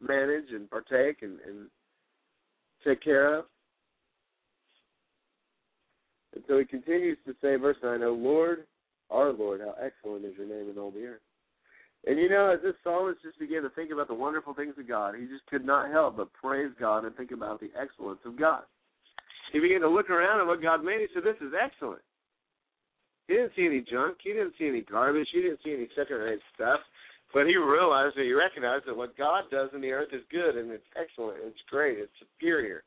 manage 0.00 0.50
and 0.50 0.68
partake 0.68 1.22
and, 1.22 1.38
and 1.46 1.68
take 2.84 3.02
care 3.02 3.38
of. 3.38 3.44
And 6.42 6.48
so 6.48 6.58
he 6.58 6.64
continues 6.64 7.18
to 7.24 7.34
say, 7.40 7.54
verse 7.54 7.76
9, 7.84 8.02
O 8.02 8.14
Lord, 8.14 8.64
our 9.10 9.32
Lord, 9.32 9.60
how 9.60 9.74
excellent 9.80 10.24
is 10.24 10.32
your 10.36 10.48
name 10.48 10.68
in 10.70 10.76
all 10.78 10.90
the 10.90 11.04
earth. 11.04 11.20
And 12.04 12.18
you 12.18 12.28
know, 12.28 12.50
as 12.50 12.58
this 12.62 12.74
psalmist 12.82 13.22
just 13.22 13.38
began 13.38 13.62
to 13.62 13.70
think 13.70 13.92
about 13.92 14.08
the 14.08 14.14
wonderful 14.14 14.54
things 14.54 14.74
of 14.76 14.88
God, 14.88 15.14
he 15.14 15.26
just 15.26 15.46
could 15.46 15.64
not 15.64 15.92
help 15.92 16.16
but 16.16 16.32
praise 16.32 16.72
God 16.80 17.04
and 17.04 17.14
think 17.14 17.30
about 17.30 17.60
the 17.60 17.70
excellence 17.80 18.18
of 18.24 18.36
God. 18.36 18.62
He 19.52 19.60
began 19.60 19.82
to 19.82 19.88
look 19.88 20.10
around 20.10 20.40
at 20.40 20.46
what 20.46 20.62
God 20.62 20.82
made. 20.82 20.98
He 20.98 21.06
said, 21.14 21.22
This 21.22 21.38
is 21.46 21.54
excellent. 21.54 22.02
He 23.28 23.34
didn't 23.34 23.52
see 23.54 23.66
any 23.66 23.84
junk. 23.88 24.18
He 24.24 24.32
didn't 24.32 24.54
see 24.58 24.66
any 24.66 24.80
garbage. 24.80 25.28
He 25.32 25.42
didn't 25.42 25.60
see 25.62 25.74
any 25.74 25.86
second-rate 25.94 26.40
stuff. 26.56 26.80
But 27.32 27.46
he 27.46 27.56
realized 27.56 28.16
that 28.16 28.24
he 28.24 28.32
recognized 28.32 28.86
that 28.86 28.96
what 28.96 29.16
God 29.16 29.44
does 29.52 29.70
in 29.72 29.80
the 29.80 29.92
earth 29.92 30.10
is 30.12 30.22
good 30.30 30.56
and 30.56 30.72
it's 30.72 30.90
excellent. 30.98 31.38
It's 31.44 31.62
great. 31.70 31.98
It's 31.98 32.12
superior. 32.18 32.82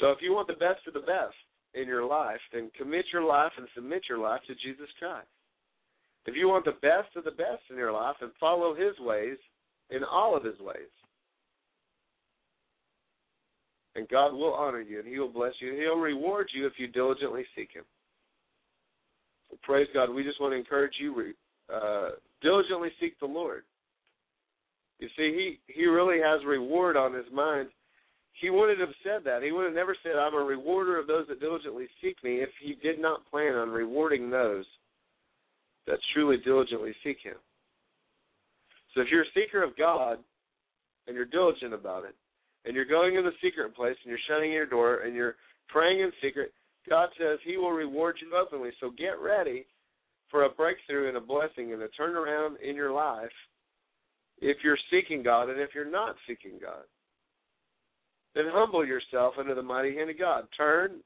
So 0.00 0.10
if 0.10 0.18
you 0.20 0.32
want 0.32 0.48
the 0.48 0.54
best 0.54 0.86
of 0.86 0.94
the 0.94 1.00
best 1.00 1.34
in 1.74 1.86
your 1.86 2.04
life, 2.04 2.40
then 2.52 2.70
commit 2.76 3.06
your 3.12 3.24
life 3.24 3.52
and 3.56 3.66
submit 3.74 4.02
your 4.08 4.18
life 4.18 4.40
to 4.46 4.54
Jesus 4.54 4.88
Christ. 4.98 5.26
If 6.26 6.36
you 6.36 6.48
want 6.48 6.64
the 6.64 6.72
best 6.82 7.16
of 7.16 7.24
the 7.24 7.30
best 7.30 7.62
in 7.70 7.76
your 7.76 7.92
life, 7.92 8.16
then 8.20 8.30
follow 8.38 8.74
his 8.74 8.98
ways 9.00 9.36
in 9.90 10.04
all 10.04 10.36
of 10.36 10.44
his 10.44 10.58
ways. 10.60 10.90
And 13.94 14.08
God 14.08 14.32
will 14.32 14.54
honor 14.54 14.80
you 14.80 15.00
and 15.00 15.08
he 15.08 15.18
will 15.18 15.28
bless 15.28 15.52
you. 15.60 15.74
He'll 15.74 16.00
reward 16.00 16.48
you 16.54 16.66
if 16.66 16.74
you 16.78 16.86
diligently 16.88 17.44
seek 17.54 17.70
him. 17.72 17.84
So 19.50 19.58
praise 19.62 19.88
God. 19.92 20.10
We 20.10 20.22
just 20.22 20.40
want 20.40 20.52
to 20.52 20.58
encourage 20.58 20.94
you 20.98 21.34
uh, 21.72 22.10
diligently 22.40 22.88
seek 23.00 23.18
the 23.20 23.26
Lord. 23.26 23.64
You 24.98 25.08
see, 25.16 25.58
he, 25.66 25.72
he 25.72 25.86
really 25.86 26.20
has 26.22 26.44
reward 26.46 26.96
on 26.96 27.12
his 27.12 27.26
mind 27.32 27.68
he 28.40 28.50
wouldn't 28.50 28.80
have 28.80 28.94
said 29.04 29.24
that. 29.24 29.42
He 29.42 29.52
would 29.52 29.66
have 29.66 29.74
never 29.74 29.96
said, 30.02 30.16
I'm 30.16 30.34
a 30.34 30.38
rewarder 30.38 30.98
of 30.98 31.06
those 31.06 31.26
that 31.28 31.40
diligently 31.40 31.86
seek 32.00 32.22
me, 32.24 32.36
if 32.36 32.50
he 32.60 32.74
did 32.82 33.00
not 33.00 33.28
plan 33.30 33.54
on 33.54 33.70
rewarding 33.70 34.30
those 34.30 34.64
that 35.86 35.98
truly 36.14 36.36
diligently 36.44 36.94
seek 37.04 37.18
him. 37.22 37.36
So 38.94 39.00
if 39.00 39.08
you're 39.10 39.22
a 39.22 39.34
seeker 39.34 39.62
of 39.62 39.76
God 39.76 40.18
and 41.06 41.16
you're 41.16 41.24
diligent 41.24 41.74
about 41.74 42.04
it, 42.04 42.14
and 42.64 42.76
you're 42.76 42.84
going 42.84 43.16
in 43.16 43.24
the 43.24 43.32
secret 43.42 43.74
place 43.74 43.96
and 44.04 44.10
you're 44.10 44.18
shutting 44.28 44.52
your 44.52 44.66
door 44.66 45.00
and 45.00 45.14
you're 45.14 45.34
praying 45.68 46.00
in 46.00 46.12
secret, 46.22 46.52
God 46.88 47.08
says 47.18 47.38
he 47.44 47.56
will 47.56 47.72
reward 47.72 48.16
you 48.20 48.36
openly. 48.36 48.70
So 48.80 48.90
get 48.90 49.20
ready 49.20 49.66
for 50.30 50.44
a 50.44 50.48
breakthrough 50.48 51.08
and 51.08 51.16
a 51.16 51.20
blessing 51.20 51.72
and 51.72 51.82
a 51.82 51.88
turnaround 52.00 52.54
in 52.62 52.76
your 52.76 52.92
life 52.92 53.32
if 54.40 54.58
you're 54.62 54.78
seeking 54.90 55.22
God 55.22 55.50
and 55.50 55.60
if 55.60 55.70
you're 55.74 55.90
not 55.90 56.14
seeking 56.26 56.58
God 56.60 56.84
then 58.34 58.44
humble 58.48 58.86
yourself 58.86 59.34
under 59.38 59.54
the 59.54 59.62
mighty 59.62 59.94
hand 59.94 60.10
of 60.10 60.18
God. 60.18 60.44
Turn, 60.56 61.00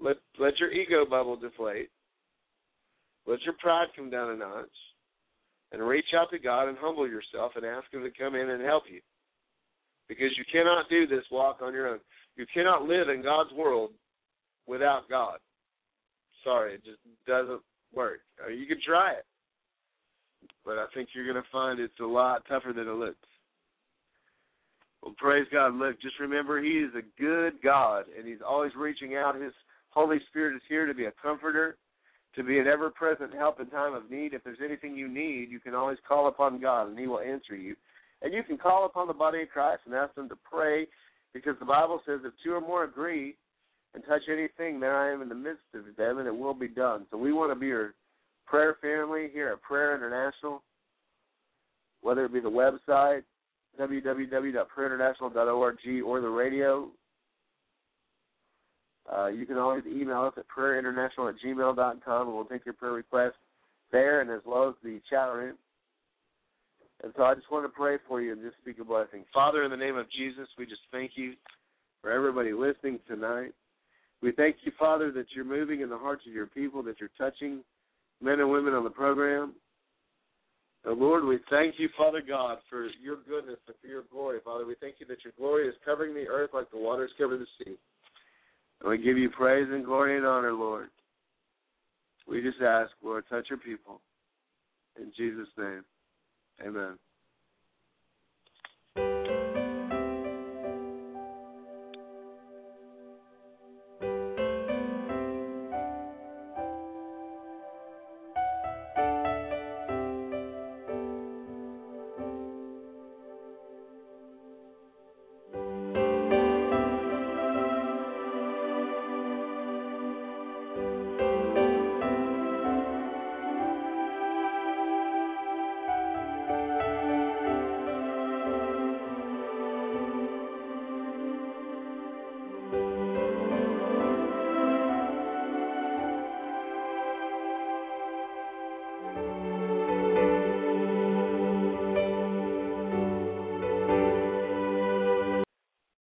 let 0.00 0.16
let 0.38 0.58
your 0.58 0.72
ego 0.72 1.04
bubble 1.08 1.36
deflate, 1.36 1.90
let 3.26 3.42
your 3.42 3.54
pride 3.58 3.88
come 3.96 4.10
down 4.10 4.30
a 4.30 4.36
notch, 4.36 4.66
and 5.72 5.82
reach 5.82 6.06
out 6.18 6.30
to 6.30 6.38
God 6.38 6.68
and 6.68 6.78
humble 6.78 7.08
yourself 7.08 7.52
and 7.56 7.64
ask 7.64 7.92
Him 7.92 8.02
to 8.02 8.10
come 8.10 8.34
in 8.34 8.50
and 8.50 8.62
help 8.62 8.84
you. 8.90 9.00
Because 10.08 10.30
you 10.36 10.44
cannot 10.52 10.88
do 10.88 11.06
this 11.06 11.24
walk 11.32 11.58
on 11.62 11.72
your 11.72 11.88
own. 11.88 11.98
You 12.36 12.46
cannot 12.52 12.84
live 12.84 13.08
in 13.08 13.22
God's 13.22 13.52
world 13.52 13.90
without 14.66 15.08
God. 15.08 15.38
Sorry, 16.44 16.74
it 16.74 16.84
just 16.84 16.98
doesn't 17.26 17.60
work. 17.94 18.20
You 18.48 18.66
can 18.66 18.78
try 18.86 19.12
it, 19.12 19.24
but 20.64 20.78
I 20.78 20.86
think 20.94 21.08
you're 21.12 21.30
going 21.30 21.42
to 21.42 21.50
find 21.50 21.80
it's 21.80 21.98
a 22.00 22.04
lot 22.04 22.42
tougher 22.48 22.72
than 22.72 22.86
it 22.86 22.92
looks. 22.92 23.16
Well, 25.06 25.14
praise 25.18 25.46
God. 25.52 25.74
Look, 25.74 26.02
just 26.02 26.18
remember 26.18 26.60
He 26.60 26.70
is 26.70 26.90
a 26.96 27.22
good 27.22 27.62
God, 27.62 28.06
and 28.18 28.26
He's 28.26 28.42
always 28.44 28.72
reaching 28.76 29.14
out. 29.14 29.40
His 29.40 29.52
Holy 29.90 30.18
Spirit 30.28 30.56
is 30.56 30.62
here 30.68 30.84
to 30.84 30.94
be 30.94 31.04
a 31.04 31.12
comforter, 31.22 31.76
to 32.34 32.42
be 32.42 32.58
an 32.58 32.66
ever 32.66 32.90
present 32.90 33.32
help 33.32 33.60
in 33.60 33.70
time 33.70 33.94
of 33.94 34.10
need. 34.10 34.34
If 34.34 34.42
there's 34.42 34.58
anything 34.64 34.96
you 34.96 35.06
need, 35.06 35.48
you 35.48 35.60
can 35.60 35.76
always 35.76 35.98
call 36.08 36.26
upon 36.26 36.60
God, 36.60 36.88
and 36.88 36.98
He 36.98 37.06
will 37.06 37.20
answer 37.20 37.54
you. 37.54 37.76
And 38.20 38.34
you 38.34 38.42
can 38.42 38.58
call 38.58 38.84
upon 38.84 39.06
the 39.06 39.14
body 39.14 39.42
of 39.42 39.48
Christ 39.48 39.82
and 39.86 39.94
ask 39.94 40.12
them 40.16 40.28
to 40.28 40.36
pray, 40.42 40.88
because 41.32 41.54
the 41.60 41.66
Bible 41.66 42.00
says 42.04 42.18
if 42.24 42.32
two 42.42 42.54
or 42.54 42.60
more 42.60 42.82
agree 42.82 43.36
and 43.94 44.02
touch 44.08 44.22
anything, 44.28 44.80
there 44.80 44.98
I 44.98 45.12
am 45.12 45.22
in 45.22 45.28
the 45.28 45.36
midst 45.36 45.62
of 45.72 45.84
them, 45.96 46.18
and 46.18 46.26
it 46.26 46.36
will 46.36 46.52
be 46.52 46.66
done. 46.66 47.06
So 47.12 47.16
we 47.16 47.32
want 47.32 47.52
to 47.52 47.60
be 47.60 47.68
your 47.68 47.94
prayer 48.44 48.76
family 48.82 49.28
here 49.32 49.50
at 49.50 49.62
Prayer 49.62 49.94
International, 49.94 50.64
whether 52.00 52.24
it 52.24 52.32
be 52.32 52.40
the 52.40 52.50
website, 52.50 53.22
www.prayerinternational.org 53.78 56.02
or 56.04 56.20
the 56.20 56.28
radio. 56.28 56.88
Uh, 59.12 59.26
you 59.28 59.46
can 59.46 59.56
always 59.56 59.84
email 59.86 60.22
us 60.22 60.34
at 60.36 60.44
prayerinternational 60.48 61.28
at 61.28 61.36
gmail.com 61.44 62.26
and 62.26 62.36
we'll 62.36 62.44
take 62.44 62.64
your 62.64 62.74
prayer 62.74 62.92
request 62.92 63.36
there 63.92 64.20
and 64.20 64.30
as 64.30 64.40
well 64.44 64.68
as 64.68 64.74
the 64.82 65.00
chat 65.08 65.32
room. 65.32 65.56
And 67.04 67.12
so 67.16 67.24
I 67.24 67.34
just 67.34 67.50
want 67.50 67.64
to 67.64 67.68
pray 67.68 67.98
for 68.08 68.20
you 68.20 68.32
and 68.32 68.42
just 68.42 68.56
speak 68.58 68.80
a 68.80 68.84
blessing. 68.84 69.24
Father, 69.32 69.62
in 69.62 69.70
the 69.70 69.76
name 69.76 69.96
of 69.96 70.10
Jesus, 70.10 70.48
we 70.58 70.66
just 70.66 70.80
thank 70.90 71.12
you 71.14 71.34
for 72.02 72.10
everybody 72.10 72.52
listening 72.52 72.98
tonight. 73.06 73.52
We 74.22 74.32
thank 74.32 74.56
you, 74.64 74.72
Father, 74.78 75.12
that 75.12 75.26
you're 75.34 75.44
moving 75.44 75.82
in 75.82 75.90
the 75.90 75.98
hearts 75.98 76.22
of 76.26 76.32
your 76.32 76.46
people, 76.46 76.82
that 76.84 76.96
you're 76.98 77.10
touching 77.18 77.62
men 78.22 78.40
and 78.40 78.50
women 78.50 78.74
on 78.74 78.82
the 78.82 78.90
program. 78.90 79.52
Lord, 80.92 81.24
we 81.24 81.38
thank 81.50 81.74
you, 81.78 81.88
Father 81.96 82.22
God, 82.26 82.58
for 82.70 82.88
your 83.02 83.16
goodness 83.28 83.58
and 83.66 83.76
for 83.80 83.88
your 83.88 84.04
glory. 84.10 84.38
Father, 84.44 84.64
we 84.64 84.76
thank 84.80 84.96
you 85.00 85.06
that 85.06 85.24
your 85.24 85.32
glory 85.36 85.68
is 85.68 85.74
covering 85.84 86.14
the 86.14 86.28
earth 86.28 86.50
like 86.54 86.70
the 86.70 86.78
waters 86.78 87.10
cover 87.18 87.36
the 87.36 87.46
sea. 87.58 87.76
And 88.80 88.90
we 88.90 88.98
give 88.98 89.18
you 89.18 89.30
praise 89.30 89.66
and 89.70 89.84
glory 89.84 90.16
and 90.16 90.26
honor, 90.26 90.52
Lord. 90.52 90.88
We 92.28 92.40
just 92.40 92.60
ask, 92.60 92.90
Lord, 93.02 93.24
touch 93.28 93.46
your 93.50 93.58
people. 93.58 94.00
In 94.96 95.12
Jesus' 95.16 95.48
name, 95.58 95.84
amen. 96.64 96.96